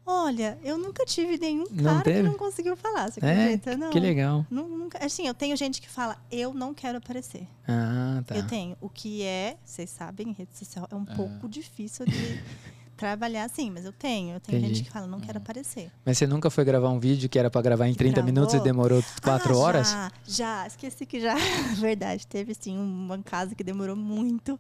Olha, 0.06 0.58
eu 0.64 0.78
nunca 0.78 1.06
tive 1.06 1.38
nenhum 1.38 1.66
não 1.72 1.84
cara 1.86 2.04
teve? 2.04 2.22
que 2.22 2.28
não 2.28 2.38
conseguiu 2.38 2.76
falar, 2.76 3.10
você 3.10 3.20
é? 3.24 3.32
acredita? 3.32 3.78
Não. 3.78 3.90
Que 3.90 4.00
legal. 4.00 4.46
Nunca, 4.50 5.04
assim, 5.04 5.26
eu 5.26 5.34
tenho 5.34 5.56
gente 5.56 5.82
que 5.82 5.90
fala, 5.90 6.18
eu 6.30 6.54
não 6.54 6.74
quero 6.74 6.98
aparecer. 6.98 7.48
Ah, 7.66 8.22
tá. 8.26 8.36
Eu 8.36 8.46
tenho. 8.46 8.76
O 8.82 8.90
que 8.90 9.24
é, 9.24 9.56
vocês 9.64 9.90
sabem, 9.90 10.34
rede 10.34 10.58
social 10.58 10.88
é 10.92 10.96
um 10.96 11.06
ah. 11.08 11.16
pouco 11.16 11.48
difícil 11.48 12.06
de 12.06 12.44
trabalhar 12.98 13.46
assim, 13.46 13.72
mas 13.72 13.86
eu 13.86 13.94
tenho. 13.94 14.36
Eu 14.36 14.40
tenho 14.42 14.60
Entendi. 14.60 14.76
gente 14.76 14.86
que 14.86 14.92
fala, 14.92 15.08
não 15.08 15.22
quero 15.22 15.38
aparecer. 15.38 15.90
Mas 16.06 16.18
você 16.18 16.28
nunca 16.28 16.50
foi 16.50 16.66
gravar 16.66 16.90
um 16.90 17.00
vídeo 17.00 17.30
que 17.30 17.40
era 17.40 17.50
para 17.50 17.62
gravar 17.62 17.88
em 17.88 17.94
30 17.94 18.16
Gravou? 18.16 18.26
minutos 18.26 18.56
e 18.56 18.60
demorou 18.60 19.02
4 19.22 19.54
ah, 19.54 19.58
horas? 19.58 19.90
Já, 19.92 20.12
já, 20.26 20.68
esqueci 20.68 21.06
que 21.06 21.22
já. 21.22 21.36
Verdade, 21.80 22.28
teve 22.28 22.54
sim 22.54 22.78
uma 22.78 23.18
casa 23.20 23.56
que 23.56 23.64
demorou 23.64 23.96
muito. 23.96 24.60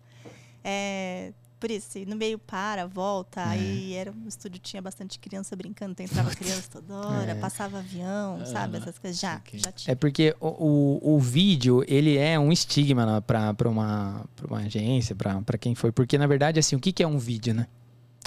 É, 0.64 1.34
por 1.64 1.72
isso, 1.72 1.98
no 2.06 2.18
meio 2.18 2.38
para, 2.38 2.86
volta, 2.86 3.40
é. 3.40 3.46
aí 3.46 3.94
era 3.94 4.12
um 4.12 4.28
estúdio 4.28 4.60
tinha 4.60 4.82
bastante 4.82 5.18
criança 5.18 5.56
brincando, 5.56 5.94
então 5.94 6.06
entrava 6.06 6.30
criança 6.36 6.68
toda 6.70 6.94
hora, 7.08 7.32
é. 7.32 7.36
passava 7.36 7.80
avião, 7.80 8.40
ah, 8.42 8.46
sabe? 8.46 8.80
Essas 8.80 9.00
coisas 9.00 9.18
já, 9.18 9.38
okay. 9.38 9.62
já 9.62 9.72
tinha. 9.72 9.94
É 9.94 9.96
porque 9.96 10.36
o, 10.42 10.48
o, 10.48 11.16
o, 11.16 11.20
vídeo, 11.22 11.82
ele 11.88 12.18
é 12.18 12.38
um 12.38 12.52
estigma 12.52 13.22
para 13.22 13.56
uma, 13.70 14.26
uma 14.46 14.58
agência, 14.58 15.16
para 15.16 15.58
quem 15.58 15.74
foi. 15.74 15.94
Porque, 15.94 16.18
na 16.18 16.28
verdade, 16.28 16.60
assim, 16.60 16.76
o 16.76 16.82
que, 16.82 16.92
que 16.92 17.02
é 17.02 17.08
um 17.08 17.18
vídeo, 17.18 17.54
né? 17.54 17.66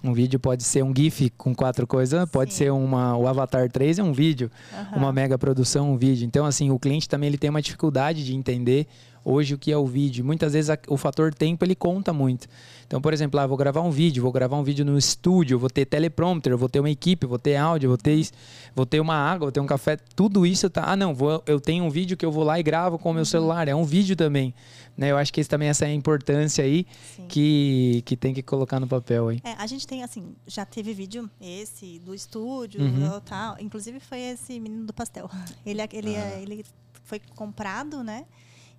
Um 0.02 0.14
vídeo 0.14 0.40
pode 0.40 0.62
ser 0.62 0.82
um 0.82 0.94
GIF 0.96 1.28
com 1.36 1.54
quatro 1.54 1.86
coisas, 1.86 2.26
pode 2.30 2.54
Sim. 2.54 2.56
ser 2.56 2.72
uma, 2.72 3.18
o 3.18 3.26
Avatar 3.26 3.70
3 3.70 3.98
é 3.98 4.02
um 4.02 4.14
vídeo, 4.14 4.50
uhum. 4.72 4.98
uma 4.98 5.12
mega 5.12 5.36
produção, 5.36 5.92
um 5.92 5.98
vídeo. 5.98 6.24
Então, 6.24 6.46
assim, 6.46 6.70
o 6.70 6.78
cliente 6.78 7.06
também 7.06 7.26
ele 7.26 7.36
tem 7.36 7.50
uma 7.50 7.60
dificuldade 7.60 8.24
de 8.24 8.34
entender 8.34 8.86
hoje 9.26 9.54
o 9.54 9.58
que 9.58 9.72
é 9.72 9.76
o 9.76 9.84
vídeo. 9.84 10.24
Muitas 10.24 10.52
vezes 10.52 10.70
a, 10.70 10.78
o 10.86 10.96
fator 10.96 11.34
tempo 11.34 11.64
ele 11.64 11.74
conta 11.74 12.12
muito. 12.12 12.46
Então, 12.86 13.00
por 13.00 13.12
exemplo, 13.12 13.40
ah, 13.40 13.46
vou 13.46 13.56
gravar 13.56 13.80
um 13.82 13.90
vídeo, 13.90 14.22
vou 14.22 14.30
gravar 14.30 14.56
um 14.56 14.62
vídeo 14.62 14.84
no 14.84 14.96
estúdio, 14.96 15.58
vou 15.58 15.68
ter 15.68 15.84
teleprompter, 15.84 16.56
vou 16.56 16.68
ter 16.68 16.78
uma 16.78 16.88
equipe, 16.88 17.26
vou 17.26 17.38
ter 17.38 17.56
áudio, 17.56 17.88
vou 17.88 17.98
ter, 17.98 18.28
vou 18.76 18.86
ter 18.86 19.00
uma 19.00 19.16
água, 19.16 19.46
vou 19.46 19.52
ter 19.52 19.58
um 19.58 19.66
café, 19.66 19.96
tudo 20.14 20.46
isso 20.46 20.70
tá. 20.70 20.84
Ah, 20.86 20.96
não, 20.96 21.12
vou, 21.12 21.42
eu 21.46 21.60
tenho 21.60 21.82
um 21.82 21.90
vídeo 21.90 22.16
que 22.16 22.24
eu 22.24 22.30
vou 22.30 22.44
lá 22.44 22.60
e 22.60 22.62
gravo 22.62 22.96
com 22.96 23.10
o 23.10 23.12
meu 23.12 23.22
uhum. 23.22 23.24
celular, 23.24 23.66
é 23.66 23.74
um 23.74 23.82
vídeo 23.82 24.14
também. 24.14 24.54
Né? 24.96 25.10
Eu 25.10 25.16
acho 25.16 25.32
que 25.32 25.40
esse 25.40 25.50
também 25.50 25.68
essa 25.68 25.84
é 25.84 25.88
a 25.88 25.92
importância 25.92 26.62
aí 26.62 26.86
que, 27.28 28.02
que 28.06 28.16
tem 28.16 28.32
que 28.32 28.44
colocar 28.44 28.78
no 28.78 28.86
papel 28.86 29.28
aí. 29.28 29.40
É, 29.42 29.54
a 29.58 29.66
gente 29.66 29.84
tem 29.84 30.04
assim, 30.04 30.36
já 30.46 30.64
teve 30.64 30.94
vídeo 30.94 31.28
esse 31.40 31.98
do 31.98 32.14
estúdio, 32.14 32.80
uhum. 32.80 33.20
tal. 33.24 33.56
Inclusive 33.58 33.98
foi 33.98 34.20
esse 34.20 34.60
menino 34.60 34.86
do 34.86 34.94
pastel. 34.94 35.28
Ele, 35.66 35.82
ele, 35.92 36.16
ah. 36.16 36.40
ele 36.40 36.64
foi 37.04 37.20
comprado, 37.34 38.04
né? 38.04 38.24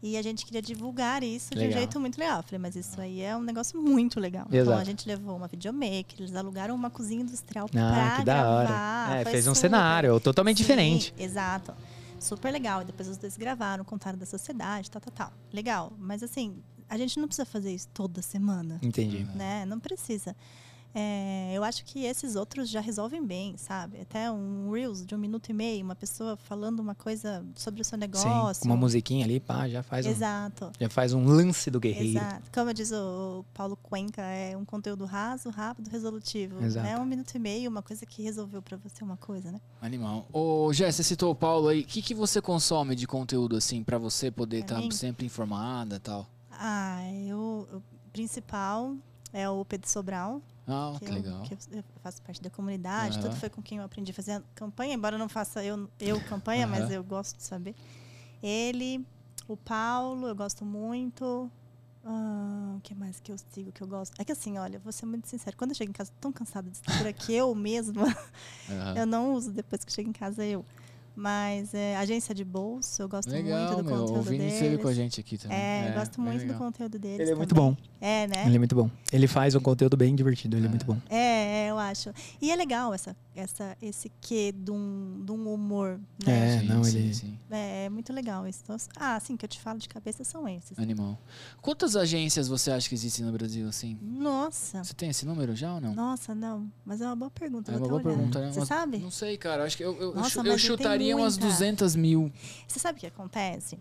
E 0.02 0.16
a 0.16 0.22
gente 0.22 0.46
queria 0.46 0.62
divulgar 0.62 1.24
isso 1.24 1.54
legal. 1.54 1.70
de 1.70 1.76
um 1.76 1.78
jeito 1.78 2.00
muito 2.00 2.20
legal. 2.20 2.38
Eu 2.38 2.44
falei, 2.44 2.60
mas 2.60 2.76
isso 2.76 3.00
aí 3.02 3.22
é 3.22 3.36
um 3.36 3.42
negócio 3.42 3.82
muito 3.82 4.20
legal. 4.20 4.46
Então, 4.48 4.60
Exato. 4.60 4.72
Então 4.72 4.82
a 4.82 4.84
gente 4.84 5.08
levou 5.08 5.36
uma 5.36 5.48
videomaker, 5.48 6.16
eles 6.20 6.36
alugaram 6.36 6.76
uma 6.76 6.90
cozinha 6.90 7.22
industrial 7.22 7.66
ah, 7.66 7.70
pra 7.70 8.16
que 8.18 8.24
da 8.24 8.34
gravar. 8.36 9.18
É, 9.18 9.26
fez 9.26 9.48
um 9.48 9.56
cenário 9.56 10.20
totalmente 10.20 10.58
Sim, 10.58 10.64
diferente. 10.64 11.14
Exato. 11.18 11.74
Super 12.20 12.52
legal. 12.52 12.82
E 12.82 12.86
depois 12.86 13.08
os 13.08 13.18
dois 13.18 13.36
gravaram, 13.38 13.84
contaram 13.84 14.18
da 14.18 14.26
sociedade, 14.26 14.92
tal, 14.92 15.02
tal, 15.02 15.14
tal. 15.14 15.34
Legal. 15.52 15.92
Mas 15.98 16.22
assim, 16.22 16.62
a 16.90 16.98
gente 16.98 17.20
não 17.20 17.28
precisa 17.28 17.46
fazer 17.46 17.74
isso 17.74 17.88
toda 17.94 18.22
semana. 18.22 18.80
Entendi. 18.82 19.24
Né? 19.36 19.66
Não 19.66 19.80
precisa. 19.80 20.36
É, 20.94 21.52
eu 21.54 21.64
acho 21.64 21.86
que 21.86 22.06
esses 22.06 22.36
outros 22.36 22.70
já 22.70 22.80
resolvem 22.80 23.24
bem, 23.24 23.56
sabe? 23.58 24.02
Até 24.02 24.32
um 24.32 24.72
Reels 24.72 25.06
de 25.06 25.14
um 25.14 25.18
minuto 25.18 25.50
e 25.50 25.54
meio, 25.54 25.84
uma 25.84 25.96
pessoa 25.96 26.36
falando 26.36 26.80
uma 26.80 26.96
coisa 26.96 27.46
sobre 27.56 27.82
o 27.82 27.86
seu 27.86 27.98
negócio. 27.98 28.56
Sim, 28.56 28.68
uma 28.68 28.76
musiquinha 28.76 29.26
ali, 29.26 29.40
pá, 29.40 29.68
já 29.68 29.84
faz 29.84 30.06
Exato. 30.06 30.66
um. 30.66 30.72
Já 30.80 30.90
faz 30.90 31.14
um 31.14 31.26
lance 31.26 31.70
do 31.70 31.80
guerreiro. 31.80 32.18
Exato. 32.18 32.52
Como 32.52 32.74
diz 32.74 32.92
o 32.92 33.46
Paulo 33.54 33.76
Cuenca, 33.76 34.22
é 34.24 34.58
um 34.58 34.66
conteúdo 34.66 35.06
raso, 35.06 35.50
rápido, 35.50 35.90
resolutivo. 35.90 36.64
Exato. 36.64 36.88
É 36.88 36.98
um 36.98 37.06
minuto 37.06 37.34
e 37.36 37.40
meio, 37.40 37.70
uma 37.70 37.84
coisa 37.84 38.06
que 38.06 38.24
resolveu 38.24 38.62
para 38.62 38.78
você 38.78 39.04
uma 39.04 39.18
coisa, 39.18 39.52
né? 39.52 39.62
Animal. 39.82 40.28
Ô, 40.34 40.72
Jé, 40.74 40.92
você 40.92 41.04
citou 41.04 41.32
o 41.32 41.36
Paulo 41.36 41.68
aí. 41.68 41.82
O 41.82 41.86
que, 41.86 42.02
que 42.02 42.16
você 42.16 42.42
consome 42.42 42.96
de 42.96 43.06
conteúdo, 43.06 43.56
assim, 43.56 43.84
para 43.84 43.98
você 43.98 44.32
poder 44.32 44.62
estar 44.62 44.82
tá 44.82 44.92
sempre 44.92 45.26
informada 45.26 45.98
e 45.98 46.00
tal? 46.00 46.28
Ah, 46.52 47.02
eu. 47.28 47.68
O 47.72 47.82
principal 48.12 48.96
é 49.38 49.48
o 49.48 49.64
Pedro 49.64 49.88
Sobral. 49.88 50.42
Ah, 50.68 50.94
que, 50.98 51.06
que 51.06 51.12
eu, 51.12 51.16
legal. 51.16 51.42
Que 51.44 51.54
eu 51.54 51.84
faço 52.02 52.22
parte 52.24 52.42
da 52.42 52.50
comunidade. 52.50 53.18
Uhum. 53.18 53.24
Tudo 53.24 53.36
foi 53.36 53.50
com 53.50 53.62
quem 53.62 53.78
eu 53.78 53.84
aprendi 53.84 54.12
a 54.12 54.14
fazer 54.14 54.42
campanha, 54.56 54.96
embora 54.96 55.16
eu 55.16 55.20
não 55.20 55.30
faça 55.30 55.64
eu, 55.64 55.88
eu 56.00 56.20
campanha, 56.22 56.66
uhum. 56.66 56.72
mas 56.72 56.92
eu 56.92 57.04
gosto 57.04 57.38
de 57.38 57.44
saber. 57.44 57.76
Ele, 58.42 59.06
o 59.48 59.56
Paulo, 59.56 60.28
eu 60.28 60.36
gosto 60.36 60.66
muito. 60.66 61.52
Ah, 62.04 62.76
o 62.78 62.82
que 62.82 62.96
mais 62.96 63.20
que 63.20 63.32
eu 63.32 63.38
sigo 63.38 63.72
que 63.72 63.84
eu 63.84 63.88
gosto? 63.88 64.20
É 64.20 64.26
que 64.26 64.32
assim, 64.32 64.58
olha, 64.58 64.80
vou 64.80 64.92
ser 64.92 65.06
muito 65.06 65.28
sincero. 65.28 65.56
Quando 65.56 65.72
eu 65.72 65.76
chego 65.76 65.92
em 65.92 65.94
casa 65.94 66.12
tão 66.20 66.32
cansada 66.32 66.68
de 66.68 66.78
estrutura 66.78 67.14
que 67.14 67.32
eu 67.32 67.54
mesma, 67.54 68.06
uhum. 68.68 68.98
eu 68.98 69.06
não 69.06 69.34
uso 69.34 69.52
depois 69.52 69.86
que 69.86 69.92
chego 69.92 70.10
em 70.10 70.14
casa 70.14 70.44
eu. 70.44 70.66
Mas 71.20 71.74
é, 71.74 71.98
agência 71.98 72.36
de 72.36 72.46
bolsa, 72.46 73.02
eu 73.02 73.10
gosto 73.10 73.28
legal, 73.32 73.74
muito 73.74 73.78
do 73.78 73.90
meu. 73.90 74.02
conteúdo 74.02 74.20
o 74.20 74.22
Vini 74.22 74.38
deles. 74.38 74.54
esteve 74.54 74.78
com 74.78 74.88
a 74.88 74.94
gente 74.94 75.20
aqui 75.20 75.36
também. 75.36 75.58
É, 75.58 75.88
é 75.88 75.90
eu 75.90 75.94
gosto 75.96 76.22
muito 76.22 76.46
do 76.46 76.54
conteúdo 76.54 77.00
deles. 77.00 77.20
Ele 77.20 77.32
é 77.32 77.36
muito 77.36 77.56
bom. 77.56 77.76
É, 78.00 78.28
né? 78.28 78.44
Ele 78.46 78.56
é 78.56 78.60
muito 78.60 78.76
bom. 78.76 78.88
Ele 79.12 79.26
faz 79.26 79.56
um 79.56 79.60
conteúdo 79.60 79.98
bem 79.98 80.16
divertido, 80.16 80.56
ele 80.56 80.66
é, 80.66 80.68
é 80.68 80.70
muito 80.70 80.86
bom. 80.86 80.96
É, 81.10 81.18
é, 81.18 81.37
acho. 81.90 82.14
E 82.42 82.52
é 82.52 82.56
legal 82.56 82.94
essa, 82.94 83.16
essa, 83.36 83.78
esse 83.82 84.12
quê 84.22 84.52
de 84.52 84.72
um, 84.72 85.24
de 85.24 85.32
um 85.32 85.54
humor. 85.54 86.00
Né? 86.26 86.56
É, 86.56 86.60
sim, 86.60 86.66
não, 86.68 86.88
ele. 86.88 87.14
Sim, 87.14 87.14
sim. 87.14 87.40
É, 87.50 87.86
é 87.86 87.90
muito 87.90 88.12
legal 88.12 88.48
isso. 88.48 88.62
Então, 88.64 88.76
ah, 88.98 89.20
sim, 89.20 89.38
que 89.38 89.46
eu 89.46 89.50
te 89.50 89.60
falo 89.60 89.80
de 89.80 89.88
cabeça 89.88 90.24
são 90.24 90.48
esses. 90.48 90.78
Animal. 90.78 91.18
Quantas 91.62 91.96
agências 91.96 92.48
você 92.48 92.72
acha 92.72 92.90
que 92.90 92.96
existem 92.96 93.26
no 93.26 93.32
Brasil, 93.32 93.68
assim? 93.68 93.98
Nossa. 94.02 94.84
Você 94.84 94.94
tem 94.94 95.10
esse 95.10 95.26
número 95.26 95.56
já 95.56 95.76
ou 95.76 95.82
não? 95.82 95.94
Nossa, 95.94 96.36
não. 96.36 96.72
Mas 96.86 97.02
é 97.02 97.06
uma 97.06 97.16
boa 97.16 97.32
pergunta. 97.32 97.72
É 97.72 97.78
uma 97.78 97.88
boa 97.88 98.02
pergunta, 98.02 98.40
né? 98.40 98.52
Você 98.52 98.66
sabe? 98.66 98.98
Não 98.98 99.12
sei, 99.12 99.38
cara. 99.38 99.64
Acho 99.64 99.78
que 99.78 99.84
eu, 99.84 99.96
eu, 99.98 100.14
Nossa, 100.14 100.40
eu, 100.40 100.46
eu 100.46 100.58
chutaria 100.58 101.16
umas 101.16 101.38
200 101.38 101.78
200 101.78 101.96
mil. 101.96 102.32
Você 102.68 102.80
sabe 102.80 102.98
o 102.98 103.00
que 103.00 103.08
acontece? 103.08 103.78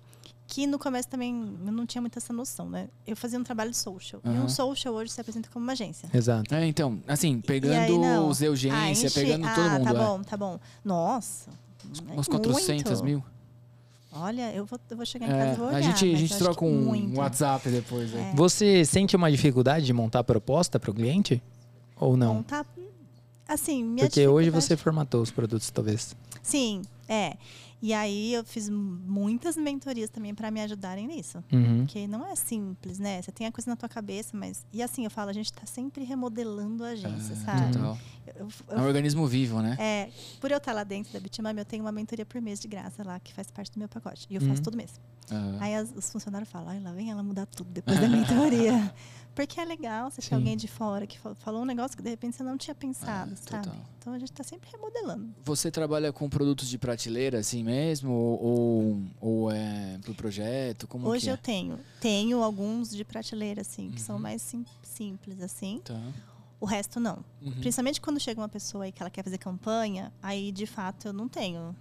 Que 0.49 0.67
no 0.67 0.79
começo 0.79 1.09
também 1.09 1.35
eu 1.67 1.73
não 1.73 1.85
tinha 1.85 2.01
muita 2.01 2.19
essa 2.19 2.33
noção, 2.33 2.71
né? 2.71 2.89
Eu 3.07 3.17
fazia 3.17 3.39
um 3.39 3.43
trabalho 3.43 3.71
de 3.71 3.77
social. 3.77 4.23
Uhum. 4.25 4.35
E 4.35 4.39
um 4.39 4.49
social 4.49 4.95
hoje 4.95 5.11
se 5.11 5.21
apresenta 5.21 5.49
como 5.53 5.65
uma 5.65 5.73
agência. 5.73 6.09
Exato. 6.15 6.55
É, 6.55 6.65
então, 6.67 7.03
assim, 7.09 7.41
pegando 7.41 8.05
aí, 8.05 8.19
os 8.21 8.41
urgência, 8.41 9.09
ah, 9.09 9.13
pegando 9.13 9.47
ah, 9.47 9.55
todo 9.55 9.71
mundo. 9.71 9.85
Tá 9.85 9.91
é. 9.91 9.95
bom, 9.95 10.23
tá 10.23 10.37
bom. 10.37 10.61
Nossa. 10.85 11.51
Umas 12.13 12.29
400 12.29 13.03
mil. 13.03 13.23
Olha, 14.13 14.53
eu 14.55 14.65
vou, 14.65 14.79
eu 14.89 14.97
vou 14.97 15.05
chegar 15.05 15.27
em 15.27 15.31
casa 15.31 15.45
é, 15.45 15.53
e 15.53 15.57
vou 15.57 15.67
olhar. 15.69 15.79
A 15.79 15.81
gente, 15.81 16.15
a 16.15 16.17
gente 16.17 16.39
troca 16.39 16.65
um 16.65 17.19
WhatsApp 17.19 17.69
depois. 17.69 18.15
É. 18.15 18.33
Você 18.35 18.85
sente 18.85 19.15
uma 19.15 19.31
dificuldade 19.31 19.85
de 19.85 19.93
montar 19.93 20.25
proposta 20.25 20.81
para 20.81 20.91
o 20.91 20.95
cliente? 20.95 21.43
Ou 21.99 22.17
não? 22.17 22.37
Montar, 22.37 22.65
assim, 23.47 23.85
minha 23.85 24.07
Porque 24.07 24.27
hoje 24.27 24.49
você 24.49 24.77
formatou 24.77 25.21
os 25.23 25.31
produtos, 25.31 25.71
talvez. 25.71 26.17
Sim, 26.43 26.83
é. 27.09 27.37
E 27.81 27.93
aí 27.93 28.33
eu 28.33 28.45
fiz 28.45 28.69
muitas 28.71 29.57
mentorias 29.57 30.09
também 30.09 30.35
para 30.35 30.51
me 30.51 30.61
ajudarem 30.63 31.07
nisso. 31.07 31.45
Uhum. 31.53 31.79
Porque 31.79 32.07
não 32.07 32.27
é 32.27 32.35
simples, 32.35 32.99
né? 32.99 33.21
Você 33.21 33.31
tem 33.31 33.47
a 33.47 33.53
coisa 33.53 33.71
na 33.71 33.77
tua 33.77 33.89
cabeça, 33.89 34.37
mas. 34.37 34.67
E 34.73 34.83
assim, 34.83 35.05
eu 35.05 35.11
falo, 35.11 35.31
a 35.31 35.33
gente 35.33 35.47
está 35.47 35.67
sempre 35.67 36.05
remodelando 36.05 36.85
a 36.85 36.89
agência, 36.89 37.35
é, 37.35 37.37
sabe? 37.37 37.73
Total. 37.73 37.99
Eu, 38.27 38.49
eu, 38.69 38.77
é 38.77 38.81
um 38.81 38.87
organismo 38.87 39.27
vivo, 39.27 39.61
né? 39.61 39.77
É. 39.79 40.09
Por 40.41 40.51
eu 40.51 40.57
estar 40.57 40.73
lá 40.73 40.85
dentro 40.85 41.13
da 41.13 41.21
Bitmami, 41.21 41.61
eu 41.61 41.65
tenho 41.65 41.85
uma 41.85 41.93
mentoria 41.93 42.25
por 42.25 42.41
mês 42.41 42.59
de 42.59 42.67
graça 42.67 43.05
lá, 43.05 43.21
que 43.21 43.33
faz 43.33 43.51
parte 43.51 43.73
do 43.73 43.79
meu 43.79 43.89
pacote. 43.89 44.27
E 44.31 44.35
eu 44.35 44.41
faço 44.41 44.55
uhum. 44.55 44.63
todo 44.63 44.77
mês. 44.77 44.99
Uhum. 45.31 45.59
Aí 45.61 45.75
as, 45.75 45.93
os 45.95 46.11
funcionários 46.11 46.51
falam, 46.51 46.69
ai, 46.71 46.81
lá 46.81 46.93
vem 46.93 47.11
ela 47.11 47.23
mudar 47.23 47.47
tudo 47.47 47.71
depois 47.71 48.01
da 48.01 48.09
mentoria. 48.09 48.95
Porque 49.37 49.61
é 49.61 49.67
legal 49.67 50.11
você 50.11 50.23
ter 50.23 50.35
alguém 50.35 50.57
de 50.57 50.67
fora 50.67 51.07
que 51.07 51.19
falou 51.19 51.61
um 51.61 51.67
negócio 51.67 51.95
que 51.95 52.03
de 52.03 52.09
repente 52.09 52.37
você 52.37 52.43
não 52.43 52.57
tinha 52.57 52.75
pensado, 52.75 53.35
é, 53.35 53.37
sabe? 53.37 53.67
Total. 53.67 53.87
Então 53.99 54.15
a 54.15 54.19
gente 54.19 54.33
está 54.33 54.43
sempre 54.43 54.71
remodelando. 54.73 55.29
Você 55.45 55.71
trabalha 55.71 56.11
com 56.11 56.27
produtos 56.27 56.67
de 56.67 56.79
prateleira 56.79 57.41
assim 57.41 57.63
mesmo? 57.63 58.11
Ou, 58.11 58.99
ou, 59.21 59.51
é 59.51 59.99
pro 60.01 60.15
projeto? 60.15 60.87
Como 60.89 61.07
Hoje 61.07 61.29
é? 61.29 61.33
eu 61.35 61.37
tenho. 61.37 61.79
Tenho 62.01 62.43
alguns 62.43 62.91
de 62.91 63.05
prateleira, 63.05 63.61
assim, 63.61 63.91
que 63.91 64.01
uhum. 64.01 64.07
são 64.07 64.19
mais 64.19 64.41
sim, 64.41 64.65
simples, 64.83 65.39
assim. 65.43 65.83
Tá. 65.85 66.01
O 66.59 66.65
resto 66.65 66.99
não. 66.99 67.23
Uhum. 67.43 67.53
Principalmente 67.61 68.01
quando 68.01 68.19
chega 68.19 68.41
uma 68.41 68.49
pessoa 68.49 68.85
aí 68.85 68.93
que 68.93 69.03
ela 69.03 69.11
quer 69.11 69.23
fazer 69.23 69.37
campanha, 69.37 70.11
aí 70.23 70.51
de 70.51 70.65
fato 70.65 71.09
eu 71.09 71.13
não 71.13 71.29
tenho 71.29 71.77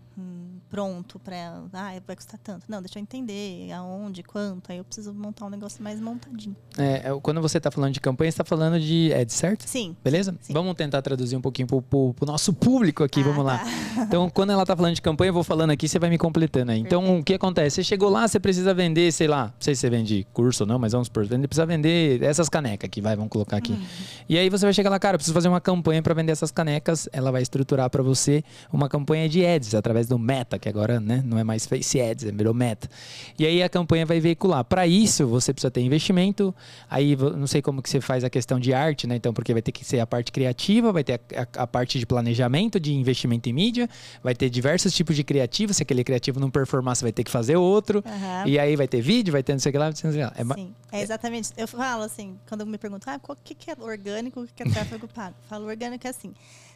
pronto 0.69 1.19
para 1.19 1.63
ah, 1.73 1.93
vai 2.05 2.15
custar 2.15 2.39
tanto. 2.43 2.65
Não, 2.67 2.81
deixa 2.81 2.99
eu 2.99 3.01
entender 3.01 3.71
aonde, 3.71 4.23
quanto. 4.23 4.71
Aí 4.71 4.77
eu 4.77 4.83
preciso 4.83 5.13
montar 5.13 5.45
um 5.45 5.49
negócio 5.49 5.83
mais 5.83 5.99
montadinho. 5.99 6.55
É, 6.77 7.09
é 7.09 7.19
quando 7.21 7.41
você 7.41 7.57
está 7.57 7.71
falando 7.71 7.93
de 7.93 7.99
campanha, 7.99 8.29
está 8.29 8.43
falando 8.43 8.79
de 8.79 9.13
ads, 9.13 9.35
certo? 9.35 9.67
Sim. 9.67 9.95
Beleza? 10.03 10.35
Sim. 10.41 10.53
Vamos 10.53 10.73
tentar 10.75 11.01
traduzir 11.01 11.35
um 11.35 11.41
pouquinho 11.41 11.67
para 11.67 11.77
o 11.77 12.15
nosso 12.25 12.53
público 12.53 13.03
aqui, 13.03 13.21
ah, 13.21 13.23
vamos 13.23 13.45
lá. 13.45 13.57
Tá. 13.59 13.65
Então, 14.05 14.29
quando 14.29 14.51
ela 14.51 14.61
está 14.61 14.75
falando 14.75 14.93
de 14.93 15.01
campanha, 15.01 15.29
eu 15.29 15.33
vou 15.33 15.43
falando 15.43 15.71
aqui, 15.71 15.87
você 15.87 15.97
vai 15.97 16.09
me 16.09 16.17
completando 16.17 16.71
aí. 16.71 16.79
Então, 16.79 17.01
Perfeito. 17.01 17.21
o 17.21 17.23
que 17.23 17.33
acontece? 17.33 17.75
Você 17.77 17.83
chegou 17.83 18.09
lá, 18.09 18.27
você 18.27 18.39
precisa 18.39 18.73
vender, 18.73 19.11
sei 19.11 19.27
lá, 19.27 19.45
não 19.45 19.53
sei 19.59 19.73
se 19.73 19.81
você 19.81 19.89
vende 19.89 20.27
curso 20.33 20.63
ou 20.63 20.67
não, 20.67 20.77
mas 20.77 20.91
vamos 20.91 21.09
por 21.09 21.25
vender, 21.25 21.47
precisa 21.47 21.65
vender 21.65 22.21
essas 22.21 22.49
canecas 22.49 22.87
aqui, 22.87 23.01
vai, 23.01 23.15
vamos 23.15 23.29
colocar 23.29 23.57
aqui. 23.57 23.71
Uhum. 23.71 23.81
E 24.27 24.37
aí 24.37 24.49
você 24.49 24.65
vai 24.65 24.73
chegar 24.73 24.89
lá, 24.89 24.99
cara, 24.99 25.15
eu 25.15 25.17
preciso 25.17 25.33
fazer 25.33 25.47
uma 25.47 25.61
campanha 25.61 26.01
para 26.01 26.13
vender 26.13 26.31
essas 26.31 26.51
canecas, 26.51 27.09
ela 27.11 27.31
vai 27.31 27.41
estruturar 27.41 27.89
para 27.89 28.03
você 28.03 28.43
uma 28.71 28.89
campanha 28.89 29.27
de 29.27 29.45
ads 29.45 29.73
através 29.73 30.04
do 30.07 30.17
Meta, 30.17 30.57
que 30.57 30.69
agora, 30.69 30.99
né, 30.99 31.21
não 31.25 31.37
é 31.37 31.43
mais 31.43 31.65
Face 31.65 31.99
Ads, 31.99 32.25
é 32.25 32.31
virou 32.31 32.53
Meta. 32.53 32.89
E 33.37 33.45
aí 33.45 33.61
a 33.61 33.69
campanha 33.69 34.05
vai 34.05 34.19
veicular. 34.19 34.63
Para 34.63 34.87
isso, 34.87 35.27
você 35.27 35.53
precisa 35.53 35.71
ter 35.71 35.81
investimento. 35.81 36.53
Aí 36.89 37.15
não 37.15 37.47
sei 37.47 37.61
como 37.61 37.81
que 37.81 37.89
você 37.89 38.01
faz 38.01 38.23
a 38.23 38.29
questão 38.29 38.59
de 38.59 38.73
arte, 38.73 39.07
né? 39.07 39.15
Então, 39.15 39.33
porque 39.33 39.53
vai 39.53 39.61
ter 39.61 39.71
que 39.71 39.83
ser 39.83 39.99
a 39.99 40.07
parte 40.07 40.31
criativa, 40.31 40.91
vai 40.91 41.03
ter 41.03 41.19
a, 41.35 41.41
a, 41.41 41.63
a 41.63 41.67
parte 41.67 41.99
de 41.99 42.05
planejamento, 42.05 42.79
de 42.79 42.93
investimento 42.93 43.49
em 43.49 43.53
mídia, 43.53 43.89
vai 44.23 44.35
ter 44.35 44.49
diversos 44.49 44.93
tipos 44.93 45.15
de 45.15 45.23
criativo. 45.23 45.73
Se 45.73 45.83
aquele 45.83 46.03
criativo 46.03 46.39
não 46.39 46.49
performar, 46.49 46.95
você 46.95 47.03
vai 47.03 47.11
ter 47.11 47.23
que 47.23 47.31
fazer 47.31 47.55
outro. 47.55 48.03
Uhum. 48.05 48.47
E 48.47 48.59
aí 48.59 48.75
vai 48.75 48.87
ter 48.87 49.01
vídeo, 49.01 49.31
vai 49.31 49.43
ter 49.43 49.53
não 49.53 49.59
sei 49.59 49.69
o 49.69 49.73
que 49.73 49.77
lá. 49.77 49.87
Não 49.87 49.95
sei 49.95 50.09
o 50.09 50.13
que 50.13 50.19
lá. 50.19 50.33
É, 50.35 50.43
Sim, 50.55 50.75
é 50.91 51.01
exatamente. 51.01 51.51
Eu 51.57 51.67
falo 51.67 52.03
assim, 52.03 52.37
quando 52.47 52.65
me 52.65 52.77
perguntam, 52.77 53.13
ah, 53.13 53.19
o 53.27 53.35
que, 53.35 53.53
que 53.53 53.71
é 53.71 53.75
orgânico, 53.79 54.41
o 54.41 54.47
que 54.47 54.63
é 54.63 54.65
tráfego 54.65 55.07
pago? 55.07 55.35
Eu 55.43 55.45
falo, 55.49 55.65
orgânico 55.65 56.05
é 56.05 56.09
assim. 56.09 56.33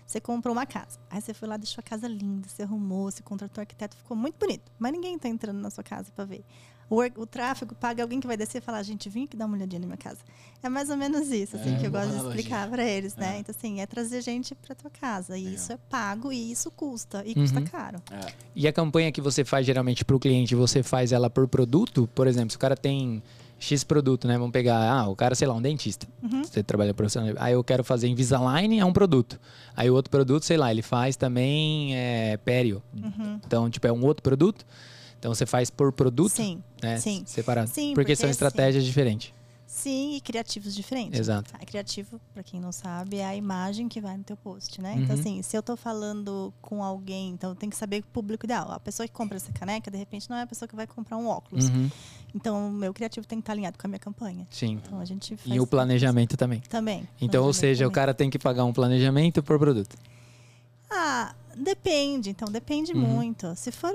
Você 0.09 0.19
comprou 0.19 0.53
uma 0.53 0.65
casa. 0.65 0.97
Aí 1.07 1.21
você 1.21 1.35
foi 1.35 1.47
lá, 1.47 1.55
deixou 1.55 1.81
a 1.81 1.83
casa 1.83 2.07
linda, 2.07 2.49
você 2.49 2.63
arrumou, 2.63 3.11
você 3.11 3.21
contratou 3.21 3.61
um 3.61 3.63
arquiteto, 3.63 3.95
ficou 3.95 4.17
muito 4.17 4.39
bonito. 4.39 4.71
Mas 4.79 4.91
ninguém 4.91 5.15
está 5.15 5.29
entrando 5.29 5.59
na 5.59 5.69
sua 5.69 5.83
casa 5.83 6.11
para 6.15 6.25
ver. 6.25 6.43
O, 6.89 6.99
o, 7.21 7.27
tráfego 7.27 7.75
paga 7.75 8.01
alguém 8.01 8.19
que 8.19 8.25
vai 8.25 8.35
descer 8.35 8.57
e 8.57 8.61
falar, 8.61 8.81
gente, 8.81 9.07
vim 9.07 9.25
aqui 9.25 9.37
dar 9.37 9.45
uma 9.45 9.55
olhadinha 9.55 9.79
na 9.79 9.85
minha 9.85 9.97
casa. 9.97 10.17
É 10.63 10.67
mais 10.67 10.89
ou 10.89 10.97
menos 10.97 11.29
isso, 11.29 11.55
assim, 11.55 11.75
é, 11.75 11.77
que 11.77 11.85
eu 11.85 11.91
gosto 11.91 12.09
de 12.09 12.15
explicar 12.15 12.67
para 12.67 12.83
eles, 12.83 13.15
né? 13.15 13.35
É. 13.35 13.39
Então, 13.39 13.53
assim, 13.55 13.81
é 13.81 13.85
trazer 13.85 14.23
gente 14.23 14.55
para 14.55 14.73
tua 14.73 14.89
casa. 14.89 15.37
E 15.37 15.53
isso 15.53 15.71
é 15.71 15.77
pago 15.77 16.33
e 16.33 16.51
isso 16.51 16.71
custa. 16.71 17.23
E 17.23 17.35
uhum. 17.35 17.43
custa 17.43 17.61
caro. 17.61 18.01
É. 18.09 18.33
E 18.55 18.67
a 18.67 18.73
campanha 18.73 19.11
que 19.11 19.21
você 19.21 19.45
faz 19.45 19.63
geralmente 19.63 20.03
para 20.03 20.15
o 20.15 20.19
cliente, 20.19 20.55
você 20.55 20.81
faz 20.81 21.11
ela 21.11 21.29
por 21.29 21.47
produto? 21.47 22.09
Por 22.15 22.25
exemplo, 22.25 22.49
se 22.49 22.57
o 22.57 22.59
cara 22.59 22.75
tem 22.75 23.21
X 23.59 23.83
produto, 23.83 24.27
né? 24.27 24.37
Vamos 24.37 24.51
pegar, 24.51 24.89
ah, 24.89 25.07
o 25.07 25.15
cara, 25.15 25.35
sei 25.35 25.47
lá, 25.47 25.53
um 25.53 25.61
dentista. 25.61 26.07
Uhum. 26.23 26.43
Você 26.43 26.63
trabalha 26.63 26.93
profissional. 26.93 27.33
Aí 27.37 27.53
eu 27.53 27.63
quero 27.63 27.83
fazer 27.83 28.07
Invisalign, 28.07 28.79
é 28.79 28.85
um 28.85 28.93
produto. 28.93 29.39
Aí 29.75 29.89
o 29.89 29.93
outro 29.93 30.09
produto, 30.09 30.43
sei 30.43 30.57
lá, 30.57 30.71
ele 30.71 30.81
faz 30.81 31.17
também 31.17 31.95
é, 31.95 32.37
pério. 32.37 32.81
Uhum. 32.95 33.39
Então, 33.45 33.69
tipo, 33.69 33.85
é 33.85 33.91
um 33.91 34.03
outro 34.05 34.23
produto. 34.23 34.65
Então 35.19 35.33
você 35.33 35.45
faz 35.45 35.69
por 35.69 35.91
produto, 35.91 36.31
sim, 36.31 36.63
né? 36.81 36.97
Sim. 36.97 37.23
Separado. 37.25 37.69
Sim, 37.69 37.93
porque, 37.93 37.95
porque 37.95 38.15
são 38.15 38.29
estratégias 38.29 38.83
sim. 38.83 38.87
diferentes. 38.87 39.33
Sim, 39.69 40.15
e 40.15 40.19
criativos 40.19 40.73
diferentes. 40.73 41.19
Exato. 41.19 41.53
Né? 41.53 41.59
Criativo, 41.63 42.19
para 42.33 42.41
quem 42.41 42.59
não 42.59 42.71
sabe, 42.71 43.17
é 43.17 43.25
a 43.25 43.35
imagem 43.35 43.87
que 43.87 44.01
vai 44.01 44.17
no 44.17 44.23
teu 44.23 44.35
post, 44.35 44.81
né? 44.81 44.93
Então, 44.93 44.97
uhum. 44.97 45.03
Então, 45.03 45.15
assim, 45.19 45.41
se 45.43 45.55
eu 45.55 45.59
estou 45.59 45.77
falando 45.77 46.51
com 46.59 46.83
alguém, 46.83 47.29
então 47.29 47.53
tem 47.53 47.69
que 47.69 47.75
saber 47.75 47.99
o 47.99 48.03
público 48.07 48.47
ideal. 48.47 48.71
A 48.71 48.79
pessoa 48.79 49.07
que 49.07 49.13
compra 49.13 49.37
essa 49.37 49.53
caneca, 49.53 49.91
de 49.91 49.97
repente, 49.97 50.27
não 50.27 50.37
é 50.37 50.41
a 50.41 50.47
pessoa 50.47 50.67
que 50.67 50.75
vai 50.75 50.87
comprar 50.87 51.17
um 51.17 51.27
óculos. 51.27 51.69
Uhum. 51.69 51.87
Então, 52.33 52.67
o 52.67 52.71
meu 52.71 52.91
criativo 52.95 53.27
tem 53.27 53.37
que 53.37 53.43
estar 53.43 53.53
alinhado 53.53 53.77
com 53.77 53.85
a 53.85 53.89
minha 53.89 53.99
campanha. 53.99 54.47
Sim. 54.49 54.81
Então, 54.83 54.99
a 54.99 55.05
gente 55.05 55.37
E 55.45 55.59
o 55.59 55.67
planejamento 55.67 56.35
também. 56.35 56.61
Também. 56.61 57.07
Então, 57.21 57.45
ou 57.45 57.53
seja, 57.53 57.85
também. 57.85 57.89
o 57.89 57.91
cara 57.91 58.11
tem 58.11 58.27
que 58.27 58.39
pagar 58.39 58.65
um 58.65 58.73
planejamento 58.73 59.43
por 59.43 59.59
produto. 59.59 59.95
Ah, 60.89 61.35
Depende, 61.59 62.29
então 62.29 62.47
depende 62.47 62.93
uhum. 62.93 62.99
muito. 63.01 63.53
Se 63.55 63.71
for. 63.71 63.91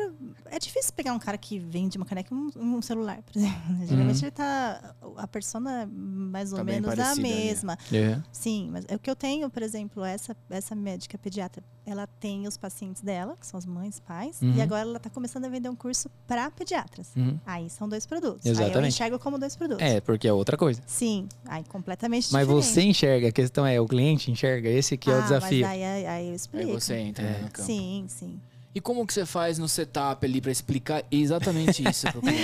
É 0.47 0.59
difícil 0.59 0.93
pegar 0.93 1.13
um 1.13 1.19
cara 1.19 1.39
que 1.39 1.59
vende 1.59 1.97
uma 1.97 2.05
caneca 2.05 2.33
e 2.33 2.37
um, 2.37 2.77
um, 2.77 2.83
celular, 2.83 3.23
por 3.23 3.39
exemplo. 3.39 3.59
Né? 3.71 3.87
Geralmente 3.89 4.19
uhum. 4.19 4.25
ele 4.25 4.31
tá. 4.31 4.95
A 5.17 5.27
persona 5.27 5.83
é 5.83 5.87
mais 5.87 6.53
ou 6.53 6.59
tá 6.59 6.65
menos 6.65 6.99
a 6.99 7.15
mesma. 7.17 7.79
É. 7.93 8.21
Sim, 8.31 8.69
mas 8.71 8.85
é 8.89 8.95
o 8.97 8.99
que 8.99 9.11
eu 9.11 9.17
tenho, 9.17 9.49
por 9.49 9.63
exemplo, 9.63 10.05
essa, 10.05 10.37
essa 10.51 10.75
médica 10.75 11.17
pediatra, 11.17 11.63
ela 11.87 12.07
tem 12.07 12.47
os 12.47 12.57
pacientes 12.57 13.03
dela, 13.03 13.37
que 13.39 13.47
são 13.47 13.59
as 13.59 13.67
mães, 13.67 14.01
pais, 14.01 14.41
uhum. 14.41 14.55
e 14.55 14.63
agora 14.63 14.83
ela 14.83 14.97
está 14.97 15.11
começando 15.11 15.45
a 15.45 15.49
vender 15.49 15.69
um 15.69 15.77
curso 15.77 16.11
para 16.27 16.51
pediatras. 16.51 17.13
Uhum. 17.17 17.39
Aí 17.47 17.69
são 17.71 17.89
dois 17.89 18.07
produtos. 18.07 18.45
Exatamente. 18.45 18.77
Aí 18.77 18.83
eu 18.83 18.89
enxergo 18.89 19.19
como 19.19 19.39
dois 19.39 19.57
produtos. 19.57 19.83
É, 19.83 20.01
porque 20.01 20.27
é 20.27 20.33
outra 20.33 20.57
coisa. 20.57 20.83
Sim, 20.87 21.29
aí 21.47 21.65
completamente 21.65 22.33
mas 22.33 22.47
diferente. 22.47 22.65
Mas 22.65 22.67
você 22.67 22.83
enxerga, 22.83 23.29
a 23.29 23.33
questão 23.33 23.67
é, 23.67 23.81
o 23.81 23.87
cliente 23.87 24.31
enxerga, 24.31 24.69
esse 24.69 24.97
que 24.97 25.11
ah, 25.11 25.15
é 25.15 25.17
o 25.17 25.19
ah, 25.19 25.23
desafio. 25.23 25.67
Mas 25.67 25.83
aí, 25.83 26.07
aí 26.07 26.29
eu 26.29 26.35
explico. 26.35 26.69
Aí 26.69 26.81
você 26.81 26.95
entra 26.97 27.25
é. 27.25 27.45
Campo. 27.55 27.67
Sim, 27.67 28.07
sim. 28.09 28.41
E 28.75 28.81
como 28.81 29.07
que 29.07 29.15
você 29.15 29.25
faz 29.25 29.57
no 29.57 29.69
setup 29.69 30.27
ali 30.27 30.41
para 30.41 30.51
explicar 30.51 31.05
exatamente 31.09 31.89
isso 31.89 32.11
pro 32.11 32.21
cliente? 32.21 32.43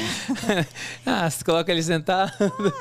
ah, 1.04 1.28
você 1.28 1.44
coloca 1.44 1.72
ele 1.72 1.82
sentado, 1.82 2.32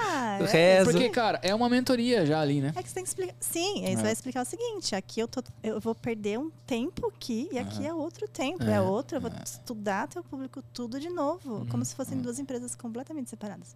ah, 0.01 0.38
é. 0.45 0.45
reza. 0.45 0.91
Porque, 0.91 1.09
cara, 1.09 1.39
é 1.41 1.55
uma 1.55 1.67
mentoria 1.67 2.27
já 2.27 2.39
ali, 2.39 2.61
né? 2.61 2.71
É 2.75 2.84
que 2.84 2.89
você 2.89 2.93
tem 2.93 3.03
que 3.03 3.09
explicar. 3.09 3.34
Sim, 3.39 3.86
aí 3.88 3.95
você 3.95 4.01
é. 4.01 4.03
vai 4.03 4.11
explicar 4.11 4.43
o 4.43 4.45
seguinte: 4.45 4.95
aqui 4.95 5.19
eu, 5.19 5.27
tô, 5.27 5.41
eu 5.63 5.80
vou 5.80 5.95
perder 5.95 6.38
um 6.38 6.51
tempo 6.67 7.07
aqui 7.07 7.49
e 7.51 7.57
aqui 7.57 7.88
é 7.88 7.91
outro 7.91 8.27
tempo. 8.27 8.63
É, 8.63 8.73
é 8.73 8.82
outro, 8.82 9.17
eu 9.17 9.21
vou 9.21 9.32
é. 9.32 9.43
estudar 9.43 10.07
teu 10.07 10.23
público 10.23 10.63
tudo 10.71 10.99
de 10.99 11.09
novo. 11.09 11.55
Uhum. 11.55 11.65
Como 11.65 11.84
se 11.84 11.95
fossem 11.95 12.19
duas 12.19 12.38
empresas 12.38 12.75
completamente 12.75 13.32
separadas. 13.32 13.75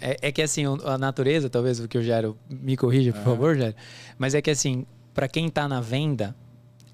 É, 0.00 0.28
é, 0.28 0.32
que 0.32 0.40
assim, 0.40 0.64
a 0.82 0.96
natureza, 0.96 1.50
talvez 1.50 1.78
o 1.78 1.86
que 1.86 1.98
o 1.98 2.02
Jairo 2.02 2.38
me 2.48 2.74
corrija, 2.74 3.12
por 3.12 3.22
favor, 3.22 3.54
Jairo. 3.54 3.76
Mas 4.16 4.34
é 4.34 4.40
que 4.40 4.50
assim, 4.50 4.86
para 5.12 5.28
quem 5.28 5.48
está 5.48 5.68
na 5.68 5.82
venda, 5.82 6.34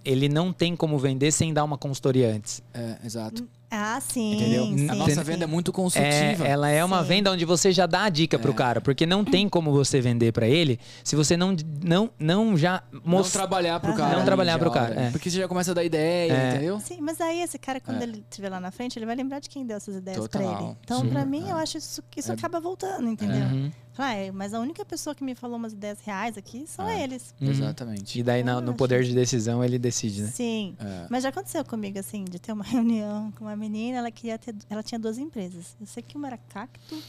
ele 0.07 0.29
não 0.29 0.53
tem 0.53 0.77
como 0.77 0.99
vender 0.99 1.33
sem 1.33 1.53
dar 1.53 1.65
uma 1.65 1.77
consultoria 1.77 2.33
antes. 2.33 2.63
É, 2.73 2.97
exato. 3.05 3.47
Ah, 3.69 4.01
sim. 4.01 4.35
Entendeu? 4.35 4.65
Sim, 4.67 4.89
a 4.89 4.95
nossa 4.95 5.15
sim. 5.17 5.23
venda 5.23 5.45
é 5.45 5.47
muito 5.47 5.73
consultiva. 5.73 6.47
É, 6.47 6.51
ela 6.51 6.71
é 6.71 6.85
uma 6.85 7.03
sim. 7.03 7.09
venda 7.09 7.33
onde 7.33 7.45
você 7.45 7.73
já 7.73 7.85
dá 7.85 8.05
a 8.05 8.09
dica 8.09 8.37
é. 8.37 8.39
pro 8.39 8.55
cara, 8.55 8.81
porque 8.81 9.05
não 9.05 9.25
tem 9.25 9.49
como 9.49 9.73
você 9.73 10.01
vender 10.01 10.33
para 10.33 10.47
ele 10.47 10.79
se 11.03 11.17
você 11.17 11.37
não 11.37 11.57
não 11.83 12.09
não 12.19 12.57
já 12.57 12.83
most... 13.05 13.27
não 13.27 13.41
trabalhar 13.41 13.81
pro 13.81 13.95
cara. 13.95 14.19
Não 14.19 14.25
trabalhar 14.25 14.59
pro 14.59 14.71
cara, 14.71 14.95
é. 14.95 15.11
porque 15.11 15.29
você 15.29 15.39
já 15.39 15.49
começa 15.49 15.73
a 15.73 15.75
dar 15.75 15.85
ideia, 15.85 16.33
é. 16.33 16.51
entendeu? 16.51 16.79
Sim, 16.81 16.99
mas 17.01 17.21
aí 17.21 17.43
esse 17.43 17.59
cara 17.59 17.81
quando 17.81 18.01
é. 18.01 18.05
ele 18.05 18.25
estiver 18.31 18.49
lá 18.49 18.61
na 18.61 18.71
frente, 18.71 18.99
ele 18.99 19.07
vai 19.07 19.17
lembrar 19.17 19.41
de 19.41 19.49
quem 19.49 19.67
deu 19.67 19.77
essas 19.77 19.97
ideias 19.97 20.29
para 20.29 20.45
ele. 20.45 20.77
Então, 20.85 21.07
para 21.09 21.25
mim, 21.25 21.49
eu 21.49 21.57
acho 21.57 21.77
isso 21.77 22.03
isso 22.17 22.31
é. 22.31 22.35
acaba 22.35 22.61
voltando, 22.61 23.09
entendeu? 23.09 23.47
Uhum. 23.47 23.73
Ah, 23.99 24.13
mas 24.33 24.53
a 24.53 24.61
única 24.61 24.85
pessoa 24.85 25.15
que 25.15 25.25
me 25.25 25.35
falou 25.35 25.57
umas 25.57 25.73
ideias 25.73 26.01
reais 26.01 26.37
aqui 26.37 26.67
são 26.67 26.89
eles. 26.89 27.35
Uhum. 27.41 27.51
Exatamente. 27.51 28.19
E 28.19 28.23
daí 28.23 28.43
no, 28.45 28.61
no 28.61 28.75
poder 28.75 29.03
de 29.05 29.15
decisão 29.15 29.65
ele 29.65 29.79
decide, 29.79 30.23
né? 30.23 30.29
Sim. 30.29 30.77
Mas 31.09 31.23
já 31.23 31.31
aconteceu 31.31 31.65
comigo 31.65 31.99
assim, 31.99 32.25
de 32.25 32.39
ter 32.39 32.53
uma 32.53 32.65
reunião 32.65 33.33
com 33.33 33.45
uma 33.45 33.57
menina, 33.57 33.99
ela 33.99 34.11
queria 34.11 34.39
ter, 34.39 34.55
ela 34.69 34.83
tinha 34.83 34.99
duas 34.99 35.19
empresas. 35.19 35.77
Eu 35.81 35.87
sei 35.87 36.03
que 36.03 36.17
uma 36.17 36.27
era 36.27 36.39
cacto, 36.39 37.03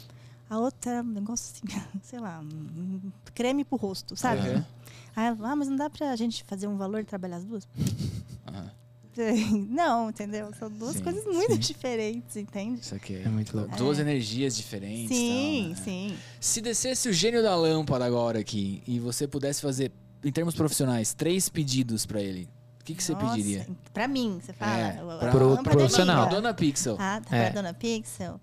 a 0.48 0.58
outra 0.58 0.92
era 0.92 1.02
um 1.02 1.12
negócio 1.12 1.54
assim, 1.54 1.80
sei 2.02 2.18
lá, 2.18 2.40
um 2.40 3.12
creme 3.34 3.64
pro 3.64 3.76
rosto, 3.76 4.16
sabe? 4.16 4.48
Uhum. 4.48 4.64
Aí 5.14 5.26
ela, 5.26 5.52
ah, 5.52 5.56
mas 5.56 5.68
não 5.68 5.76
dá 5.76 5.90
pra 5.90 6.14
gente 6.16 6.44
fazer 6.44 6.66
um 6.66 6.76
valor 6.76 7.00
e 7.00 7.04
trabalhar 7.04 7.36
as 7.36 7.44
duas? 7.44 7.68
Uhum. 7.76 8.70
Não, 9.68 10.10
entendeu? 10.10 10.50
São 10.58 10.70
duas 10.70 10.96
sim, 10.96 11.02
coisas 11.02 11.24
muito 11.24 11.54
sim. 11.54 11.58
diferentes, 11.58 12.36
entende? 12.36 12.80
Isso 12.80 12.94
aqui 12.94 13.16
é, 13.16 13.22
é 13.22 13.28
muito 13.28 13.56
louco. 13.56 13.74
É. 13.74 13.76
Duas 13.76 13.98
energias 13.98 14.56
diferentes. 14.56 15.16
Sim, 15.16 15.60
tal, 15.62 15.68
né? 15.70 15.84
sim. 15.84 16.16
Se 16.40 16.60
descesse 16.60 17.08
o 17.08 17.12
gênio 17.12 17.42
da 17.42 17.54
lâmpada 17.56 18.04
agora 18.04 18.38
aqui 18.38 18.82
e 18.86 18.98
você 18.98 19.26
pudesse 19.26 19.60
fazer, 19.60 19.92
em 20.24 20.32
termos 20.32 20.54
profissionais, 20.54 21.12
três 21.12 21.48
pedidos 21.48 22.06
para 22.06 22.20
ele, 22.20 22.48
que, 22.88 22.94
que 22.94 23.02
você 23.02 23.14
pediria? 23.14 23.66
Pra 23.92 24.08
mim, 24.08 24.40
você 24.40 24.52
fala? 24.52 24.72
É, 24.72 24.92
pra, 24.92 25.30
pro 25.30 25.62
profissional. 25.62 26.26
Pra 26.26 26.36
Dona 26.36 26.54
Pixel. 26.54 26.96
Ah, 26.98 27.20
tá, 27.20 27.36
é. 27.36 27.50
pra 27.50 27.60
Dona 27.60 27.74
Pixel. 27.74 28.40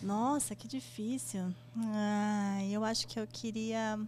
Nossa, 0.00 0.54
que 0.54 0.68
difícil. 0.68 1.52
Ah, 1.76 2.60
eu 2.70 2.84
acho 2.84 3.08
que 3.08 3.18
eu 3.18 3.26
queria... 3.26 3.98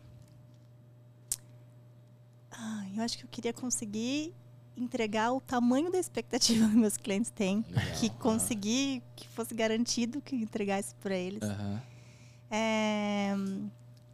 Ah, 2.52 2.86
eu 2.94 3.02
acho 3.02 3.18
que 3.18 3.24
eu 3.24 3.28
queria 3.28 3.52
conseguir 3.52 4.32
entregar 4.76 5.32
o 5.32 5.40
tamanho 5.40 5.90
da 5.90 5.98
expectativa 5.98 6.68
que 6.68 6.76
meus 6.76 6.96
clientes 6.96 7.30
têm. 7.30 7.64
Legal. 7.68 7.94
Que 7.94 8.10
conseguir, 8.10 9.02
que 9.14 9.28
fosse 9.28 9.54
garantido 9.54 10.20
que 10.20 10.36
entregar 10.36 10.80
isso 10.80 10.94
para 10.96 11.16
eles. 11.16 11.42
Uhum. 11.42 11.78
É, 12.50 13.34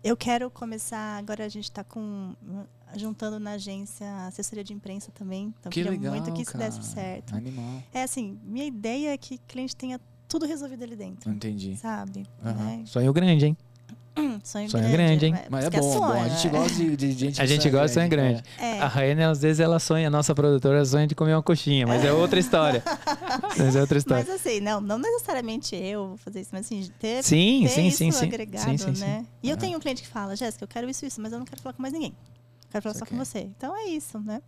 eu 0.02 0.16
quero 0.16 0.50
começar, 0.50 1.18
agora 1.18 1.44
a 1.44 1.48
gente 1.48 1.64
está 1.64 1.84
com 1.84 2.34
juntando 2.94 3.38
na 3.38 3.52
agência 3.52 4.06
assessoria 4.26 4.64
de 4.64 4.72
imprensa 4.72 5.10
também. 5.12 5.54
Então, 5.58 5.70
que 5.70 5.80
queria 5.80 5.90
legal, 5.90 6.14
muito 6.14 6.32
que 6.32 6.42
isso 6.42 6.56
desse 6.56 6.82
certo. 6.82 7.34
Animal. 7.34 7.82
É 7.92 8.02
assim, 8.02 8.38
minha 8.42 8.66
ideia 8.66 9.12
é 9.12 9.16
que 9.16 9.36
o 9.36 9.40
cliente 9.46 9.74
tenha 9.74 10.00
tudo 10.28 10.46
resolvido 10.46 10.82
ali 10.82 10.96
dentro. 10.96 11.30
Entendi. 11.30 11.76
Sabe? 11.76 12.24
Uhum. 12.44 12.52
Né? 12.52 12.82
Sonho 12.86 13.12
grande, 13.12 13.46
hein? 13.46 13.56
Sonho, 14.44 14.68
sonho 14.68 14.88
grande, 14.90 14.92
grande, 14.92 15.26
hein? 15.26 15.34
Mas 15.48 15.64
é 15.64 15.70
bom, 15.70 15.94
é 15.94 15.98
bom. 15.98 16.12
A 16.12 16.28
gente 16.28 16.48
gosta 16.48 16.74
de, 16.74 16.96
de 16.96 17.12
gente 17.12 17.40
A 17.40 17.46
gente 17.46 17.70
gosta 17.70 17.86
de 17.86 17.94
sonho 17.94 18.08
grande. 18.08 18.42
É. 18.58 18.80
A 18.80 18.86
Raine, 18.86 19.22
às 19.22 19.40
vezes, 19.40 19.60
ela 19.60 19.78
sonha, 19.78 20.08
a 20.08 20.10
nossa 20.10 20.34
produtora 20.34 20.84
sonha 20.84 21.06
de 21.06 21.14
comer 21.14 21.34
uma 21.34 21.42
coxinha, 21.42 21.86
mas 21.86 22.04
é 22.04 22.12
outra 22.12 22.38
história. 22.38 22.82
mas 23.56 23.74
é 23.74 23.80
outra 23.80 23.96
história. 23.96 24.24
Mas 24.26 24.34
assim, 24.34 24.60
não, 24.60 24.80
não 24.80 24.98
necessariamente 24.98 25.74
eu 25.74 26.08
vou 26.08 26.16
fazer 26.18 26.40
isso, 26.40 26.50
mas 26.52 26.66
assim, 26.66 26.90
ter, 26.98 27.22
sim, 27.22 27.62
ter 27.62 27.68
sim, 27.68 27.86
isso 27.86 27.96
sim, 27.98 28.10
sim. 28.10 28.26
agregado, 28.26 28.78
sim, 28.78 28.94
sim, 28.94 29.00
né? 29.00 29.24
E 29.42 29.48
eu 29.48 29.56
tenho 29.56 29.78
um 29.78 29.80
cliente 29.80 30.02
que 30.02 30.08
fala, 30.08 30.36
Jéssica, 30.36 30.64
eu 30.64 30.68
quero 30.68 30.90
isso, 30.90 31.06
isso, 31.06 31.20
mas 31.20 31.32
eu 31.32 31.38
não 31.38 31.46
quero 31.46 31.62
falar 31.62 31.72
com 31.72 31.80
mais 31.80 31.94
ninguém. 31.94 32.14
Quero 32.70 32.82
falar 32.82 32.94
só 32.94 33.06
com 33.06 33.16
você. 33.16 33.40
Então 33.40 33.74
é 33.76 33.84
isso, 33.86 34.18
né? 34.18 34.42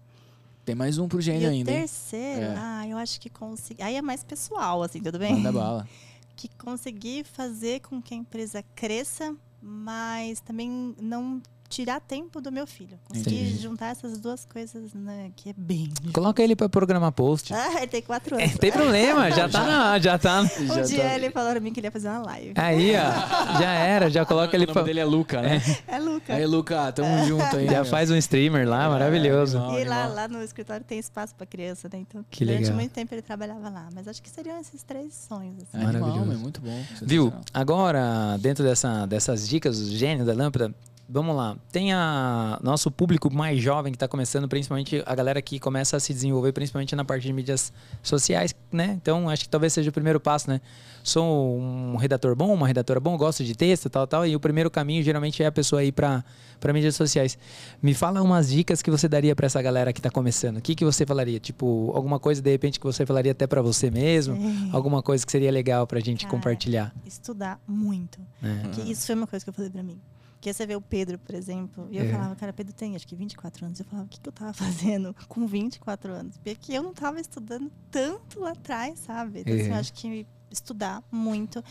Tem 0.65 0.75
mais 0.75 0.97
um 0.99 1.07
pro 1.07 1.21
gênio 1.21 1.49
ainda. 1.49 1.71
O 1.71 1.75
terceiro, 1.75 2.43
é. 2.43 2.55
ah, 2.57 2.89
eu 2.89 2.97
acho 2.97 3.21
que 3.21 3.29
consegui. 3.29 3.83
Aí 3.83 3.97
é 3.97 4.03
mais 4.03 4.25
pessoal, 4.25 4.83
assim, 4.83 5.01
tudo 5.01 5.19
bem? 5.19 5.35
Manda 5.35 5.53
bala. 5.53 5.89
Que 6.35 6.49
conseguir 6.57 7.25
fazer 7.25 7.81
com 7.81 8.01
que 8.01 8.15
a 8.15 8.17
empresa 8.17 8.65
cresça, 8.75 9.37
mas 9.65 10.41
também 10.41 10.95
não 11.01 11.41
tirar 11.69 12.01
tempo 12.01 12.41
do 12.41 12.53
meu 12.53 12.67
filho. 12.67 12.99
Conseguir 13.09 13.57
juntar 13.59 13.91
essas 13.91 14.19
duas 14.19 14.45
coisas, 14.45 14.93
né? 14.95 15.31
Que 15.35 15.51
é 15.51 15.55
bem. 15.57 15.93
Coloca 16.12 16.43
ele 16.43 16.55
para 16.55 16.69
programar 16.69 17.12
post. 17.12 17.53
Ah, 17.53 17.79
ele 17.79 17.87
tem 17.89 18.03
quatro 18.03 18.37
anos. 18.37 18.55
É, 18.55 18.59
tem 18.59 18.71
problema, 18.71 19.31
já 19.33 19.49
tá 19.49 19.65
na, 19.65 19.99
já 19.99 20.19
tá. 20.19 20.43
Um 20.43 20.67
já 20.67 20.83
dia 20.83 21.03
tá... 21.03 21.15
ele 21.15 21.31
falou 21.31 21.51
pra 21.51 21.61
mim 21.61 21.73
que 21.73 21.81
ele 21.81 21.87
ia 21.87 21.91
fazer 21.91 22.09
uma 22.09 22.23
live. 22.23 22.53
Aí, 22.57 22.93
ó, 22.97 23.59
já 23.59 23.71
era, 23.71 24.11
já 24.11 24.25
coloca 24.25 24.57
ele. 24.57 24.65
O 24.65 24.69
nome 24.69 24.75
pra... 24.75 24.83
dele 24.83 25.01
é 25.01 25.05
Luca, 25.05 25.43
né? 25.43 25.62
É, 25.87 25.97
é 25.97 25.99
Luca. 25.99 26.35
Aí, 26.35 26.47
Luca, 26.47 26.93
tamo 26.93 27.09
é. 27.09 27.27
junto 27.27 27.57
aí. 27.57 27.67
Já 27.67 27.73
meu. 27.73 27.85
faz 27.85 28.11
um 28.11 28.17
streamer 28.17 28.69
lá, 28.69 28.85
é, 28.85 28.89
maravilhoso. 28.89 29.59
e 29.79 29.85
lá, 29.85 30.07
lá 30.07 30.29
no 30.29 30.43
escritório 30.43 30.85
tem 30.85 30.99
espaço 30.99 31.35
pra 31.35 31.47
criança, 31.47 31.89
né? 31.93 31.99
Então, 31.99 32.25
que 32.31 32.45
durante 32.45 32.62
legal. 32.62 32.77
muito 32.77 32.93
tempo 32.93 33.15
ele 33.15 33.23
trabalhava 33.23 33.69
lá. 33.69 33.89
Mas 33.95 34.07
acho 34.09 34.23
que 34.23 34.31
seriam 34.31 34.61
esses 34.61 34.83
três 34.83 35.15
sonhos. 35.15 35.57
Assim. 35.62 35.83
É 35.83 35.87
maravilhoso. 35.87 36.33
é 36.33 36.37
muito 36.37 36.61
bom. 36.61 36.85
Viu? 37.03 37.33
Agora, 37.53 38.37
dentro 38.39 38.65
dessa, 38.65 39.07
dessas 39.07 39.49
dicas 39.49 39.79
do 39.79 39.97
gênio 39.97 40.25
da 40.25 40.33
lâmpada, 40.33 40.75
vamos 41.09 41.35
lá. 41.37 41.57
Tem 41.71 41.93
a 41.93 42.59
nosso 42.63 42.91
público 42.91 43.33
mais 43.33 43.61
jovem 43.61 43.93
que 43.93 43.97
está 43.97 44.09
começando, 44.09 44.49
principalmente 44.49 45.03
a 45.05 45.15
galera 45.15 45.41
que 45.43 45.59
começa 45.59 45.97
a 45.97 46.01
se 46.01 46.13
desenvolver, 46.13 46.53
principalmente 46.53 46.95
na 46.97 47.05
parte 47.05 47.25
de 47.25 47.33
mídias 47.33 47.73
sociais, 48.03 48.55
né? 48.73 48.99
Então, 49.01 49.29
acho 49.29 49.45
que 49.45 49.49
talvez 49.49 49.73
seja 49.73 49.91
o 49.91 49.93
primeiro 49.93 50.21
passo, 50.21 50.49
né? 50.49 50.61
Sou 51.03 51.59
um 51.59 51.97
redator 51.97 52.35
bom, 52.35 52.53
uma 52.55 52.67
redatora 52.67 52.99
bom, 52.99 53.17
gosto 53.17 53.45
de 53.45 53.55
texto, 53.55 53.91
tal, 53.91 54.07
tal, 54.07 54.27
e 54.27 54.35
o 54.35 54.41
primeiro 54.41 54.71
caminho 54.71 55.03
geralmente 55.03 55.43
é 55.43 55.47
a 55.47 55.53
pessoa 55.53 55.85
ir 55.85 55.93
para 55.93 56.25
para 56.65 56.73
mídias 56.73 56.97
sociais. 56.97 57.37
Me 57.83 57.93
fala 57.93 58.23
umas 58.23 58.49
dicas 58.49 58.81
que 58.81 58.91
você 58.91 59.07
daria 59.07 59.37
para 59.37 59.45
essa 59.45 59.61
galera 59.61 59.93
que 59.93 59.99
está 59.99 60.11
começando. 60.11 60.57
O 60.57 60.63
que 60.63 60.75
que 60.75 60.83
você 60.83 61.05
falaria? 61.05 61.39
Tipo, 61.39 61.93
alguma 61.95 62.19
coisa 62.19 62.41
de 62.41 62.51
repente 62.51 62.81
que 62.81 62.87
você 62.87 63.05
falaria 63.05 63.33
até 63.33 63.47
para 63.47 63.61
você 63.61 63.91
mesmo? 63.91 64.39
Alguma 64.73 65.03
coisa 65.03 65.27
que 65.27 65.31
seria 65.31 65.51
legal 65.51 65.87
para 65.87 65.99
a 65.99 66.03
gente 66.03 66.25
Cara, 66.25 66.31
compartilhar? 66.35 66.95
Estudar 67.05 67.61
muito. 67.69 68.19
É. 68.43 68.91
Isso 68.91 69.05
foi 69.05 69.15
uma 69.15 69.27
coisa 69.27 69.45
que 69.45 69.51
eu 69.51 69.55
falei 69.55 69.71
para 69.71 69.83
mim. 69.83 70.01
Porque 70.45 70.53
você 70.53 70.67
vê 70.67 70.77
o 70.77 70.81
Pedro, 70.83 71.19
por 71.19 71.35
exemplo, 71.35 71.89
e 71.91 71.97
eu 71.97 72.05
é. 72.05 72.13
falava, 72.13 72.37
cara, 72.37 72.53
Pedro 72.53 72.75
tem 72.75 72.95
acho 72.95 73.07
que 73.07 73.17
24 73.17 73.65
anos. 73.65 73.81
Eu 73.81 73.87
falava, 73.87 74.05
o 74.05 74.09
que, 74.11 74.21
que 74.21 74.29
eu 74.29 74.33
tava 74.33 74.53
fazendo 74.53 75.17
com 75.27 75.47
24 75.47 76.13
anos? 76.13 76.37
Porque 76.37 76.75
eu 76.75 76.83
não 76.83 76.93
tava 76.93 77.19
estudando 77.19 77.73
tanto 77.91 78.41
lá 78.41 78.51
atrás, 78.51 78.99
sabe? 78.99 79.41
Então, 79.41 79.55
assim, 79.55 79.69
eu 79.69 79.75
é. 79.75 79.79
acho 79.79 79.95
que 79.95 80.27
estudar 80.51 81.03
muito, 81.11 81.65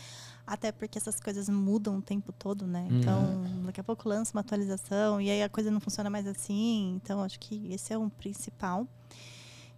até 0.44 0.72
porque 0.72 0.98
essas 0.98 1.20
coisas 1.20 1.48
mudam 1.48 1.98
o 1.98 2.02
tempo 2.02 2.32
todo, 2.32 2.66
né? 2.66 2.88
Então, 2.90 3.44
uhum. 3.44 3.62
daqui 3.66 3.80
a 3.80 3.84
pouco 3.84 4.08
lança 4.08 4.32
uma 4.36 4.40
atualização 4.40 5.20
e 5.20 5.30
aí 5.30 5.44
a 5.44 5.48
coisa 5.48 5.70
não 5.70 5.78
funciona 5.78 6.10
mais 6.10 6.26
assim. 6.26 6.94
Então, 6.96 7.22
acho 7.22 7.38
que 7.38 7.72
esse 7.72 7.92
é 7.92 7.96
um 7.96 8.08
principal. 8.08 8.88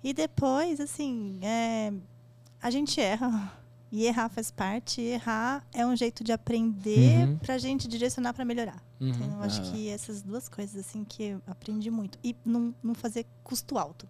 E 0.02 0.14
depois, 0.14 0.80
assim, 0.80 1.38
é, 1.42 1.92
a 2.62 2.70
gente 2.70 2.98
erra 2.98 3.52
e 3.92 4.06
errar 4.06 4.30
faz 4.30 4.50
parte. 4.50 5.02
E 5.02 5.08
errar 5.08 5.66
é 5.74 5.84
um 5.84 5.94
jeito 5.94 6.24
de 6.24 6.32
aprender 6.32 7.28
uhum. 7.28 7.36
pra 7.36 7.58
gente 7.58 7.86
direcionar 7.86 8.32
para 8.32 8.42
melhorar. 8.42 8.85
Uhum. 9.00 9.10
Então, 9.10 9.32
eu 9.32 9.42
acho 9.42 9.60
ah. 9.60 9.64
que 9.64 9.88
essas 9.88 10.22
duas 10.22 10.48
coisas, 10.48 10.76
assim, 10.76 11.04
que 11.04 11.22
eu 11.22 11.42
aprendi 11.46 11.90
muito. 11.90 12.18
E 12.24 12.34
não, 12.44 12.74
não 12.82 12.94
fazer 12.94 13.26
custo 13.44 13.78
alto. 13.78 14.08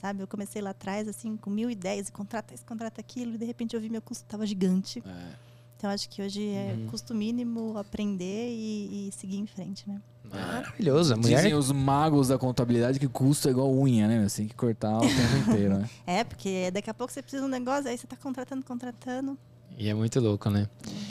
Sabe? 0.00 0.22
Eu 0.22 0.28
comecei 0.28 0.62
lá 0.62 0.70
atrás, 0.70 1.08
assim, 1.08 1.36
com 1.36 1.50
mil 1.50 1.70
ideias, 1.70 2.08
e 2.08 2.12
contrata 2.12 2.54
isso, 2.54 2.64
contrata 2.64 3.00
aquilo, 3.00 3.34
e 3.34 3.38
de 3.38 3.44
repente 3.44 3.74
eu 3.74 3.80
vi 3.80 3.90
meu 3.90 4.00
custo 4.00 4.24
estava 4.24 4.46
gigante. 4.46 5.02
É. 5.06 5.50
Então 5.76 5.88
acho 5.88 6.10
que 6.10 6.20
hoje 6.20 6.46
é 6.46 6.74
uhum. 6.76 6.88
custo 6.88 7.14
mínimo 7.14 7.78
aprender 7.78 8.50
e, 8.50 9.08
e, 9.08 9.12
seguir 9.12 9.38
em 9.38 9.46
frente, 9.46 9.88
né? 9.88 10.00
Maravilhoso. 10.30 11.14
A 11.14 11.16
mulher... 11.16 11.36
Dizem 11.36 11.54
os 11.54 11.72
magos 11.72 12.28
da 12.28 12.38
contabilidade 12.38 12.98
que 12.98 13.08
custo 13.08 13.48
é 13.48 13.50
igual 13.50 13.72
unha, 13.72 14.06
né? 14.06 14.28
Você 14.28 14.42
tem 14.42 14.48
que 14.48 14.54
cortar 14.54 14.98
o 14.98 15.00
tempo 15.00 15.36
inteiro, 15.48 15.78
né? 15.78 15.90
É, 16.06 16.22
porque 16.22 16.70
daqui 16.70 16.90
a 16.90 16.94
pouco 16.94 17.10
você 17.10 17.22
precisa 17.22 17.42
de 17.42 17.48
um 17.48 17.50
negócio, 17.50 17.88
aí 17.88 17.96
você 17.96 18.04
está 18.04 18.14
contratando, 18.14 18.62
contratando. 18.62 19.38
E 19.78 19.88
é 19.88 19.94
muito 19.94 20.20
louco, 20.20 20.50
né? 20.50 20.68
Uhum. 20.86 21.09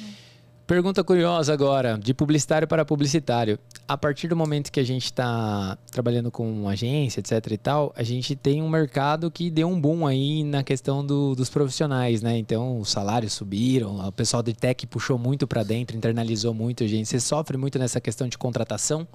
Pergunta 0.70 1.04
curiosa 1.04 1.52
agora, 1.52 1.98
de 1.98 2.14
publicitário 2.14 2.68
para 2.68 2.86
publicitário. 2.86 3.58
A 3.88 3.98
partir 3.98 4.28
do 4.28 4.36
momento 4.36 4.72
que 4.72 4.80
a 4.80 4.84
gente 4.84 5.06
está 5.06 5.76
trabalhando 5.92 6.30
com 6.30 6.70
agência, 6.70 7.22
etc 7.22 7.32
e 7.52 7.58
tal, 7.58 7.92
a 7.96 8.04
gente 8.04 8.36
tem 8.36 8.62
um 8.62 8.70
mercado 8.70 9.32
que 9.32 9.50
deu 9.50 9.68
um 9.68 9.82
boom 9.82 10.06
aí 10.06 10.44
na 10.44 10.62
questão 10.62 11.04
do, 11.04 11.34
dos 11.34 11.50
profissionais, 11.50 12.22
né? 12.22 12.38
Então, 12.38 12.78
os 12.78 12.92
salários 12.92 13.34
subiram, 13.34 13.98
o 13.98 14.12
pessoal 14.12 14.44
de 14.44 14.54
tech 14.54 14.86
puxou 14.86 15.18
muito 15.18 15.48
para 15.48 15.64
dentro, 15.64 15.98
internalizou 15.98 16.54
muito, 16.54 16.88
gente. 16.88 17.10
Você 17.10 17.20
sofre 17.20 17.58
muito 17.58 17.80
nessa 17.80 18.00
questão 18.00 18.28
de 18.28 18.38
contratação? 18.38 19.08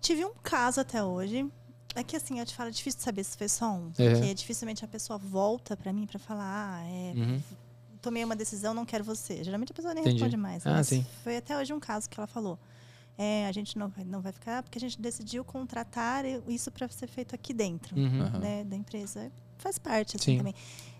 Tive 0.00 0.24
um 0.24 0.32
caso 0.42 0.80
até 0.80 1.04
hoje. 1.04 1.46
É 1.94 2.02
que 2.02 2.16
assim, 2.16 2.40
eu 2.40 2.44
te 2.44 2.56
falo, 2.56 2.70
é 2.70 2.72
difícil 2.72 3.00
saber 3.00 3.22
se 3.22 3.38
foi 3.38 3.48
só 3.48 3.70
um. 3.70 3.92
Porque 3.92 4.02
uhum. 4.02 4.34
dificilmente 4.34 4.84
a 4.84 4.88
pessoa 4.88 5.20
volta 5.20 5.76
para 5.76 5.92
mim 5.92 6.04
para 6.04 6.18
falar, 6.18 6.80
ah, 6.80 6.84
é, 6.84 7.12
uhum 7.16 7.40
tomei 8.00 8.24
uma 8.24 8.36
decisão, 8.36 8.72
não 8.74 8.84
quero 8.84 9.04
você. 9.04 9.42
Geralmente 9.42 9.72
a 9.72 9.74
pessoa 9.74 9.94
nem 9.94 10.02
Entendi. 10.02 10.16
responde 10.16 10.36
mais. 10.36 10.66
Ah, 10.66 10.82
sim. 10.82 11.04
Foi 11.22 11.36
até 11.36 11.56
hoje 11.56 11.72
um 11.72 11.80
caso 11.80 12.08
que 12.08 12.18
ela 12.18 12.26
falou. 12.26 12.58
É, 13.16 13.46
a 13.48 13.52
gente 13.52 13.76
não 13.76 13.88
vai, 13.88 14.04
não 14.04 14.20
vai 14.20 14.30
ficar 14.30 14.62
porque 14.62 14.78
a 14.78 14.80
gente 14.80 15.00
decidiu 15.00 15.44
contratar 15.44 16.24
isso 16.46 16.70
para 16.70 16.88
ser 16.88 17.08
feito 17.08 17.34
aqui 17.34 17.52
dentro 17.52 17.96
uhum. 17.96 18.38
né, 18.38 18.62
da 18.64 18.76
empresa. 18.76 19.32
Faz 19.58 19.76
parte 19.76 20.16
assim, 20.16 20.38
também. 20.38 20.54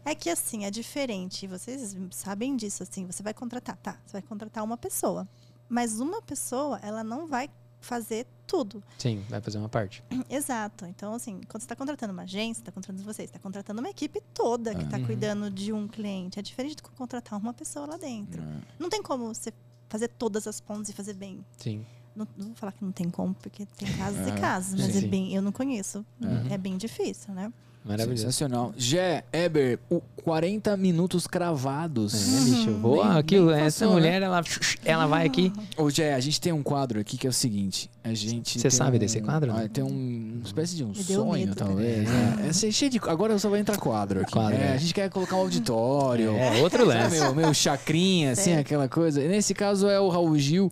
É 0.05 0.15
que 0.15 0.29
assim, 0.29 0.65
é 0.65 0.71
diferente. 0.71 1.47
Vocês 1.47 1.97
sabem 2.11 2.57
disso, 2.57 2.83
assim. 2.83 3.07
Você 3.07 3.23
vai 3.23 3.33
contratar, 3.33 3.77
tá? 3.77 3.97
Você 4.05 4.13
vai 4.13 4.23
contratar 4.23 4.65
uma 4.65 4.77
pessoa. 4.77 5.29
Mas 5.69 6.01
uma 6.01 6.21
pessoa, 6.21 6.81
ela 6.83 7.05
não 7.05 7.27
vai 7.27 7.49
fazer 7.81 8.27
tudo. 8.47 8.83
Sim, 8.99 9.25
vai 9.29 9.41
fazer 9.41 9.59
uma 9.59 9.69
parte. 9.69 10.03
Exato. 10.29 10.87
Então, 10.87 11.13
assim, 11.15 11.41
quando 11.49 11.61
você 11.61 11.67
está 11.67 11.77
contratando 11.77 12.13
uma 12.13 12.23
agência, 12.23 12.63
está 12.63 12.73
contratando 12.73 13.05
você, 13.05 13.25
está 13.25 13.39
contratando 13.39 13.81
uma 13.81 13.91
equipe 13.91 14.21
toda 14.33 14.75
que 14.75 14.85
está 14.85 14.97
uhum. 14.97 15.07
cuidando 15.07 15.51
de 15.51 15.73
um 15.73 15.87
cliente. 15.87 16.39
É 16.39 16.43
diferente 16.43 16.77
do 16.77 16.83
que 16.83 16.91
contratar 16.91 17.39
uma 17.39 17.53
pessoa 17.53 17.87
lá 17.87 17.97
dentro. 17.97 18.43
Uhum. 18.43 18.61
Não 18.79 18.89
tem 18.89 19.03
como 19.03 19.33
você 19.33 19.53
fazer 19.89 20.09
todas 20.09 20.47
as 20.47 20.61
pontas 20.61 20.89
e 20.89 20.93
fazer 20.93 21.15
bem. 21.15 21.45
Sim. 21.57 21.85
Não, 22.15 22.27
não 22.37 22.47
vou 22.49 22.57
falar 22.57 22.73
que 22.73 22.85
não 22.85 22.91
tem 22.91 23.09
como, 23.09 23.35
porque 23.35 23.65
tem 23.65 23.97
casos 23.97 24.27
e 24.27 24.33
casos, 24.41 24.81
mas 24.81 24.93
sim, 24.93 25.05
é 25.05 25.09
bem, 25.09 25.35
eu 25.35 25.41
não 25.41 25.53
conheço. 25.53 26.05
Uhum. 26.21 26.49
É 26.51 26.59
bem 26.59 26.77
difícil, 26.77 27.33
né? 27.33 27.53
Maravilhoso. 27.85 28.23
Sensacional. 28.23 28.73
Gé, 28.77 29.25
Eber, 29.33 29.79
40 30.23 30.77
minutos 30.77 31.27
cravados. 31.27 32.15
É, 32.15 32.45
bicho. 32.45 32.71
Boa, 32.73 33.09
bem, 33.09 33.19
aqui, 33.19 33.41
bem 33.41 33.55
essa 33.55 33.85
passou, 33.85 33.95
mulher, 33.95 34.21
né? 34.21 34.27
ela, 34.27 34.43
ela 34.85 35.07
vai 35.07 35.27
aqui. 35.27 35.53
Ô, 35.77 35.89
Gé, 35.89 36.15
a 36.15 36.21
gente 36.21 36.41
tem 36.41 36.53
um 36.53 36.63
quadro 36.63 37.01
aqui 37.01 37.17
que 37.17 37.27
é 37.27 37.31
o 37.31 37.33
seguinte. 37.33 37.91
A 38.05 38.13
gente. 38.13 38.61
Você 38.61 38.71
sabe 38.71 38.97
um, 38.97 39.01
desse 39.01 39.21
quadro? 39.21 39.53
Ah, 39.53 39.69
tem 39.69 39.83
um, 39.83 40.35
uma 40.37 40.45
espécie 40.45 40.77
de 40.77 40.85
um 40.85 40.95
sonho, 40.95 41.47
medo, 41.47 41.55
talvez. 41.55 42.09
É. 42.09 42.47
É, 42.47 42.69
é 42.69 42.73
cheio 42.73 42.91
de. 42.91 43.01
Agora 43.05 43.39
só 43.39 43.49
vai 43.49 43.61
entrar 43.61 43.79
quadro 43.79 44.21
aqui. 44.21 44.33
Quadro, 44.33 44.57
é, 44.57 44.67
é. 44.67 44.73
A 44.75 44.77
gente 44.77 44.93
quer 44.93 45.09
colocar 45.09 45.37
um 45.37 45.41
auditório. 45.41 46.37
É, 46.37 46.61
outro 46.61 46.85
lance. 46.85 47.19
Meu, 47.19 47.35
meu 47.35 47.55
chacrinha, 47.55 48.33
assim, 48.33 48.55
aquela 48.55 48.89
coisa. 48.89 49.21
Nesse 49.21 49.55
caso 49.55 49.89
é 49.89 49.99
o 49.99 50.09
Raul 50.09 50.37
Gil. 50.39 50.71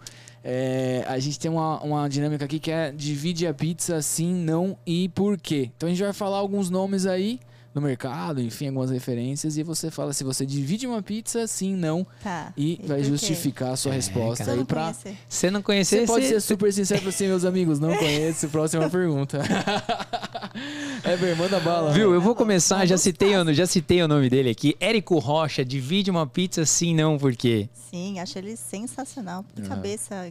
É, 0.49 1.05
a 1.09 1.19
gente 1.19 1.41
tem 1.41 1.51
uma, 1.51 1.81
uma 1.83 2.09
dinâmica 2.09 2.45
aqui 2.45 2.61
que 2.61 2.71
é 2.71 2.93
divide 2.93 3.49
a 3.49 3.53
pizza 3.53 4.01
sim, 4.01 4.33
não 4.33 4.79
e 4.87 5.09
por 5.09 5.37
quê. 5.37 5.73
Então 5.77 5.89
a 5.89 5.91
gente 5.91 6.01
vai 6.01 6.13
falar 6.13 6.37
alguns 6.37 6.71
nomes 6.71 7.05
aí 7.05 7.41
no 7.77 7.83
mercado, 7.83 8.41
enfim, 8.41 8.69
algumas 8.69 8.91
referências, 8.91 9.59
e 9.59 9.63
você 9.63 9.91
fala 9.91 10.15
se 10.15 10.25
você 10.25 10.47
divide 10.47 10.87
uma 10.87 11.03
pizza, 11.03 11.47
sim, 11.47 11.77
não. 11.77 12.07
Tá. 12.23 12.51
E, 12.57 12.81
e 12.83 12.87
vai 12.87 13.05
justificar 13.05 13.73
a 13.73 13.77
sua 13.77 13.93
é, 13.93 13.97
resposta 13.97 14.47
cara. 14.47 14.57
aí 14.57 14.65
pra. 14.65 14.95
Você 15.29 15.51
não 15.51 15.61
conhecer. 15.61 16.01
Você 16.01 16.07
pode 16.07 16.27
ser 16.27 16.41
super 16.41 16.73
sincero 16.73 17.03
pra 17.03 17.11
assim, 17.11 17.27
meus 17.27 17.45
amigos, 17.45 17.79
não 17.79 17.93
conheço. 17.99 18.49
Próxima 18.49 18.89
pergunta. 18.89 19.43
Ever, 21.05 21.37
manda 21.37 21.61
bala. 21.61 21.93
Viu? 21.93 22.15
Eu 22.15 22.21
vou 22.21 22.35
começar, 22.35 22.87
já 22.87 22.97
citei, 22.97 23.33
já 23.53 23.67
citei 23.67 24.03
o 24.03 24.09
nome 24.09 24.31
dele 24.31 24.49
aqui. 24.49 24.75
Érico 24.81 25.19
Rocha, 25.19 25.63
divide 25.63 26.11
uma 26.11 26.27
pizza, 26.27 26.65
sim, 26.65 26.95
não, 26.95 27.19
por 27.19 27.37
quê? 27.37 27.69
Sim, 27.91 28.19
acho 28.21 28.39
ele 28.39 28.57
sensacional. 28.57 29.45
Por 29.55 29.63
uhum. 29.63 29.69
cabeça 29.69 30.31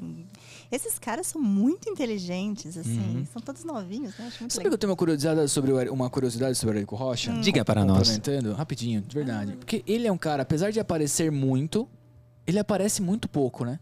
esses 0.72 0.98
caras 1.00 1.28
são 1.28 1.42
muito 1.42 1.90
inteligentes, 1.90 2.78
assim. 2.78 3.18
Uhum. 3.18 3.26
São 3.32 3.42
todos 3.42 3.64
novinhos, 3.64 4.18
né? 4.18 4.28
Acho 4.28 4.42
muito 4.42 4.54
Sabe 4.54 4.68
que 4.68 4.74
eu 4.74 4.78
tenho 4.78 4.92
uma 4.92 4.98
curiosidade 4.98 5.50
sobre 5.50 5.72
o, 5.72 5.94
uma 5.94 6.10
curiosidade 6.10 6.58
sobre 6.58 6.76
o 6.76 6.78
Érico 6.80 6.96
Rocha? 6.96 7.32
Hum. 7.32 7.42
Diga 7.42 7.64
para 7.64 7.84
nós. 7.84 8.10
Complementando, 8.10 8.54
rapidinho, 8.54 9.02
de 9.02 9.16
verdade. 9.16 9.52
Uhum. 9.52 9.58
Porque 9.58 9.84
ele 9.88 10.08
é 10.08 10.12
um 10.12 10.18
cara, 10.18 10.44
apesar 10.44 10.72
de 10.72 10.80
aparecer 10.80 11.32
muito, 11.32 11.88
ele 12.46 12.60
aparece 12.60 13.02
muito 13.02 13.28
pouco, 13.28 13.66
né? 13.66 13.80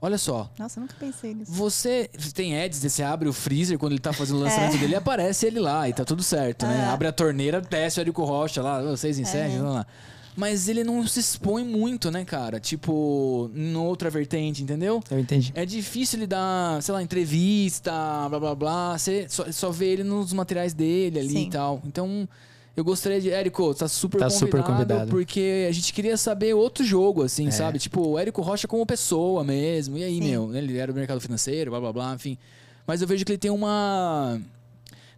Olha 0.00 0.18
só. 0.18 0.50
Nossa, 0.58 0.80
eu 0.80 0.82
nunca 0.82 0.96
pensei 0.98 1.32
nisso. 1.32 1.52
Você 1.52 2.10
tem 2.34 2.60
ads, 2.60 2.80
você 2.82 3.04
abre 3.04 3.28
o 3.28 3.32
freezer 3.32 3.78
quando 3.78 3.92
ele 3.92 4.00
tá 4.00 4.12
fazendo 4.12 4.38
o 4.38 4.40
lançamento 4.42 4.74
é. 4.74 4.78
dele, 4.78 4.96
aparece 4.96 5.46
ele 5.46 5.60
lá 5.60 5.88
e 5.88 5.92
tá 5.92 6.04
tudo 6.04 6.24
certo, 6.24 6.66
né? 6.66 6.86
Ah. 6.88 6.92
Abre 6.92 7.06
a 7.06 7.12
torneira, 7.12 7.60
desce 7.60 8.00
o 8.00 8.02
Érico 8.02 8.24
Rocha 8.24 8.60
lá, 8.60 8.82
vocês 8.82 9.16
em 9.16 9.22
é. 9.24 9.48
vamos 9.48 9.74
lá. 9.74 9.86
Mas 10.34 10.68
ele 10.68 10.82
não 10.82 11.06
se 11.06 11.20
expõe 11.20 11.62
muito, 11.62 12.10
né, 12.10 12.24
cara? 12.24 12.58
Tipo, 12.58 13.50
em 13.54 13.76
outra 13.76 14.08
vertente, 14.08 14.62
entendeu? 14.62 15.02
Eu 15.10 15.18
entendi. 15.18 15.52
É 15.54 15.66
difícil 15.66 16.20
ele 16.20 16.26
dar, 16.26 16.82
sei 16.82 16.94
lá, 16.94 17.02
entrevista, 17.02 17.92
blá 18.30 18.40
blá 18.40 18.54
blá. 18.54 18.98
Você 18.98 19.26
só, 19.28 19.50
só 19.52 19.70
vê 19.70 19.86
ele 19.86 20.04
nos 20.04 20.32
materiais 20.32 20.72
dele 20.72 21.18
ali 21.18 21.28
Sim. 21.28 21.46
e 21.48 21.50
tal. 21.50 21.82
Então, 21.86 22.26
eu 22.74 22.82
gostaria 22.82 23.20
de. 23.20 23.30
Érico, 23.30 23.74
tá 23.74 23.86
super 23.86 24.18
tá 24.18 24.24
convidado. 24.24 24.38
Super 24.38 24.62
convidado. 24.62 25.10
Porque 25.10 25.66
a 25.68 25.72
gente 25.72 25.92
queria 25.92 26.16
saber 26.16 26.54
outro 26.54 26.82
jogo, 26.82 27.22
assim, 27.22 27.48
é. 27.48 27.50
sabe? 27.50 27.78
Tipo, 27.78 28.00
o 28.00 28.18
Érico 28.18 28.40
Rocha 28.40 28.66
como 28.66 28.86
pessoa 28.86 29.44
mesmo. 29.44 29.98
E 29.98 30.04
aí, 30.04 30.14
Sim. 30.14 30.30
meu? 30.30 30.56
Ele 30.56 30.78
era 30.78 30.92
do 30.92 30.96
mercado 30.96 31.20
financeiro, 31.20 31.70
blá 31.70 31.80
blá 31.80 31.92
blá, 31.92 32.14
enfim. 32.14 32.38
Mas 32.86 33.02
eu 33.02 33.06
vejo 33.06 33.24
que 33.24 33.32
ele 33.32 33.38
tem 33.38 33.50
uma 33.50 34.40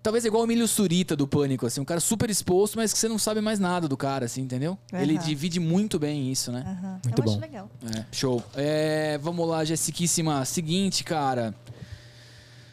Talvez 0.04 0.22
igual 0.26 0.42
o 0.42 0.44
Emílio 0.44 0.68
Surita 0.68 1.16
do 1.16 1.26
Pânico, 1.26 1.64
assim, 1.64 1.80
um 1.80 1.84
cara 1.84 1.98
super 1.98 2.28
exposto, 2.28 2.76
mas 2.76 2.92
que 2.92 2.98
você 2.98 3.08
não 3.08 3.18
sabe 3.18 3.40
mais 3.40 3.58
nada 3.58 3.88
do 3.88 3.96
cara, 3.96 4.26
assim, 4.26 4.42
entendeu? 4.42 4.76
Uhum. 4.92 4.98
Ele 4.98 5.16
divide 5.16 5.58
muito 5.58 5.98
bem 5.98 6.30
isso, 6.30 6.52
né? 6.52 6.62
Uhum. 6.66 7.00
Muito 7.06 7.18
Eu 7.20 7.24
bom. 7.24 7.40
legal. 7.40 7.70
É, 7.96 8.04
show. 8.12 8.44
É, 8.54 9.16
vamos 9.16 9.48
lá, 9.48 9.64
Jessiquíssima. 9.64 10.44
Seguinte, 10.44 11.02
cara. 11.04 11.54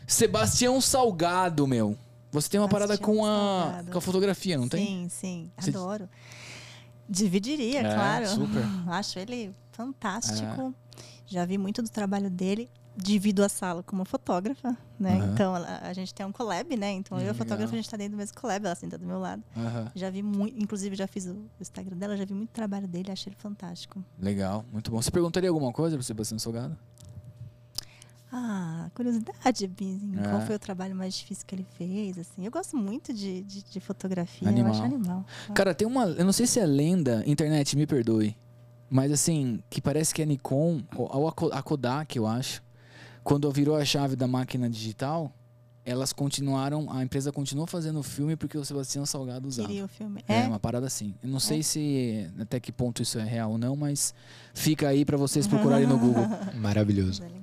Sebastião 0.05 0.81
Salgado, 0.81 1.65
meu. 1.65 1.97
Você 2.33 2.49
tem 2.49 2.59
uma 2.59 2.67
parada 2.67 2.97
com 2.97 3.23
a, 3.23 3.81
com 3.89 3.97
a 3.97 4.01
fotografia, 4.01 4.57
não 4.57 4.65
sim, 4.65 4.69
tem? 4.69 5.09
Sim, 5.09 5.51
sim. 5.57 5.69
Adoro. 5.69 6.09
Dividiria, 7.07 7.79
é, 7.79 7.93
claro. 7.95 8.27
Super. 8.27 8.63
Acho 8.91 9.19
ele 9.19 9.55
fantástico. 9.71 10.75
É. 10.97 11.01
Já 11.27 11.45
vi 11.45 11.57
muito 11.57 11.81
do 11.81 11.87
trabalho 11.87 12.29
dele. 12.29 12.69
Divido 12.95 13.43
a 13.43 13.49
sala 13.49 13.81
como 13.83 14.03
fotógrafa, 14.03 14.77
né? 14.99 15.15
Uhum. 15.15 15.33
Então 15.33 15.55
a, 15.55 15.87
a, 15.87 15.93
gente 15.93 16.13
tem 16.13 16.25
um 16.25 16.31
collab, 16.31 16.75
né? 16.75 16.91
Então 16.91 17.17
eu 17.19 17.27
e 17.27 17.29
a 17.29 17.33
fotógrafa 17.33 17.73
a 17.73 17.75
gente 17.75 17.89
tá 17.89 17.95
dentro 17.95 18.13
do 18.13 18.17
mesmo 18.17 18.35
collab, 18.35 18.65
ela 18.65 18.75
senta 18.75 18.97
do 18.97 19.05
meu 19.05 19.17
lado. 19.17 19.41
Uhum. 19.55 19.87
Já 19.95 20.09
vi 20.09 20.21
muito, 20.21 20.61
inclusive 20.61 20.95
já 20.95 21.07
fiz 21.07 21.25
o 21.25 21.49
Instagram 21.59 21.95
dela, 21.95 22.17
já 22.17 22.25
vi 22.25 22.33
muito 22.33 22.49
trabalho 22.49 22.87
dele, 22.87 23.11
achei 23.11 23.31
ele 23.31 23.37
fantástico. 23.39 24.03
Legal, 24.19 24.65
muito 24.71 24.91
bom. 24.91 25.01
Você 25.01 25.09
perguntaria 25.09 25.49
alguma 25.49 25.71
coisa 25.71 25.95
pro 25.95 26.03
Sebastião 26.03 26.37
Salgado? 26.37 26.77
Ah, 28.31 28.89
curiosidade, 28.95 29.67
Bizinho. 29.67 30.21
É. 30.21 30.29
Qual 30.29 30.41
foi 30.41 30.55
o 30.55 30.59
trabalho 30.59 30.95
mais 30.95 31.13
difícil 31.13 31.45
que 31.45 31.53
ele 31.53 31.65
fez? 31.77 32.17
Assim, 32.17 32.45
eu 32.45 32.51
gosto 32.51 32.77
muito 32.77 33.13
de, 33.13 33.41
de, 33.43 33.61
de 33.61 33.79
fotografia, 33.81 34.47
animal. 34.47 34.73
eu 34.73 34.73
acho 34.73 34.83
animal. 34.83 35.25
Cara, 35.53 35.75
tem 35.75 35.85
uma. 35.85 36.05
Eu 36.05 36.23
não 36.23 36.31
sei 36.31 36.47
se 36.47 36.59
é 36.59 36.65
lenda, 36.65 37.23
internet, 37.27 37.75
me 37.75 37.85
perdoe. 37.85 38.37
Mas 38.89 39.11
assim, 39.11 39.61
que 39.69 39.81
parece 39.81 40.13
que 40.13 40.21
a 40.21 40.25
Nikon, 40.25 40.81
ou 40.95 41.27
a 41.27 41.61
Kodak, 41.61 42.17
eu 42.17 42.25
acho, 42.25 42.61
quando 43.23 43.49
virou 43.51 43.75
a 43.75 43.85
chave 43.85 44.15
da 44.15 44.27
máquina 44.27 44.69
digital, 44.69 45.31
elas 45.83 46.13
continuaram, 46.13 46.91
a 46.91 47.03
empresa 47.03 47.31
continuou 47.31 47.65
fazendo 47.65 47.99
o 47.99 48.03
filme 48.03 48.35
porque 48.35 48.57
o 48.57 48.63
Sebastião 48.63 49.05
Salgado 49.05 49.47
usava. 49.47 49.67
Queria 49.67 49.85
o 49.85 49.87
filme. 49.87 50.23
É, 50.27 50.41
é 50.41 50.47
uma 50.47 50.59
parada 50.59 50.85
assim. 50.85 51.15
Eu 51.23 51.29
não 51.29 51.37
é. 51.37 51.39
sei 51.39 51.63
se 51.63 52.29
até 52.39 52.59
que 52.59 52.71
ponto 52.71 53.01
isso 53.01 53.17
é 53.17 53.23
real 53.23 53.51
ou 53.51 53.57
não, 53.57 53.75
mas 53.75 54.13
fica 54.53 54.87
aí 54.87 55.03
para 55.03 55.17
vocês 55.17 55.45
procurarem 55.47 55.87
no 55.87 55.97
Google. 55.97 56.25
Maravilhoso. 56.55 57.23
É 57.23 57.41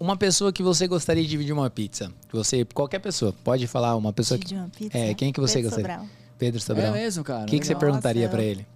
uma 0.00 0.16
pessoa 0.16 0.52
que 0.52 0.62
você 0.62 0.88
gostaria 0.88 1.22
de 1.22 1.28
dividir 1.28 1.52
uma 1.52 1.70
pizza. 1.70 2.10
Você, 2.32 2.64
qualquer 2.64 2.98
pessoa, 2.98 3.34
pode 3.44 3.66
falar 3.66 3.94
uma 3.96 4.12
pessoa 4.12 4.38
dividir 4.38 4.56
que. 4.56 4.62
Uma 4.62 4.70
pizza? 4.70 4.98
É, 4.98 5.14
quem 5.14 5.32
que 5.32 5.40
você 5.40 5.56
Pedro 5.56 5.70
gostaria? 5.70 5.98
Sobral. 5.98 6.16
Pedro 6.38 6.60
Sobral. 6.60 6.94
É 6.94 6.98
mesmo, 6.98 7.22
cara. 7.22 7.42
O 7.42 7.46
que, 7.46 7.58
que 7.58 7.66
você 7.66 7.76
perguntaria 7.76 8.28
para 8.28 8.42
ele? 8.42 8.66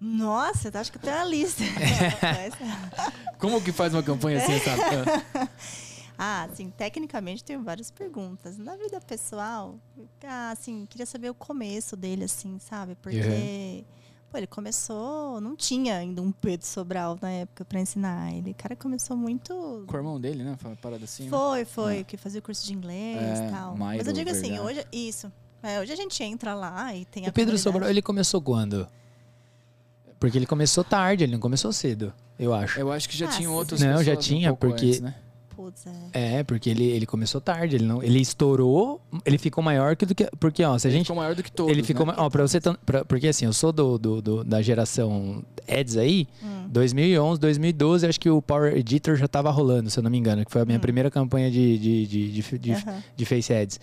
Nossa, 0.00 0.70
acho 0.78 0.92
que 0.92 0.98
tem 0.98 1.12
uma 1.12 1.24
lista. 1.24 1.62
Como 3.38 3.62
que 3.62 3.72
faz 3.72 3.94
uma 3.94 4.02
campanha 4.02 4.38
assim, 4.38 4.58
sabe? 4.60 4.80
ah, 6.18 6.44
assim, 6.44 6.70
tecnicamente 6.70 7.42
tenho 7.42 7.62
várias 7.62 7.90
perguntas. 7.90 8.58
Na 8.58 8.76
vida 8.76 9.00
pessoal, 9.00 9.76
assim, 10.50 10.86
queria 10.86 11.06
saber 11.06 11.30
o 11.30 11.34
começo 11.34 11.96
dele, 11.96 12.24
assim, 12.24 12.58
sabe? 12.58 12.94
Porque 12.96 13.18
uhum. 13.18 13.84
pô, 14.30 14.36
ele 14.36 14.46
começou, 14.46 15.40
não 15.40 15.56
tinha 15.56 15.96
ainda 15.96 16.20
um 16.20 16.30
Pedro 16.30 16.66
Sobral 16.66 17.18
na 17.20 17.30
época 17.30 17.64
para 17.64 17.80
ensinar. 17.80 18.34
Ele, 18.34 18.52
cara, 18.52 18.76
começou 18.76 19.16
muito. 19.16 19.84
Com 19.86 19.94
o 19.94 19.98
irmão 19.98 20.20
dele, 20.20 20.44
né? 20.44 20.58
Parada 20.82 21.04
assim. 21.04 21.24
Né? 21.24 21.30
Foi, 21.30 21.64
foi, 21.64 21.98
é. 22.00 22.04
que 22.04 22.18
fazia 22.18 22.40
o 22.40 22.42
curso 22.42 22.66
de 22.66 22.74
inglês 22.74 23.38
e 23.38 23.42
é, 23.44 23.50
tal. 23.50 23.74
Mas 23.76 24.06
eu 24.06 24.12
digo 24.12 24.28
assim, 24.28 24.50
verdade. 24.50 24.60
hoje. 24.60 24.86
Isso. 24.92 25.32
É, 25.62 25.80
hoje 25.80 25.90
a 25.90 25.96
gente 25.96 26.22
entra 26.22 26.54
lá 26.54 26.94
e 26.94 27.06
tem 27.06 27.24
a. 27.26 27.30
O 27.30 27.32
Pedro 27.32 27.56
Sobral, 27.56 27.88
ele 27.88 28.02
começou 28.02 28.42
quando? 28.42 28.86
Porque 30.18 30.38
ele 30.38 30.46
começou 30.46 30.82
tarde, 30.82 31.24
ele 31.24 31.32
não 31.32 31.40
começou 31.40 31.72
cedo, 31.72 32.12
eu 32.38 32.54
acho. 32.54 32.78
Eu 32.78 32.90
acho 32.90 33.08
que 33.08 33.16
já 33.16 33.26
ah, 33.26 33.30
tinha 33.30 33.50
outros 33.50 33.80
Não, 33.80 34.02
já 34.02 34.16
tinha, 34.16 34.52
um 34.52 34.56
porque. 34.56 34.86
Antes, 34.86 35.00
né? 35.00 35.14
Putz, 35.56 35.86
é. 36.12 36.36
é, 36.36 36.44
porque 36.44 36.68
ele, 36.68 36.84
ele 36.84 37.06
começou 37.06 37.40
tarde, 37.40 37.76
ele 37.76 37.86
não, 37.86 38.02
ele 38.02 38.20
estourou, 38.20 39.00
ele 39.24 39.38
ficou 39.38 39.64
maior 39.64 39.96
que 39.96 40.04
do 40.04 40.14
que, 40.14 40.28
porque 40.38 40.62
ó, 40.62 40.78
se 40.78 40.86
a 40.86 40.90
ele 40.90 40.98
gente 40.98 41.06
ficou 41.06 41.16
maior 41.16 41.34
do 41.34 41.42
que 41.42 41.50
todos, 41.50 41.72
Ele 41.72 41.82
ficou, 41.82 42.04
né? 42.04 42.12
ó, 42.18 42.28
para 42.28 42.46
você 42.46 42.60
pra, 42.60 43.06
porque 43.06 43.26
assim, 43.26 43.46
eu 43.46 43.54
sou 43.54 43.72
do, 43.72 43.96
do, 43.96 44.20
do, 44.20 44.44
da 44.44 44.60
geração 44.60 45.42
Eds 45.66 45.96
aí, 45.96 46.28
hum. 46.42 46.68
2011, 46.68 47.40
2012, 47.40 48.06
acho 48.06 48.20
que 48.20 48.28
o 48.28 48.42
Power 48.42 48.76
Editor 48.76 49.16
já 49.16 49.26
tava 49.26 49.50
rolando, 49.50 49.88
se 49.88 49.98
eu 49.98 50.02
não 50.02 50.10
me 50.10 50.18
engano, 50.18 50.44
que 50.44 50.52
foi 50.52 50.60
a 50.60 50.64
minha 50.66 50.76
hum. 50.76 50.80
primeira 50.80 51.10
campanha 51.10 51.50
de 51.50 51.78
de, 51.78 52.06
de, 52.06 52.32
de, 52.32 52.58
de, 52.58 52.72
uhum. 52.72 53.02
de 53.16 53.24
Face 53.24 53.52
Ads. 53.52 53.80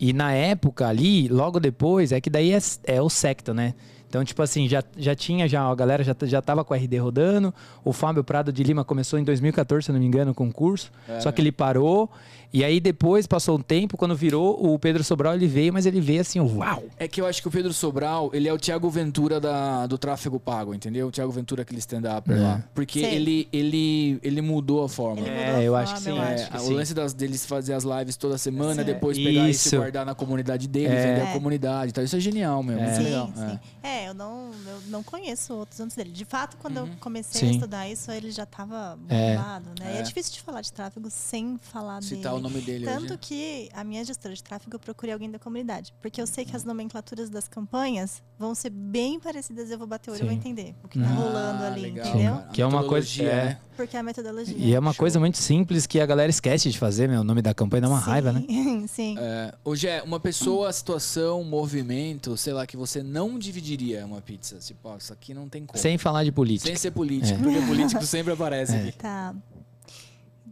E 0.00 0.14
na 0.14 0.32
época 0.32 0.88
ali, 0.88 1.28
logo 1.28 1.60
depois, 1.60 2.12
é 2.12 2.20
que 2.20 2.30
daí 2.30 2.52
é, 2.52 2.58
é 2.84 3.02
o 3.02 3.10
Secto, 3.10 3.52
né? 3.52 3.74
Então, 4.10 4.24
tipo 4.24 4.42
assim, 4.42 4.68
já, 4.68 4.82
já 4.96 5.14
tinha, 5.14 5.48
já, 5.48 5.62
a 5.62 5.72
galera 5.72 6.02
já, 6.02 6.16
já 6.24 6.42
tava 6.42 6.64
com 6.64 6.74
a 6.74 6.76
RD 6.76 6.98
rodando. 6.98 7.54
O 7.84 7.92
Fábio 7.92 8.24
Prado 8.24 8.52
de 8.52 8.60
Lima 8.64 8.84
começou 8.84 9.20
em 9.20 9.22
2014, 9.22 9.86
se 9.86 9.92
não 9.92 10.00
me 10.00 10.04
engano, 10.04 10.34
o 10.48 10.52
curso. 10.52 10.90
É, 11.08 11.20
só 11.20 11.30
que 11.30 11.40
ele 11.40 11.52
parou. 11.52 12.10
E 12.52 12.64
aí 12.64 12.80
depois 12.80 13.26
passou 13.26 13.56
um 13.58 13.62
tempo, 13.62 13.96
quando 13.96 14.14
virou 14.14 14.72
o 14.72 14.78
Pedro 14.78 15.04
Sobral, 15.04 15.34
ele 15.34 15.46
veio, 15.46 15.72
mas 15.72 15.86
ele 15.86 16.00
veio 16.00 16.20
assim, 16.20 16.40
uau! 16.40 16.82
É 16.98 17.06
que 17.06 17.20
eu 17.20 17.26
acho 17.26 17.40
que 17.40 17.48
o 17.48 17.50
Pedro 17.50 17.72
Sobral, 17.72 18.30
ele 18.32 18.48
é 18.48 18.52
o 18.52 18.58
Thiago 18.58 18.90
Ventura 18.90 19.40
da, 19.40 19.86
do 19.86 19.96
tráfego 19.96 20.40
pago, 20.40 20.74
entendeu? 20.74 21.08
O 21.08 21.10
Thiago 21.12 21.30
Ventura, 21.30 21.62
aquele 21.62 21.78
stand-up 21.78 22.30
é. 22.30 22.34
lá. 22.34 22.64
Porque 22.74 23.00
ele, 23.00 23.48
ele, 23.52 24.18
ele 24.22 24.40
mudou 24.40 24.82
a 24.84 24.88
forma. 24.88 25.26
É, 25.26 25.62
eu 25.62 25.76
acho 25.76 25.94
que 25.94 26.00
sim. 26.00 26.10
É, 26.10 26.56
o 26.56 26.58
sim. 26.58 26.74
lance 26.74 26.92
das, 26.92 27.14
deles 27.14 27.46
fazer 27.46 27.74
as 27.74 27.84
lives 27.84 28.16
toda 28.16 28.36
semana, 28.36 28.82
depois 28.82 29.16
pegar 29.16 29.48
isso. 29.48 29.74
e 29.74 29.78
guardar 29.78 30.04
na 30.04 30.14
comunidade 30.14 30.66
dele, 30.66 30.88
é. 30.88 31.14
vender 31.14 31.28
a 31.28 31.32
comunidade. 31.32 31.90
Então, 31.90 32.02
isso 32.02 32.16
é 32.16 32.20
genial 32.20 32.62
mesmo. 32.62 32.82
É. 32.82 32.94
Sim, 32.94 33.02
legal. 33.04 33.32
sim. 33.34 33.58
É. 33.82 34.08
eu, 34.08 34.14
não, 34.14 34.50
eu 34.66 34.80
não 34.88 35.02
conheço 35.02 35.54
outros 35.54 35.78
antes 35.80 35.96
dele. 35.96 36.10
De 36.10 36.24
fato, 36.24 36.56
quando 36.56 36.78
uhum. 36.78 36.86
eu 36.86 36.92
comecei 36.98 37.40
sim. 37.40 37.48
a 37.48 37.50
estudar 37.52 37.88
isso, 37.88 38.10
ele 38.10 38.30
já 38.30 38.42
estava 38.42 38.98
é. 39.08 39.36
bombado, 39.36 39.70
né? 39.78 40.00
E 40.20 40.22
difícil 40.22 40.34
de 40.34 40.42
falar 40.42 40.60
de 40.60 40.72
tráfego 40.72 41.08
sem 41.08 41.56
falar 41.56 42.02
Citar 42.02 42.10
dele. 42.10 42.16
Citar 42.16 42.34
o 42.34 42.40
nome 42.40 42.60
dele 42.60 42.84
Tanto 42.84 43.04
hoje 43.04 43.18
que 43.18 43.70
a 43.72 43.82
minha 43.82 44.04
gestora 44.04 44.34
de 44.34 44.42
tráfego 44.42 44.76
eu 44.76 44.78
procurei 44.78 45.14
alguém 45.14 45.30
da 45.30 45.38
comunidade. 45.38 45.94
Porque 46.02 46.20
eu 46.20 46.26
sei 46.26 46.44
que 46.44 46.54
as 46.54 46.62
nomenclaturas 46.62 47.30
das 47.30 47.48
campanhas 47.48 48.22
vão 48.38 48.54
ser 48.54 48.68
bem 48.68 49.18
parecidas. 49.18 49.70
Eu 49.70 49.78
vou 49.78 49.86
bater 49.86 50.10
o 50.10 50.14
olho 50.14 50.22
e 50.22 50.26
vou 50.26 50.34
entender 50.34 50.74
o 50.84 50.88
que 50.88 50.98
está 50.98 51.10
ah, 51.10 51.14
rolando 51.14 51.64
ali, 51.64 51.80
legal, 51.80 52.06
entendeu? 52.06 52.34
Cara. 52.34 52.48
Que 52.48 52.60
é 52.60 52.66
uma 52.66 52.84
coisa. 52.84 53.22
É, 53.22 53.44
né? 53.44 53.60
Porque 53.76 53.96
é 53.96 54.00
a 54.00 54.02
metodologia. 54.02 54.54
E 54.58 54.74
é 54.74 54.78
uma 54.78 54.92
Show. 54.92 54.98
coisa 54.98 55.18
muito 55.18 55.38
simples 55.38 55.86
que 55.86 55.98
a 55.98 56.04
galera 56.04 56.28
esquece 56.28 56.70
de 56.70 56.78
fazer, 56.78 57.08
meu. 57.08 57.22
O 57.22 57.24
nome 57.24 57.40
da 57.40 57.54
campanha 57.54 57.82
dá 57.82 57.88
uma 57.88 58.00
sim, 58.00 58.10
raiva, 58.10 58.32
né? 58.32 58.44
Sim. 58.88 59.16
É, 59.18 59.54
hoje 59.64 59.88
é 59.88 60.02
uma 60.02 60.20
pessoa, 60.20 60.70
situação, 60.70 61.42
movimento, 61.44 62.36
sei 62.36 62.52
lá, 62.52 62.66
que 62.66 62.76
você 62.76 63.02
não 63.02 63.38
dividiria 63.38 64.04
uma 64.04 64.20
pizza. 64.20 64.56
Tipo, 64.56 64.90
ó, 64.90 64.96
isso 64.98 65.14
aqui 65.14 65.32
não 65.32 65.48
tem 65.48 65.64
como. 65.64 65.78
Sem 65.78 65.96
falar 65.96 66.24
de 66.24 66.32
política. 66.32 66.68
Sem 66.68 66.76
ser 66.76 66.90
político, 66.90 67.40
é. 67.40 67.42
porque 67.42 67.60
político 67.66 68.04
sempre 68.04 68.34
aparece 68.34 68.74
é. 68.74 68.80
aqui. 68.80 68.92
Tá 68.98 69.34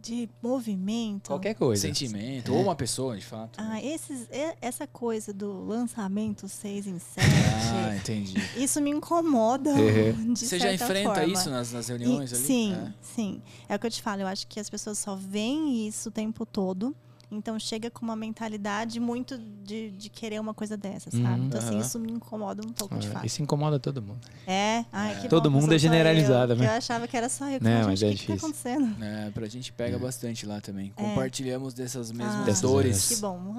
de 0.01 0.29
movimento. 0.41 1.27
Qualquer 1.27 1.53
coisa. 1.53 1.81
Sentimento, 1.81 2.51
é. 2.51 2.55
ou 2.55 2.63
uma 2.63 2.75
pessoa, 2.75 3.17
de 3.17 3.25
fato. 3.25 3.59
Ah, 3.61 3.81
esses, 3.83 4.27
essa 4.61 4.87
coisa 4.87 5.33
do 5.33 5.65
lançamento 5.65 6.47
6 6.47 6.87
em 6.87 6.99
7. 6.99 7.27
Ah, 7.27 7.95
entendi. 7.95 8.35
Isso 8.57 8.81
me 8.81 8.89
incomoda. 8.89 9.71
Uhum. 9.71 10.35
Você 10.35 10.57
já 10.59 10.73
enfrenta 10.73 11.15
forma. 11.15 11.33
isso 11.33 11.49
nas, 11.49 11.71
nas 11.73 11.87
reuniões 11.87 12.31
e, 12.31 12.35
ali? 12.35 12.43
Sim, 12.43 12.73
é. 12.73 12.93
sim. 13.01 13.41
É 13.67 13.75
o 13.75 13.79
que 13.79 13.87
eu 13.87 13.91
te 13.91 14.01
falo, 14.01 14.21
eu 14.21 14.27
acho 14.27 14.47
que 14.47 14.59
as 14.59 14.69
pessoas 14.69 14.97
só 14.97 15.15
veem 15.15 15.87
isso 15.87 16.09
o 16.09 16.11
tempo 16.11 16.45
todo. 16.45 16.95
Então 17.31 17.59
chega 17.59 17.91
com 17.91 18.03
uma 18.03 18.15
mentalidade 18.15 18.99
muito 18.99 19.37
de, 19.37 19.91
de 19.91 20.09
querer 20.09 20.39
uma 20.39 20.53
coisa 20.53 20.75
dessa, 20.75 21.11
sabe? 21.11 21.23
Uhum, 21.23 21.45
então, 21.45 21.59
assim, 21.59 21.75
uhum. 21.75 21.81
isso 21.81 21.99
me 21.99 22.11
incomoda 22.11 22.65
um 22.65 22.73
pouco, 22.73 22.97
de 22.97 23.07
fato. 23.07 23.25
Isso 23.25 23.41
incomoda 23.41 23.79
todo 23.79 24.01
mundo. 24.01 24.19
É? 24.47 24.83
Ai, 24.91 25.25
é. 25.25 25.27
todo 25.27 25.49
bom, 25.49 25.61
mundo 25.61 25.73
é 25.73 25.77
generalizado, 25.77 26.55
né? 26.55 26.65
Eu 26.65 26.71
achava 26.71 27.07
que 27.07 27.15
era 27.15 27.29
só 27.29 27.47
eu. 27.47 27.59
Não, 27.61 27.85
mas 27.85 28.01
é 28.01 28.07
o 28.07 28.11
que, 28.11 28.17
que 28.17 28.27
tá 28.27 28.33
acontecendo? 28.33 29.03
É, 29.03 29.29
pra 29.29 29.47
gente 29.47 29.71
pega 29.71 29.95
é. 29.95 29.99
bastante 29.99 30.45
lá 30.45 30.59
também. 30.59 30.91
É. 30.97 31.03
Compartilhamos 31.03 31.73
dessas 31.73 32.11
mesmas 32.11 32.57
ah, 32.57 32.61
dores. 32.61 33.09
Que 33.09 33.15
bom. 33.17 33.55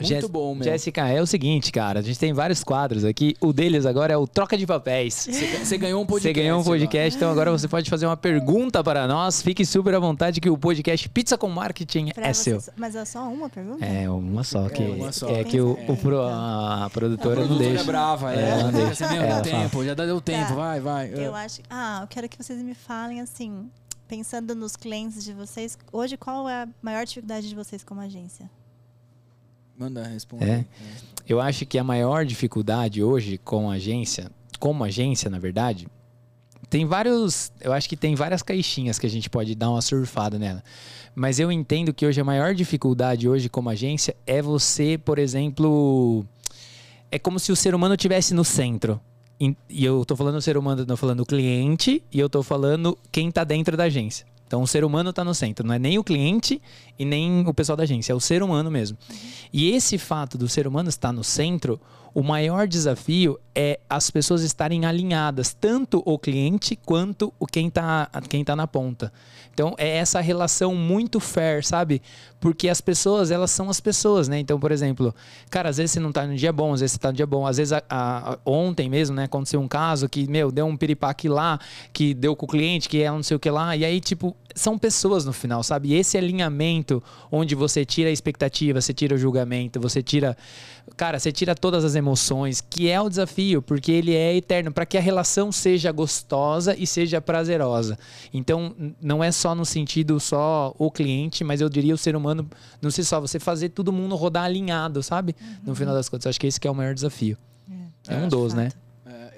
Muito 0.00 0.28
bom, 0.28 0.54
meu. 0.54 0.64
Jéssica, 0.64 1.06
é 1.08 1.20
o 1.20 1.26
seguinte, 1.26 1.70
cara. 1.70 2.00
A 2.00 2.02
gente 2.02 2.18
tem 2.18 2.32
vários 2.32 2.64
quadros 2.64 3.04
aqui. 3.04 3.36
O 3.40 3.52
deles 3.52 3.86
agora 3.86 4.12
é 4.12 4.16
o 4.16 4.26
Troca 4.26 4.56
de 4.56 4.66
Papéis. 4.66 5.28
Você 5.62 5.78
ganhou 5.78 6.02
um 6.02 6.06
podcast. 6.06 6.34
Você 6.34 6.42
ganhou 6.42 6.60
um 6.60 6.64
podcast, 6.64 7.16
então 7.16 7.30
agora 7.30 7.50
você 7.50 7.68
pode 7.68 7.88
fazer 7.88 8.06
uma 8.06 8.16
pergunta 8.16 8.82
para 8.82 9.06
nós. 9.06 9.42
Fique 9.42 9.64
super 9.64 9.94
à 9.94 9.98
vontade 9.98 10.40
que 10.40 10.50
o 10.50 10.58
podcast 10.58 11.08
Pizza 11.08 11.36
com 11.38 11.48
Marketing 11.48 12.08
pra 12.08 12.28
é 12.28 12.32
seu. 12.32 12.62
Mas 12.76 12.96
é 12.96 13.04
só 13.04 13.28
uma 13.28 13.48
pergunta? 13.48 13.84
É, 13.84 14.08
uma 14.08 14.42
só. 14.42 14.68
Que, 14.68 14.82
é, 14.82 14.88
uma 14.88 15.12
só. 15.12 15.28
é 15.28 15.44
que 15.44 15.60
o, 15.60 15.78
o 15.88 15.96
pro, 15.96 16.22
a 16.22 16.90
produtora 16.92 17.42
a 17.42 17.46
não 17.46 17.58
deixa. 17.58 17.82
é 17.82 17.84
brava, 17.84 18.34
é. 18.34 18.50
é 18.50 18.62
não 18.62 18.72
deixa. 18.72 19.08
Meu, 19.08 19.22
deu 19.22 19.42
tempo, 19.42 19.84
já 19.84 19.94
deu 19.94 20.20
tempo, 20.20 20.48
tá. 20.48 20.54
vai, 20.54 20.80
vai. 20.80 21.12
Eu 21.14 21.34
acho... 21.34 21.60
Ah, 21.68 22.00
eu 22.02 22.08
quero 22.08 22.28
que 22.28 22.36
vocês 22.36 22.60
me 22.62 22.74
falem 22.74 23.20
assim, 23.20 23.68
pensando 24.08 24.54
nos 24.54 24.76
clientes 24.76 25.24
de 25.24 25.32
vocês, 25.32 25.78
hoje 25.92 26.16
qual 26.16 26.48
é 26.48 26.62
a 26.62 26.68
maior 26.80 27.04
dificuldade 27.04 27.48
de 27.48 27.54
vocês 27.54 27.84
como 27.84 28.00
agência? 28.00 28.50
Manda 29.76 30.06
responder. 30.06 30.50
É. 30.50 30.64
Eu 31.28 31.40
acho 31.40 31.64
que 31.66 31.78
a 31.78 31.84
maior 31.84 32.24
dificuldade 32.24 33.02
hoje 33.02 33.38
com 33.38 33.70
a 33.70 33.74
agência, 33.74 34.30
como 34.58 34.84
agência, 34.84 35.30
na 35.30 35.38
verdade, 35.38 35.86
tem 36.68 36.86
vários. 36.86 37.52
Eu 37.60 37.72
acho 37.72 37.88
que 37.88 37.96
tem 37.96 38.14
várias 38.14 38.42
caixinhas 38.42 38.98
que 38.98 39.06
a 39.06 39.10
gente 39.10 39.28
pode 39.28 39.54
dar 39.54 39.70
uma 39.70 39.82
surfada 39.82 40.38
nela. 40.38 40.62
Mas 41.14 41.38
eu 41.38 41.52
entendo 41.52 41.92
que 41.92 42.06
hoje 42.06 42.20
a 42.20 42.24
maior 42.24 42.54
dificuldade 42.54 43.28
hoje 43.28 43.48
como 43.48 43.68
agência 43.68 44.16
é 44.26 44.40
você, 44.40 44.96
por 44.96 45.18
exemplo. 45.18 46.24
É 47.10 47.18
como 47.18 47.38
se 47.38 47.52
o 47.52 47.56
ser 47.56 47.74
humano 47.74 47.94
estivesse 47.94 48.32
no 48.32 48.42
centro. 48.42 48.98
E 49.68 49.84
eu 49.84 50.04
tô 50.04 50.16
falando 50.16 50.36
o 50.36 50.40
ser 50.40 50.56
humano, 50.56 50.86
não 50.86 50.96
falando 50.96 51.20
o 51.20 51.26
cliente, 51.26 52.02
e 52.12 52.18
eu 52.18 52.30
tô 52.30 52.42
falando 52.42 52.96
quem 53.10 53.30
tá 53.30 53.44
dentro 53.44 53.76
da 53.76 53.84
agência. 53.84 54.24
Então 54.52 54.60
o 54.60 54.66
ser 54.66 54.84
humano 54.84 55.08
está 55.08 55.24
no 55.24 55.34
centro, 55.34 55.66
não 55.66 55.74
é 55.74 55.78
nem 55.78 55.98
o 55.98 56.04
cliente 56.04 56.60
e 56.98 57.06
nem 57.06 57.42
o 57.48 57.54
pessoal 57.54 57.74
da 57.74 57.84
agência, 57.84 58.12
é 58.12 58.14
o 58.14 58.20
ser 58.20 58.42
humano 58.42 58.70
mesmo. 58.70 58.98
E 59.50 59.70
esse 59.70 59.96
fato 59.96 60.36
do 60.36 60.46
ser 60.46 60.66
humano 60.66 60.90
estar 60.90 61.10
no 61.10 61.24
centro, 61.24 61.80
o 62.14 62.22
maior 62.22 62.66
desafio 62.66 63.38
é 63.54 63.78
as 63.88 64.10
pessoas 64.10 64.42
estarem 64.42 64.84
alinhadas, 64.84 65.54
tanto 65.54 66.02
o 66.04 66.18
cliente 66.18 66.76
quanto 66.76 67.32
o 67.38 67.46
quem 67.46 67.68
está 67.68 68.08
quem 68.28 68.44
tá 68.44 68.56
na 68.56 68.66
ponta. 68.66 69.12
Então 69.52 69.74
é 69.76 69.96
essa 69.98 70.20
relação 70.20 70.74
muito 70.74 71.20
fair, 71.20 71.64
sabe? 71.64 72.00
Porque 72.40 72.68
as 72.68 72.80
pessoas, 72.80 73.30
elas 73.30 73.50
são 73.50 73.70
as 73.70 73.80
pessoas, 73.80 74.26
né? 74.26 74.38
Então, 74.38 74.58
por 74.58 74.72
exemplo, 74.72 75.14
cara, 75.48 75.68
às 75.68 75.76
vezes 75.76 75.92
você 75.92 76.00
não 76.00 76.08
está 76.08 76.26
no 76.26 76.34
dia 76.34 76.52
bom, 76.52 76.72
às 76.72 76.80
vezes 76.80 76.94
você 76.94 76.98
tá 76.98 77.08
no 77.08 77.16
dia 77.16 77.26
bom. 77.26 77.46
Às 77.46 77.58
vezes, 77.58 77.72
a, 77.72 77.82
a, 77.88 78.38
ontem 78.44 78.88
mesmo, 78.88 79.14
né, 79.14 79.24
aconteceu 79.24 79.60
um 79.60 79.68
caso 79.68 80.08
que, 80.08 80.28
meu, 80.28 80.50
deu 80.50 80.66
um 80.66 80.76
piripaque 80.76 81.28
lá, 81.28 81.60
que 81.92 82.14
deu 82.14 82.34
com 82.34 82.46
o 82.46 82.48
cliente, 82.48 82.88
que 82.88 83.02
é 83.02 83.10
não 83.10 83.22
sei 83.22 83.36
o 83.36 83.40
que 83.40 83.48
lá. 83.48 83.76
E 83.76 83.84
aí, 83.84 84.00
tipo, 84.00 84.34
são 84.54 84.76
pessoas 84.76 85.24
no 85.24 85.32
final, 85.32 85.62
sabe? 85.62 85.90
E 85.90 85.94
esse 85.94 86.18
alinhamento 86.18 87.00
onde 87.30 87.54
você 87.54 87.84
tira 87.84 88.08
a 88.08 88.12
expectativa, 88.12 88.80
você 88.80 88.92
tira 88.92 89.14
o 89.14 89.18
julgamento, 89.18 89.78
você 89.78 90.02
tira. 90.02 90.36
Cara, 90.96 91.18
você 91.18 91.32
tira 91.32 91.54
todas 91.54 91.84
as 91.84 91.94
emoções, 91.94 92.60
que 92.60 92.88
é 92.88 93.00
o 93.00 93.08
desafio, 93.08 93.62
porque 93.62 93.90
ele 93.92 94.14
é 94.14 94.34
eterno, 94.36 94.72
para 94.72 94.84
que 94.84 94.98
a 94.98 95.00
relação 95.00 95.50
seja 95.50 95.90
gostosa 95.90 96.76
e 96.76 96.86
seja 96.86 97.20
prazerosa. 97.20 97.98
Então, 98.32 98.74
não 99.00 99.22
é 99.22 99.32
só 99.32 99.54
no 99.54 99.64
sentido 99.64 100.18
só 100.20 100.74
o 100.78 100.90
cliente, 100.90 101.44
mas 101.44 101.60
eu 101.60 101.68
diria 101.68 101.94
o 101.94 101.98
ser 101.98 102.14
humano, 102.14 102.48
não 102.80 102.90
sei 102.90 103.04
só, 103.04 103.20
você 103.20 103.38
fazer 103.38 103.70
todo 103.70 103.92
mundo 103.92 104.14
rodar 104.16 104.44
alinhado, 104.44 105.02
sabe? 105.02 105.34
Uhum. 105.40 105.56
No 105.66 105.74
final 105.74 105.94
das 105.94 106.08
contas, 106.08 106.26
acho 106.26 106.40
que 106.40 106.46
esse 106.46 106.60
que 106.60 106.68
é 106.68 106.70
o 106.70 106.74
maior 106.74 106.94
desafio. 106.94 107.36
É, 108.08 108.14
é 108.14 108.16
um 108.16 108.28
dos, 108.28 108.52
né? 108.52 108.70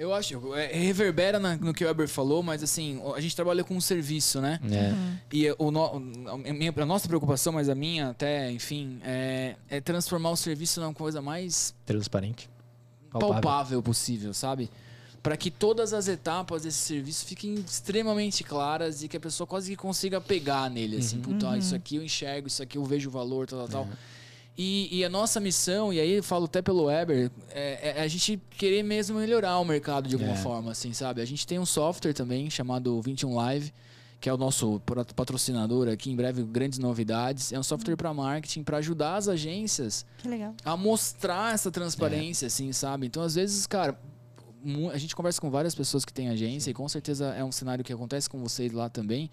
Eu 0.05 0.15
acho, 0.15 0.55
é, 0.55 0.67
reverbera 0.73 1.39
na, 1.39 1.57
no 1.57 1.73
que 1.73 1.85
o 1.85 1.87
Weber 1.87 2.09
falou, 2.09 2.43
mas 2.43 2.63
assim, 2.63 3.01
a 3.15 3.21
gente 3.21 3.35
trabalha 3.35 3.65
com 3.65 3.75
um 3.75 3.81
serviço, 3.81 4.41
né? 4.41 4.61
É. 4.71 4.91
Uhum. 4.91 5.17
E 5.33 5.55
o, 5.59 5.71
no, 5.71 5.85
a, 6.31 6.39
minha, 6.39 6.73
a 6.77 6.87
nossa 6.87 7.09
preocupação, 7.09 7.53
mas 7.53 7.69
a 7.69 7.75
minha 7.75 8.11
até, 8.11 8.51
enfim, 8.51 9.01
é, 9.03 9.57
é 9.69 9.81
transformar 9.81 10.31
o 10.31 10.37
serviço 10.37 10.81
numa 10.81 10.95
coisa 10.95 11.21
mais 11.23 11.75
transparente, 11.85 12.49
palpável, 13.11 13.33
palpável 13.41 13.83
possível, 13.83 14.35
sabe? 14.35 14.71
Para 15.23 15.37
que 15.39 15.51
todas 15.51 15.95
as 15.95 16.07
etapas 16.07 16.65
desse 16.65 16.79
serviço 16.79 17.25
fiquem 17.25 17.55
extremamente 17.55 18.45
claras 18.45 19.03
e 19.03 19.09
que 19.09 19.17
a 19.17 19.21
pessoa 19.21 19.47
quase 19.47 19.71
que 19.71 19.77
consiga 19.77 20.21
pegar 20.21 20.69
nele, 20.69 20.99
assim, 20.99 21.17
uhum. 21.17 21.23
puta, 21.23 21.49
uhum. 21.49 21.57
isso 21.57 21.75
aqui 21.75 21.97
eu 21.97 22.05
enxergo, 22.05 22.47
isso 22.47 22.63
aqui 22.63 22.77
eu 22.77 22.85
vejo 22.85 23.09
o 23.09 23.13
valor, 23.13 23.47
tal, 23.47 23.61
tal, 23.61 23.69
tal. 23.69 23.89
É. 24.57 24.61
E, 24.61 24.99
e, 24.99 25.05
a 25.05 25.09
nossa 25.09 25.41
missão, 25.41 25.93
e 25.93 25.99
aí 25.99 26.13
eu 26.13 26.23
falo 26.23 26.45
até 26.45 26.63
pelo 26.63 26.85
Weber, 26.85 27.31
é, 27.51 27.99
é 27.99 28.03
a 28.03 28.09
gente 28.09 28.41
querer 28.51 28.83
mesmo 28.83 29.19
melhorar 29.19 29.59
o 29.59 29.65
mercado 29.65 30.09
de 30.09 30.15
alguma 30.15 30.35
é. 30.35 30.37
forma, 30.37 30.71
assim, 30.71 30.93
sabe? 30.93 31.21
A 31.21 31.25
gente 31.25 31.47
tem 31.47 31.59
um 31.59 31.67
software 31.67 32.13
também 32.13 32.49
chamado 32.49 33.01
21 33.03 33.35
Live, 33.35 33.73
que 34.21 34.29
é 34.29 34.33
o 34.33 34.37
nosso 34.37 34.81
patrocinador 35.15 35.89
aqui, 35.89 36.11
em 36.11 36.17
breve 36.17 36.43
grandes 36.45 36.79
novidades. 36.79 37.53
É 37.53 37.59
um 37.59 37.63
software 37.63 37.97
para 37.97 38.15
marketing 38.15 38.63
para 38.63 38.79
ajudar 38.79 39.17
as 39.17 39.29
agências 39.29 40.07
a 40.65 40.77
mostrar 40.77 41.53
essa 41.53 41.71
transparência, 41.71 42.47
é. 42.47 42.49
assim, 42.49 42.73
sabe? 42.73 43.07
Então, 43.07 43.23
às 43.23 43.35
vezes, 43.35 43.67
cara, 43.67 43.99
a 44.93 44.99
gente 44.99 45.15
conversa 45.15 45.41
com 45.41 45.51
várias 45.51 45.75
pessoas 45.75 46.05
que 46.05 46.13
têm 46.13 46.31
agência 46.31 46.71
e 46.71 46.75
com 46.75 46.89
certeza 46.89 47.35
é 47.35 47.45
um 47.45 47.53
cenário 47.53 47.85
que 47.85 47.93
acontece 47.93 48.31
com 48.31 48.39
vocês 48.39 48.73
lá 48.73 48.89
também 48.89 49.31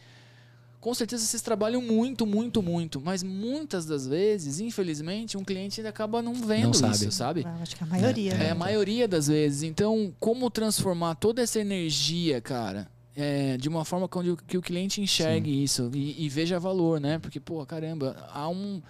com 0.81 0.95
certeza 0.95 1.23
vocês 1.23 1.43
trabalham 1.43 1.79
muito, 1.79 2.25
muito, 2.25 2.61
muito, 2.63 2.99
mas 2.99 3.21
muitas 3.21 3.85
das 3.85 4.07
vezes, 4.07 4.59
infelizmente, 4.59 5.37
um 5.37 5.43
cliente 5.43 5.79
acaba 5.85 6.23
não 6.23 6.33
vendo 6.33 6.65
não 6.65 6.73
sabe. 6.73 6.95
isso, 6.95 7.11
sabe? 7.11 7.41
Eu 7.43 7.61
acho 7.61 7.75
que 7.75 7.83
a 7.83 7.87
maioria. 7.87 8.33
É, 8.33 8.37
né? 8.37 8.45
é, 8.47 8.49
a 8.49 8.55
maioria 8.55 9.07
das 9.07 9.27
vezes. 9.27 9.61
Então, 9.61 10.11
como 10.19 10.49
transformar 10.49 11.13
toda 11.15 11.39
essa 11.39 11.59
energia, 11.59 12.41
cara, 12.41 12.87
é, 13.15 13.57
de 13.57 13.69
uma 13.69 13.85
forma 13.85 14.09
que 14.47 14.57
o 14.57 14.61
cliente 14.61 14.99
enxergue 14.99 15.51
Sim. 15.51 15.63
isso 15.63 15.91
e, 15.93 16.25
e, 16.25 16.27
veja 16.27 16.59
valor, 16.59 16.99
né? 16.99 17.19
Porque, 17.19 17.39
pô, 17.39 17.63
caramba, 17.63 18.17
há 18.33 18.49
um. 18.49 18.81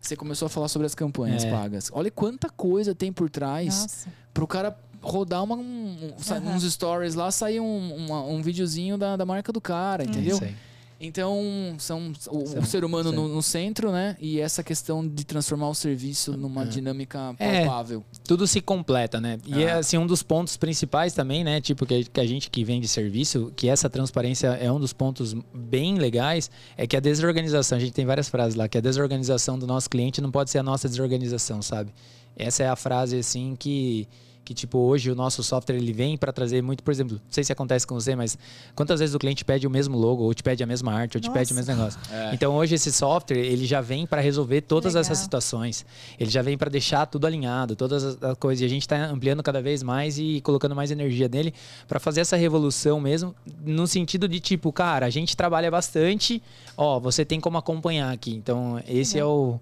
Você 0.00 0.14
começou 0.14 0.46
a 0.46 0.48
falar 0.48 0.68
sobre 0.68 0.86
as 0.86 0.94
campanhas 0.94 1.44
é. 1.44 1.50
pagas. 1.50 1.90
Olha 1.92 2.12
quanta 2.12 2.48
coisa 2.48 2.94
tem 2.94 3.12
por 3.12 3.28
trás 3.28 4.06
para 4.32 4.44
o 4.44 4.46
cara 4.46 4.78
rodar 5.02 5.42
uma, 5.42 5.56
um, 5.56 5.60
uhum. 5.60 6.54
uns 6.54 6.72
stories 6.72 7.16
lá, 7.16 7.30
sair 7.32 7.58
um, 7.58 7.94
uma, 7.96 8.22
um 8.22 8.40
videozinho 8.40 8.96
da, 8.96 9.16
da 9.16 9.26
marca 9.26 9.52
do 9.52 9.60
cara, 9.60 10.04
entendeu? 10.04 10.36
Sim. 10.36 10.54
Então, 11.00 11.74
são 11.78 12.12
o, 12.28 12.58
o 12.58 12.66
ser 12.66 12.84
humano 12.84 13.10
no, 13.10 13.26
no, 13.26 13.42
centro, 13.42 13.90
né? 13.90 14.16
E 14.20 14.38
essa 14.38 14.62
questão 14.62 15.06
de 15.06 15.24
transformar 15.24 15.70
o 15.70 15.74
serviço 15.74 16.36
numa 16.36 16.64
é. 16.64 16.66
dinâmica 16.66 17.34
é, 17.38 17.64
palpável. 17.64 18.04
É, 18.12 18.18
tudo 18.22 18.46
se 18.46 18.60
completa, 18.60 19.18
né? 19.18 19.38
E 19.46 19.62
é 19.62 19.72
assim 19.72 19.96
um 19.96 20.06
dos 20.06 20.22
pontos 20.22 20.58
principais 20.58 21.14
também, 21.14 21.42
né? 21.42 21.58
Tipo, 21.58 21.86
que, 21.86 22.04
que 22.04 22.20
a 22.20 22.26
gente 22.26 22.50
que 22.50 22.62
vende 22.62 22.86
serviço, 22.86 23.50
que 23.56 23.66
essa 23.66 23.88
transparência 23.88 24.48
é 24.48 24.70
um 24.70 24.78
dos 24.78 24.92
pontos 24.92 25.34
bem 25.54 25.96
legais, 25.96 26.50
é 26.76 26.86
que 26.86 26.94
a 26.94 27.00
desorganização, 27.00 27.78
a 27.78 27.80
gente 27.80 27.92
tem 27.92 28.04
várias 28.04 28.28
frases 28.28 28.54
lá, 28.54 28.68
que 28.68 28.76
a 28.76 28.82
desorganização 28.82 29.58
do 29.58 29.66
nosso 29.66 29.88
cliente 29.88 30.20
não 30.20 30.30
pode 30.30 30.50
ser 30.50 30.58
a 30.58 30.62
nossa 30.62 30.86
desorganização, 30.86 31.62
sabe? 31.62 31.94
Essa 32.36 32.64
é 32.64 32.68
a 32.68 32.76
frase, 32.76 33.18
assim, 33.18 33.56
que 33.58 34.06
que 34.50 34.54
tipo 34.54 34.78
hoje 34.78 35.12
o 35.12 35.14
nosso 35.14 35.44
software 35.44 35.76
ele 35.76 35.92
vem 35.92 36.16
para 36.16 36.32
trazer 36.32 36.60
muito, 36.60 36.82
por 36.82 36.90
exemplo, 36.90 37.14
não 37.24 37.30
sei 37.30 37.44
se 37.44 37.52
acontece 37.52 37.86
com 37.86 37.94
você, 37.94 38.16
mas 38.16 38.36
quantas 38.74 38.98
vezes 38.98 39.14
o 39.14 39.18
cliente 39.20 39.44
pede 39.44 39.64
o 39.64 39.70
mesmo 39.70 39.96
logo, 39.96 40.24
ou 40.24 40.34
te 40.34 40.42
pede 40.42 40.60
a 40.60 40.66
mesma 40.66 40.92
arte, 40.92 41.16
ou 41.16 41.20
te 41.20 41.28
Nossa. 41.28 41.38
pede 41.38 41.52
o 41.52 41.54
mesmo 41.54 41.72
negócio. 41.72 42.00
É. 42.10 42.34
Então 42.34 42.56
hoje 42.56 42.74
esse 42.74 42.90
software 42.90 43.38
ele 43.38 43.64
já 43.64 43.80
vem 43.80 44.08
para 44.08 44.20
resolver 44.20 44.62
todas 44.62 44.94
Legal. 44.94 45.02
essas 45.02 45.18
situações. 45.18 45.86
Ele 46.18 46.28
já 46.28 46.42
vem 46.42 46.58
para 46.58 46.68
deixar 46.68 47.06
tudo 47.06 47.28
alinhado, 47.28 47.76
todas 47.76 48.20
as 48.20 48.36
coisas. 48.38 48.62
E 48.62 48.64
a 48.64 48.68
gente 48.68 48.82
está 48.82 48.96
ampliando 48.96 49.40
cada 49.40 49.62
vez 49.62 49.84
mais 49.84 50.18
e 50.18 50.40
colocando 50.40 50.74
mais 50.74 50.90
energia 50.90 51.28
nele 51.28 51.54
para 51.86 52.00
fazer 52.00 52.20
essa 52.20 52.34
revolução 52.34 52.98
mesmo, 52.98 53.32
no 53.64 53.86
sentido 53.86 54.26
de 54.26 54.40
tipo, 54.40 54.72
cara, 54.72 55.06
a 55.06 55.10
gente 55.10 55.36
trabalha 55.36 55.70
bastante, 55.70 56.42
ó, 56.76 56.98
você 56.98 57.24
tem 57.24 57.38
como 57.38 57.56
acompanhar 57.56 58.12
aqui. 58.12 58.34
Então 58.34 58.82
esse 58.88 59.16
é, 59.16 59.20
é 59.20 59.24
o 59.24 59.60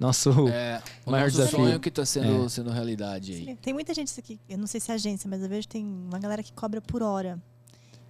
nosso 0.00 0.48
é, 0.48 0.82
maior 1.06 1.26
nosso 1.26 1.36
desafio. 1.36 1.58
sonho 1.58 1.78
que 1.78 1.90
está 1.90 2.06
sendo, 2.06 2.46
é. 2.46 2.48
sendo 2.48 2.70
realidade 2.70 3.32
aí. 3.32 3.56
Tem 3.56 3.74
muita 3.74 3.92
gente 3.92 4.18
aqui, 4.18 4.40
eu 4.48 4.58
não 4.58 4.66
sei 4.66 4.80
se 4.80 4.90
é 4.90 4.94
agência, 4.94 5.28
mas 5.28 5.42
eu 5.42 5.48
vejo 5.48 5.68
que 5.68 5.74
tem 5.74 5.84
uma 5.84 6.18
galera 6.18 6.42
que 6.42 6.52
cobra 6.52 6.80
por 6.80 7.02
hora. 7.02 7.38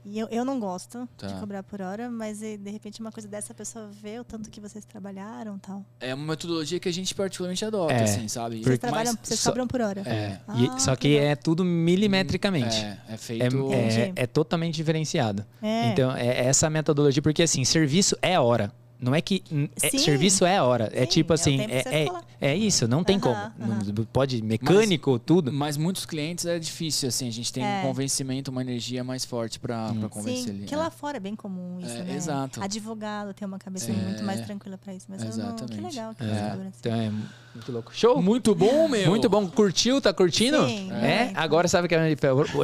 E 0.05 0.19
eu, 0.19 0.29
eu 0.31 0.45
não 0.45 0.59
gosto 0.59 1.07
tá. 1.17 1.27
de 1.27 1.35
cobrar 1.35 1.63
por 1.63 1.81
hora, 1.83 2.11
mas 2.11 2.39
de 2.39 2.71
repente 2.71 3.01
uma 3.01 3.13
coisa 3.13 3.29
dessa 3.29 3.53
a 3.53 3.55
pessoa 3.55 3.91
vê 3.93 4.19
o 4.19 4.25
tanto 4.25 4.49
que 4.51 4.61
vocês 4.61 4.85
trabalharam 4.85 5.59
tal. 5.59 5.85
É 6.01 6.15
uma 6.15 6.27
metodologia 6.33 6.81
que 6.81 6.89
a 6.89 6.93
gente 6.93 7.15
particularmente 7.15 7.65
adota, 7.65 7.93
é, 7.93 8.05
assim, 8.05 8.27
sabe? 8.27 8.63
Vocês, 8.63 8.79
trabalham, 8.79 9.15
vocês 9.23 9.39
só, 9.39 9.51
cobram 9.51 9.67
por 9.67 9.81
hora. 9.81 10.01
É. 10.07 10.41
Ah, 10.49 10.55
e, 10.59 10.81
só 10.81 10.97
que, 10.97 11.09
que 11.09 11.19
é 11.19 11.37
tudo 11.37 11.65
milimetricamente. 11.65 12.77
É, 12.77 12.99
é 13.11 13.17
feito. 13.17 13.73
É, 13.73 13.77
é, 13.77 14.13
é 14.17 14.27
totalmente 14.27 14.75
diferenciado. 14.75 15.45
É. 15.61 15.89
Então, 15.89 16.17
é 16.17 16.47
essa 16.47 16.71
metodologia, 16.71 17.21
porque 17.21 17.43
assim, 17.43 17.65
serviço 17.65 18.17
é 18.23 18.41
hora. 18.41 18.73
Não 19.01 19.15
é 19.15 19.21
que 19.21 19.43
é, 19.83 19.89
serviço 19.99 20.45
é 20.45 20.61
hora. 20.61 20.91
É 20.93 20.99
Sim, 20.99 21.03
é 21.03 21.07
tipo 21.07 21.33
assim, 21.33 21.61
é, 21.63 22.05
é, 22.05 22.07
é, 22.41 22.57
isso, 22.57 22.89
não 22.89 23.05
tem 23.05 23.21
como. 23.21 23.37
Não, 23.59 24.05
pode 24.07 24.43
mecânico, 24.43 25.13
mas, 25.13 25.21
tudo. 25.27 25.53
Mas 25.53 25.77
muitos 25.77 26.07
clientes 26.07 26.47
é 26.47 26.59
difícil, 26.59 27.09
assim, 27.09 27.29
a 27.29 27.31
gente 27.31 27.53
tem 27.53 27.63
um 27.63 27.67
é. 27.67 27.83
convencimento, 27.83 28.51
uma 28.51 28.63
energia 28.63 29.05
mais 29.05 29.25
forte 29.25 29.61
para 29.61 29.91
hum. 29.93 30.09
convencer 30.09 30.45
Sim, 30.45 30.51
ele. 30.51 30.65
que 30.65 30.75
lá 30.75 30.87
é. 30.87 30.91
fora 30.91 31.19
é 31.19 31.21
bem 31.21 31.37
comum 31.37 31.79
isso, 31.81 31.91
é, 31.91 32.03
né? 32.03 32.15
Exato. 32.15 32.63
Advogado 32.63 33.35
tem 33.35 33.47
uma 33.47 33.59
cabeça 33.59 33.93
muito 33.93 34.25
mais 34.25 34.41
tranquila 34.41 34.79
para 34.79 34.95
isso. 34.95 35.07
Mas 35.09 35.23
Exatamente. 35.23 35.61
Não, 35.61 35.69
que 35.69 35.81
legal 35.81 36.15
que 36.15 36.25
é. 36.25 36.71
Então 36.81 36.93
é 36.95 37.11
muito 37.55 37.73
louco. 37.73 37.91
Show! 37.93 38.23
Muito 38.23 38.55
bom, 38.55 38.89
meu! 38.89 39.09
Muito 39.09 39.29
bom. 39.29 39.47
Curtiu? 39.49 40.01
Tá 40.01 40.13
curtindo? 40.13 40.65
Sim. 40.67 40.93
É. 40.93 41.33
Agora 41.35 41.67
sabe 41.67 41.89
que 41.89 41.95
a 41.95 42.09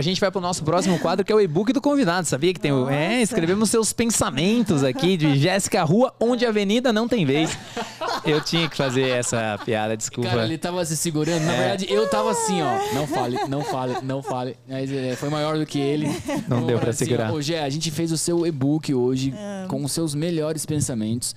gente 0.01 0.21
vai 0.21 0.31
pro 0.31 0.41
nosso 0.41 0.63
próximo 0.63 0.99
quadro, 1.01 1.25
que 1.25 1.33
é 1.33 1.35
o 1.35 1.41
e-book 1.41 1.73
do 1.73 1.81
convidado. 1.81 2.27
Sabia 2.27 2.55
que 2.55 2.61
tem 2.61 2.73
o. 2.73 2.89
É, 2.89 3.21
escrevemos 3.21 3.69
seus 3.69 3.93
pensamentos 3.93 4.85
aqui 4.85 5.17
de 5.17 5.37
Jéssica 5.37 5.83
Rua, 5.83 6.15
onde 6.21 6.47
a 6.47 6.51
avenida 6.51 6.93
não 6.93 7.09
tem 7.09 7.27
vez. 7.27 7.59
Eu 8.25 8.41
tinha 8.41 8.69
que 8.69 8.77
fazer 8.77 9.09
essa 9.09 9.59
piada, 9.67 9.97
desculpa. 9.97 10.31
Cara, 10.31 10.45
ele 10.45 10.57
tava 10.57 10.85
se 10.85 10.97
segurando. 10.97 11.45
Na 11.45 11.53
é. 11.53 11.59
verdade, 11.59 11.93
eu 11.93 12.09
tava 12.09 12.31
assim, 12.31 12.63
ó. 12.63 12.95
Não 12.95 13.07
fale, 13.07 13.39
não 13.49 13.65
fale, 13.65 13.97
não 14.03 14.23
fale. 14.23 14.57
Mas 14.69 14.93
é, 14.93 15.17
foi 15.17 15.29
maior 15.29 15.59
do 15.59 15.67
que 15.67 15.81
ele. 15.81 16.07
Não 16.47 16.65
deu 16.65 16.79
pra 16.79 16.91
assim, 16.91 17.05
segurar. 17.05 17.33
Hoje 17.33 17.57
a 17.57 17.69
gente 17.69 17.91
fez 17.91 18.13
o 18.13 18.17
seu 18.17 18.47
e-book 18.47 18.95
hoje 18.95 19.35
é. 19.37 19.67
com 19.67 19.83
os 19.83 19.91
seus 19.91 20.15
melhores 20.15 20.65
pensamentos. 20.65 21.35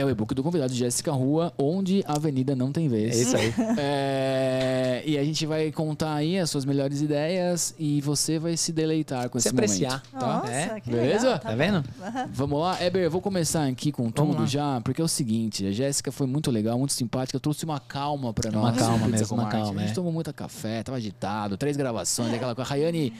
É 0.00 0.04
o 0.04 0.08
e-book 0.08 0.34
do 0.34 0.42
convidado 0.42 0.72
Jéssica 0.72 1.12
Rua, 1.12 1.52
onde 1.58 2.02
a 2.08 2.14
avenida 2.14 2.56
não 2.56 2.72
tem 2.72 2.88
vez. 2.88 3.18
É 3.18 3.20
isso 3.20 3.36
aí. 3.36 3.54
É, 3.78 5.02
e 5.06 5.18
a 5.18 5.24
gente 5.24 5.44
vai 5.46 5.70
contar 5.70 6.14
aí 6.14 6.38
as 6.38 6.48
suas 6.50 6.64
melhores 6.64 7.00
ideias 7.02 7.74
e 7.78 8.00
você 8.00 8.38
vai 8.38 8.56
se 8.56 8.72
deleitar 8.72 9.28
com 9.28 9.38
se 9.38 9.48
esse 9.48 9.54
apreciar. 9.54 10.02
momento. 10.10 10.10
Tá? 10.12 10.38
Nossa, 10.38 10.52
é? 10.52 10.82
Beleza? 10.84 11.26
Legal, 11.26 11.38
tá, 11.38 11.48
tá 11.50 11.54
vendo? 11.54 11.84
Vamos 12.32 12.60
lá. 12.60 12.82
Eber, 12.82 13.02
eu 13.02 13.10
vou 13.10 13.20
começar 13.20 13.66
aqui 13.66 13.92
com 13.92 14.10
tudo 14.10 14.46
já, 14.46 14.80
porque 14.80 15.00
é 15.00 15.04
o 15.04 15.08
seguinte, 15.08 15.66
a 15.66 15.70
Jéssica 15.70 16.10
foi 16.10 16.26
muito 16.26 16.50
legal, 16.50 16.78
muito 16.78 16.94
simpática, 16.94 17.38
trouxe 17.38 17.64
uma 17.64 17.78
calma 17.78 18.32
pra 18.32 18.50
nós. 18.50 18.62
Uma 18.62 18.72
calma 18.72 19.08
mesmo, 19.08 19.36
uma 19.36 19.48
calma. 19.48 19.80
A 19.80 19.82
gente 19.82 19.92
é. 19.92 19.94
tomou 19.94 20.12
muita 20.12 20.32
café, 20.32 20.82
tava 20.82 20.96
agitado, 20.96 21.58
três 21.58 21.76
gravações, 21.76 22.32
aquela 22.32 22.54
coisa. 22.54 22.70
Rayane, 22.70 23.12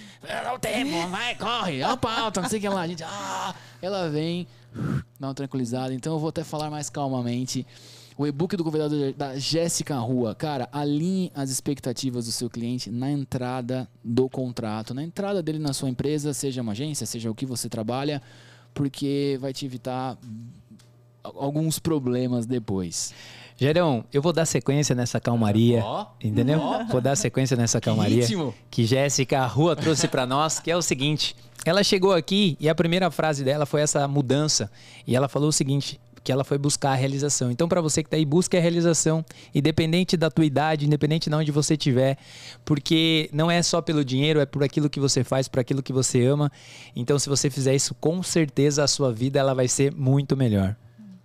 não 0.44 0.58
tempo, 0.58 1.08
vai, 1.08 1.34
corre, 1.34 1.80
é 1.80 1.92
o 1.92 1.96
pauta, 1.96 2.40
não 2.40 2.48
sei 2.48 2.58
o 2.58 2.62
que 2.62 2.68
lá. 2.68 2.80
A 2.82 2.88
gente, 2.88 3.04
ah, 3.04 3.54
ela 3.82 4.08
vem 4.08 4.46
dá 5.18 5.28
uma 5.28 5.34
tranquilizada. 5.34 5.92
Então 5.94 6.12
eu 6.12 6.18
vou 6.18 6.28
até 6.28 6.44
falar 6.44 6.70
mais 6.70 6.90
calmamente. 6.90 7.66
O 8.16 8.26
e-book 8.26 8.54
do 8.56 8.62
convidado 8.62 9.12
da 9.14 9.38
Jéssica 9.38 9.96
Rua. 9.98 10.34
Cara, 10.34 10.68
alinhe 10.72 11.32
as 11.34 11.48
expectativas 11.50 12.26
do 12.26 12.32
seu 12.32 12.50
cliente 12.50 12.90
na 12.90 13.10
entrada 13.10 13.88
do 14.04 14.28
contrato, 14.28 14.92
na 14.92 15.02
entrada 15.02 15.42
dele 15.42 15.58
na 15.58 15.72
sua 15.72 15.88
empresa, 15.88 16.34
seja 16.34 16.60
uma 16.60 16.72
agência, 16.72 17.06
seja 17.06 17.30
o 17.30 17.34
que 17.34 17.46
você 17.46 17.68
trabalha. 17.68 18.20
porque 18.74 19.38
vai 19.40 19.52
te 19.52 19.66
evitar 19.66 20.18
alguns 21.22 21.78
problemas 21.78 22.46
depois. 22.46 23.12
Gerão, 23.60 24.06
eu 24.10 24.22
vou 24.22 24.32
dar 24.32 24.46
sequência 24.46 24.94
nessa 24.94 25.20
calmaria, 25.20 25.84
oh, 25.84 26.06
entendeu? 26.18 26.58
Oh, 26.58 26.90
vou 26.90 26.98
dar 26.98 27.14
sequência 27.14 27.54
nessa 27.54 27.78
calmaria 27.78 28.26
que, 28.26 28.34
que 28.70 28.84
Jéssica 28.86 29.44
Rua 29.44 29.76
trouxe 29.76 30.08
para 30.08 30.24
nós, 30.24 30.58
que 30.58 30.70
é 30.70 30.76
o 30.76 30.80
seguinte: 30.80 31.36
ela 31.62 31.84
chegou 31.84 32.14
aqui 32.14 32.56
e 32.58 32.70
a 32.70 32.74
primeira 32.74 33.10
frase 33.10 33.44
dela 33.44 33.66
foi 33.66 33.82
essa 33.82 34.08
mudança, 34.08 34.70
e 35.06 35.14
ela 35.14 35.28
falou 35.28 35.50
o 35.50 35.52
seguinte: 35.52 36.00
que 36.24 36.32
ela 36.32 36.42
foi 36.42 36.56
buscar 36.56 36.92
a 36.92 36.94
realização. 36.94 37.50
Então, 37.50 37.68
para 37.68 37.82
você 37.82 38.02
que 38.02 38.06
está 38.06 38.16
aí, 38.16 38.24
busque 38.24 38.56
a 38.56 38.60
realização, 38.60 39.22
independente 39.54 40.16
da 40.16 40.30
tua 40.30 40.46
idade, 40.46 40.86
independente 40.86 41.28
de 41.28 41.36
onde 41.36 41.52
você 41.52 41.74
estiver, 41.74 42.16
porque 42.64 43.28
não 43.30 43.50
é 43.50 43.62
só 43.62 43.82
pelo 43.82 44.02
dinheiro, 44.02 44.40
é 44.40 44.46
por 44.46 44.64
aquilo 44.64 44.88
que 44.88 44.98
você 44.98 45.22
faz, 45.22 45.48
por 45.48 45.60
aquilo 45.60 45.82
que 45.82 45.92
você 45.92 46.24
ama. 46.24 46.50
Então, 46.96 47.18
se 47.18 47.28
você 47.28 47.50
fizer 47.50 47.74
isso, 47.74 47.94
com 47.96 48.22
certeza 48.22 48.82
a 48.82 48.88
sua 48.88 49.12
vida 49.12 49.38
ela 49.38 49.52
vai 49.52 49.68
ser 49.68 49.92
muito 49.92 50.34
melhor. 50.34 50.76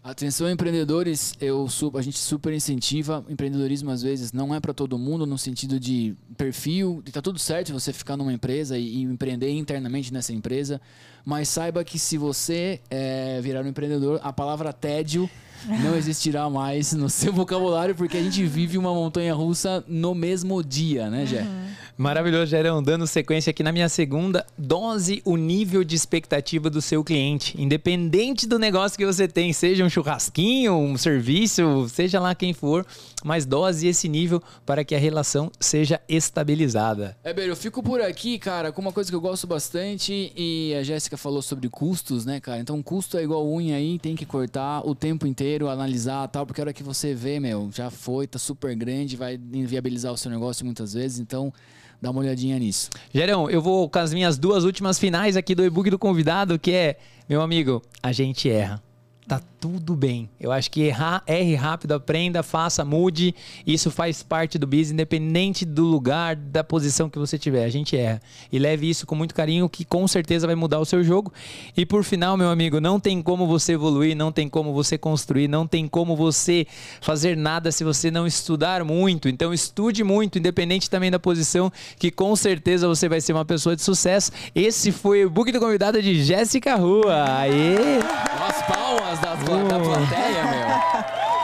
Atenção 0.05 0.47
empreendedores, 0.47 1.33
eu 1.41 1.67
a 1.97 2.01
gente 2.03 2.19
super 2.19 2.53
incentiva. 2.53 3.25
Empreendedorismo 3.27 3.89
às 3.89 4.03
vezes 4.03 4.31
não 4.31 4.53
é 4.53 4.59
para 4.59 4.71
todo 4.71 4.99
mundo 4.99 5.25
no 5.25 5.35
sentido 5.35 5.79
de 5.79 6.15
perfil, 6.37 7.01
e 7.07 7.11
tá 7.11 7.23
tudo 7.23 7.39
certo 7.39 7.73
você 7.73 7.91
ficar 7.91 8.15
numa 8.15 8.31
empresa 8.31 8.77
e, 8.77 8.97
e 8.97 9.01
empreender 9.01 9.49
internamente 9.49 10.13
nessa 10.13 10.31
empresa, 10.31 10.79
mas 11.25 11.49
saiba 11.49 11.83
que 11.83 11.97
se 11.97 12.17
você 12.17 12.79
é, 12.89 13.39
virar 13.41 13.63
um 13.63 13.67
empreendedor, 13.67 14.19
a 14.23 14.31
palavra 14.31 14.71
tédio 14.71 15.29
não 15.81 15.95
existirá 15.97 16.49
mais 16.49 16.93
no 16.93 17.09
seu 17.09 17.33
vocabulário, 17.33 17.95
porque 17.95 18.15
a 18.15 18.21
gente 18.21 18.45
vive 18.45 18.77
uma 18.77 18.93
montanha 18.93 19.33
russa 19.33 19.83
no 19.87 20.13
mesmo 20.13 20.63
dia, 20.63 21.09
né, 21.09 21.25
Jé? 21.25 21.41
Uhum. 21.41 21.65
Maravilhoso, 21.97 22.47
Gerão. 22.47 22.83
Dando 22.83 23.07
sequência 23.07 23.51
aqui 23.51 23.63
na 23.63 23.71
minha 23.71 23.87
segunda, 23.87 24.45
dose 24.57 25.21
o 25.23 25.37
nível 25.37 25.83
de 25.83 25.95
expectativa 25.95 26.69
do 26.69 26.81
seu 26.81 27.03
cliente. 27.03 27.59
Independente 27.59 28.45
do 28.45 28.59
negócio 28.59 28.97
que 28.97 29.05
você 29.05 29.27
tem, 29.27 29.53
seja 29.53 29.83
um 29.83 29.89
churrasquinho, 29.89 30.73
um 30.73 30.97
serviço, 30.97 31.87
seja 31.89 32.19
lá 32.19 32.35
quem 32.35 32.53
for, 32.53 32.85
mas 33.25 33.43
dose 33.43 33.87
esse 33.87 34.07
nível 34.07 34.39
para 34.63 34.85
que 34.85 34.93
a 34.93 34.99
relação 34.99 35.51
seja 35.59 35.99
estabilizada. 36.07 37.17
É, 37.23 37.33
bem, 37.33 37.47
eu 37.47 37.55
fico 37.55 37.81
por 37.81 37.99
aqui, 37.99 38.37
cara, 38.37 38.71
com 38.71 38.79
uma 38.79 38.91
coisa 38.91 39.09
que 39.09 39.15
eu 39.15 39.19
gosto 39.19 39.47
bastante 39.47 40.31
e 40.37 40.75
a 40.79 40.83
Jéssica 40.83 41.17
falou 41.17 41.41
sobre 41.41 41.67
custos, 41.67 42.23
né, 42.23 42.39
cara? 42.39 42.59
Então, 42.59 42.83
custo 42.83 43.17
é 43.17 43.23
igual 43.23 43.51
unha 43.51 43.77
aí, 43.77 43.97
tem 43.97 44.15
que 44.15 44.27
cortar 44.27 44.87
o 44.87 44.93
tempo 44.93 45.25
inteiro, 45.25 45.67
analisar 45.67 46.27
tal, 46.27 46.45
porque 46.45 46.61
a 46.61 46.65
hora 46.65 46.73
que 46.73 46.83
você 46.83 47.15
vê, 47.15 47.39
meu, 47.39 47.71
já 47.73 47.89
foi, 47.89 48.27
tá 48.27 48.37
super 48.37 48.75
grande, 48.75 49.17
vai 49.17 49.39
inviabilizar 49.51 50.13
o 50.13 50.17
seu 50.17 50.29
negócio 50.29 50.63
muitas 50.63 50.93
vezes, 50.93 51.19
então 51.19 51.51
dá 51.99 52.11
uma 52.11 52.21
olhadinha 52.21 52.59
nisso. 52.59 52.91
Gerão, 53.11 53.49
eu 53.49 53.59
vou 53.59 53.89
com 53.89 53.97
as 53.97 54.13
minhas 54.13 54.37
duas 54.37 54.63
últimas 54.63 54.99
finais 54.99 55.35
aqui 55.35 55.55
do 55.55 55.65
e-book 55.65 55.89
do 55.89 55.97
convidado, 55.97 56.59
que 56.59 56.71
é, 56.71 56.99
meu 57.27 57.41
amigo, 57.41 57.81
a 58.03 58.11
gente 58.11 58.47
erra 58.47 58.84
tá 59.27 59.41
tudo 59.59 59.95
bem. 59.95 60.29
Eu 60.39 60.51
acho 60.51 60.69
que 60.69 60.81
errar, 60.81 61.23
erre 61.25 61.55
rápido, 61.55 61.93
aprenda, 61.93 62.43
faça, 62.43 62.85
mude. 62.85 63.33
Isso 63.65 63.89
faz 63.89 64.21
parte 64.21 64.59
do 64.59 64.67
business, 64.67 64.91
independente 64.91 65.65
do 65.65 65.83
lugar, 65.83 66.35
da 66.35 66.63
posição 66.63 67.09
que 67.09 67.17
você 67.17 67.37
tiver. 67.37 67.65
A 67.65 67.69
gente 67.69 67.97
erra. 67.97 68.21
E 68.51 68.59
leve 68.59 68.87
isso 68.87 69.07
com 69.07 69.15
muito 69.15 69.33
carinho, 69.33 69.67
que 69.67 69.83
com 69.83 70.07
certeza 70.07 70.45
vai 70.45 70.55
mudar 70.55 70.79
o 70.79 70.85
seu 70.85 71.03
jogo. 71.03 71.33
E 71.75 71.85
por 71.85 72.03
final, 72.03 72.37
meu 72.37 72.49
amigo, 72.49 72.79
não 72.79 72.99
tem 72.99 73.21
como 73.21 73.47
você 73.47 73.73
evoluir, 73.73 74.15
não 74.15 74.31
tem 74.31 74.47
como 74.47 74.71
você 74.73 74.97
construir, 74.97 75.47
não 75.47 75.65
tem 75.65 75.87
como 75.87 76.15
você 76.15 76.67
fazer 77.01 77.35
nada 77.35 77.71
se 77.71 77.83
você 77.83 78.11
não 78.11 78.27
estudar 78.27 78.83
muito. 78.83 79.27
Então 79.27 79.51
estude 79.51 80.03
muito, 80.03 80.37
independente 80.37 80.89
também 80.89 81.09
da 81.09 81.19
posição, 81.19 81.71
que 81.97 82.11
com 82.11 82.35
certeza 82.35 82.87
você 82.87 83.09
vai 83.09 83.19
ser 83.19 83.33
uma 83.33 83.45
pessoa 83.45 83.75
de 83.75 83.81
sucesso. 83.81 84.31
Esse 84.53 84.91
foi 84.91 85.25
o 85.25 85.29
book 85.29 85.51
do 85.51 85.59
convidado 85.59 85.99
de 86.01 86.23
Jéssica 86.23 86.75
Rua. 86.75 87.25
Aê! 87.39 87.97
As 88.47 88.61
palmas 88.95 89.19
da, 89.19 89.35
da 89.35 89.79
plateia, 89.79 90.43
meu. 90.43 91.25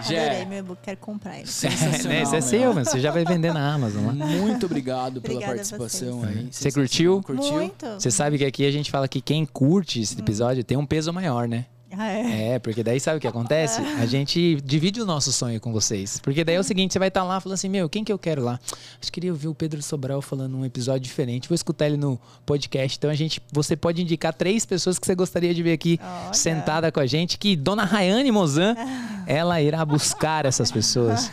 Adorei 0.00 0.46
meu 0.46 0.58
e-book, 0.60 0.78
quero 0.82 0.96
comprar 0.96 1.38
ele. 1.38 1.46
Sensacional. 1.46 2.18
É, 2.18 2.22
esse 2.22 2.36
é 2.36 2.40
seu, 2.40 2.72
mas 2.72 2.88
você 2.88 3.00
já 3.00 3.10
vai 3.10 3.24
vender 3.24 3.52
na 3.52 3.74
Amazon. 3.74 4.14
Né? 4.14 4.24
Muito 4.40 4.64
obrigado 4.64 5.20
pela 5.20 5.34
Obrigada 5.34 5.56
participação 5.56 6.24
aí. 6.24 6.48
Você 6.50 6.72
curtiu? 6.72 7.20
Curtiu? 7.22 7.52
Muito. 7.52 7.86
Você 7.86 8.10
sabe 8.10 8.38
que 8.38 8.44
aqui 8.44 8.66
a 8.66 8.70
gente 8.70 8.90
fala 8.90 9.06
que 9.06 9.20
quem 9.20 9.44
curte 9.44 10.00
esse 10.00 10.18
episódio 10.18 10.62
hum. 10.62 10.64
tem 10.64 10.78
um 10.78 10.86
peso 10.86 11.12
maior, 11.12 11.46
né? 11.46 11.66
Ah, 11.96 12.08
é? 12.08 12.52
é? 12.52 12.58
porque 12.58 12.82
daí 12.82 13.00
sabe 13.00 13.18
o 13.18 13.20
que 13.20 13.26
acontece? 13.26 13.80
A 13.80 14.04
gente 14.06 14.60
divide 14.62 15.00
o 15.00 15.06
nosso 15.06 15.32
sonho 15.32 15.60
com 15.60 15.72
vocês. 15.72 16.20
Porque 16.20 16.44
daí 16.44 16.54
é 16.54 16.60
o 16.60 16.64
seguinte, 16.64 16.92
você 16.92 16.98
vai 16.98 17.08
estar 17.08 17.22
tá 17.22 17.26
lá 17.26 17.40
falando 17.40 17.54
assim, 17.54 17.68
meu, 17.68 17.88
quem 17.88 18.04
que 18.04 18.12
eu 18.12 18.18
quero 18.18 18.42
lá? 18.42 18.60
Acho 19.00 19.10
que 19.10 19.12
queria 19.12 19.32
ouvir 19.32 19.48
o 19.48 19.54
Pedro 19.54 19.82
Sobral 19.82 20.22
falando 20.22 20.56
um 20.56 20.64
episódio 20.64 21.00
diferente. 21.00 21.48
Vou 21.48 21.54
escutar 21.54 21.86
ele 21.86 21.96
no 21.96 22.18
podcast. 22.46 22.96
Então 22.96 23.10
a 23.10 23.14
gente, 23.14 23.42
você 23.52 23.76
pode 23.76 24.02
indicar 24.02 24.32
três 24.32 24.64
pessoas 24.64 24.98
que 24.98 25.06
você 25.06 25.14
gostaria 25.14 25.52
de 25.52 25.62
ver 25.62 25.72
aqui 25.72 25.98
Olha. 26.02 26.34
sentada 26.34 26.92
com 26.92 27.00
a 27.00 27.06
gente. 27.06 27.38
Que 27.38 27.56
Dona 27.56 27.84
Rayane 27.84 28.30
Mozan, 28.30 28.74
ela 29.26 29.60
irá 29.60 29.84
buscar 29.84 30.46
essas 30.46 30.70
pessoas. 30.70 31.30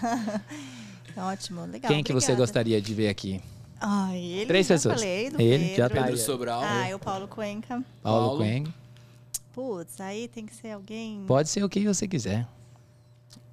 Ótimo, 1.16 1.66
legal. 1.66 1.91
Quem 1.91 2.03
que 2.03 2.14
você 2.14 2.36
gostaria 2.36 2.80
de 2.82 2.93
ver 2.93 3.10
aqui? 3.10 3.41
Ai, 3.80 4.18
ele 4.18 4.45
Três 4.45 4.68
já 4.68 4.76
pessoas. 4.76 4.95
Falei, 4.95 5.30
do 5.30 5.41
ele 5.41 5.66
Pedro. 5.70 5.78
já 5.78 5.89
Pedro 5.89 6.18
Sobral. 6.18 6.62
Ah, 6.64 6.95
o 6.95 6.99
Paulo 6.99 7.28
Cuenca. 7.28 7.84
Paulo, 8.01 8.28
Paulo. 8.28 8.38
Cuenca. 8.38 8.87
Putz, 9.58 9.99
aí 9.99 10.28
tem 10.28 10.45
que 10.45 10.53
ser 10.53 10.70
alguém. 10.70 11.24
Pode 11.26 11.49
ser 11.49 11.64
o 11.64 11.70
que 11.70 11.84
você 11.84 12.08
quiser. 12.08 12.47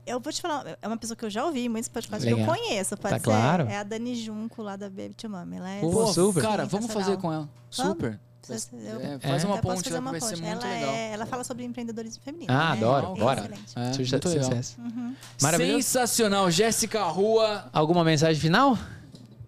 Eu 0.06 0.20
vou 0.20 0.30
te 0.30 0.42
falar, 0.42 0.76
é 0.82 0.86
uma 0.86 0.98
pessoa 0.98 1.16
que 1.16 1.24
eu 1.24 1.30
já 1.30 1.46
ouvi 1.46 1.66
muitos 1.66 1.88
podcasts 1.88 2.26
Legal. 2.30 2.44
que 2.44 2.60
eu 2.60 2.66
conheço, 2.68 2.94
pode 2.98 3.14
tá 3.14 3.18
ser. 3.18 3.24
Claro. 3.24 3.66
É 3.68 3.78
a 3.78 3.82
Dani 3.82 4.14
Junco 4.14 4.60
lá 4.60 4.76
da 4.76 4.90
Baby 4.90 5.14
to 5.14 5.30
Mom. 5.30 5.50
Ela 5.50 5.70
é 5.70 5.80
Pô, 5.80 6.06
super. 6.08 6.42
Cara, 6.42 6.66
vamos 6.66 6.92
fazer 6.92 7.16
com 7.16 7.32
ela. 7.32 7.48
Super. 7.70 8.20
Eu, 8.50 9.00
é, 9.00 9.18
faz 9.18 9.44
uma 9.44 9.56
ponte 9.56 9.88
lá, 9.88 10.00
vai 10.00 10.20
ser 10.20 10.36
muito 10.36 10.46
ela 10.46 10.74
legal. 10.74 10.90
É, 10.90 11.12
ela 11.12 11.24
fala 11.24 11.42
sobre 11.42 11.64
empreendedorismo 11.64 12.22
feminino. 12.22 12.52
Ah, 12.52 12.74
né? 12.74 12.84
adoro. 12.84 13.14
Bora. 13.14 13.50
É, 13.74 13.92
Sucesso. 13.94 14.78
Uhum. 14.78 15.16
Sensacional. 15.56 16.50
Jéssica 16.50 17.02
Rua. 17.04 17.64
Alguma 17.72 18.04
mensagem 18.04 18.38
final? 18.38 18.76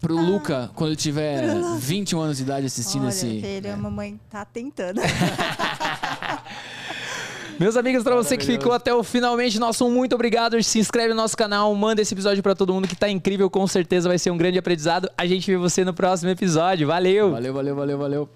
Pro 0.01 0.19
ah, 0.19 0.23
Luca, 0.23 0.71
quando 0.75 0.91
ele 0.91 0.97
tiver 0.97 1.43
21 1.79 2.21
anos 2.21 2.37
de 2.39 2.45
idade 2.45 2.67
assistindo 2.67 3.03
Olha, 3.03 3.11
esse. 3.11 3.41
Filho, 3.41 3.67
é. 3.67 3.73
a 3.73 3.77
mamãe 3.77 4.19
tá 4.31 4.45
tentando. 4.45 5.01
Meus 7.59 7.75
amigos, 7.75 8.03
para 8.03 8.15
você 8.15 8.37
que 8.37 8.45
ficou 8.45 8.73
até 8.73 8.93
o 8.93 9.03
finalmente, 9.03 9.59
nosso 9.59 9.89
muito 9.89 10.15
obrigado. 10.15 10.63
Se 10.63 10.79
inscreve 10.79 11.11
no 11.11 11.15
nosso 11.15 11.35
canal, 11.35 11.75
manda 11.75 12.03
esse 12.03 12.13
episódio 12.13 12.43
para 12.43 12.55
todo 12.55 12.73
mundo 12.73 12.87
que 12.87 12.95
tá 12.95 13.09
incrível, 13.09 13.49
com 13.49 13.67
certeza 13.67 14.09
vai 14.09 14.19
ser 14.19 14.31
um 14.31 14.37
grande 14.37 14.59
aprendizado. 14.59 15.11
A 15.17 15.27
gente 15.27 15.51
vê 15.51 15.57
você 15.57 15.83
no 15.83 15.95
próximo 15.95 16.31
episódio. 16.31 16.87
Valeu. 16.87 17.31
Valeu, 17.31 17.55
valeu, 17.55 17.75
valeu, 17.75 17.99
valeu. 17.99 18.29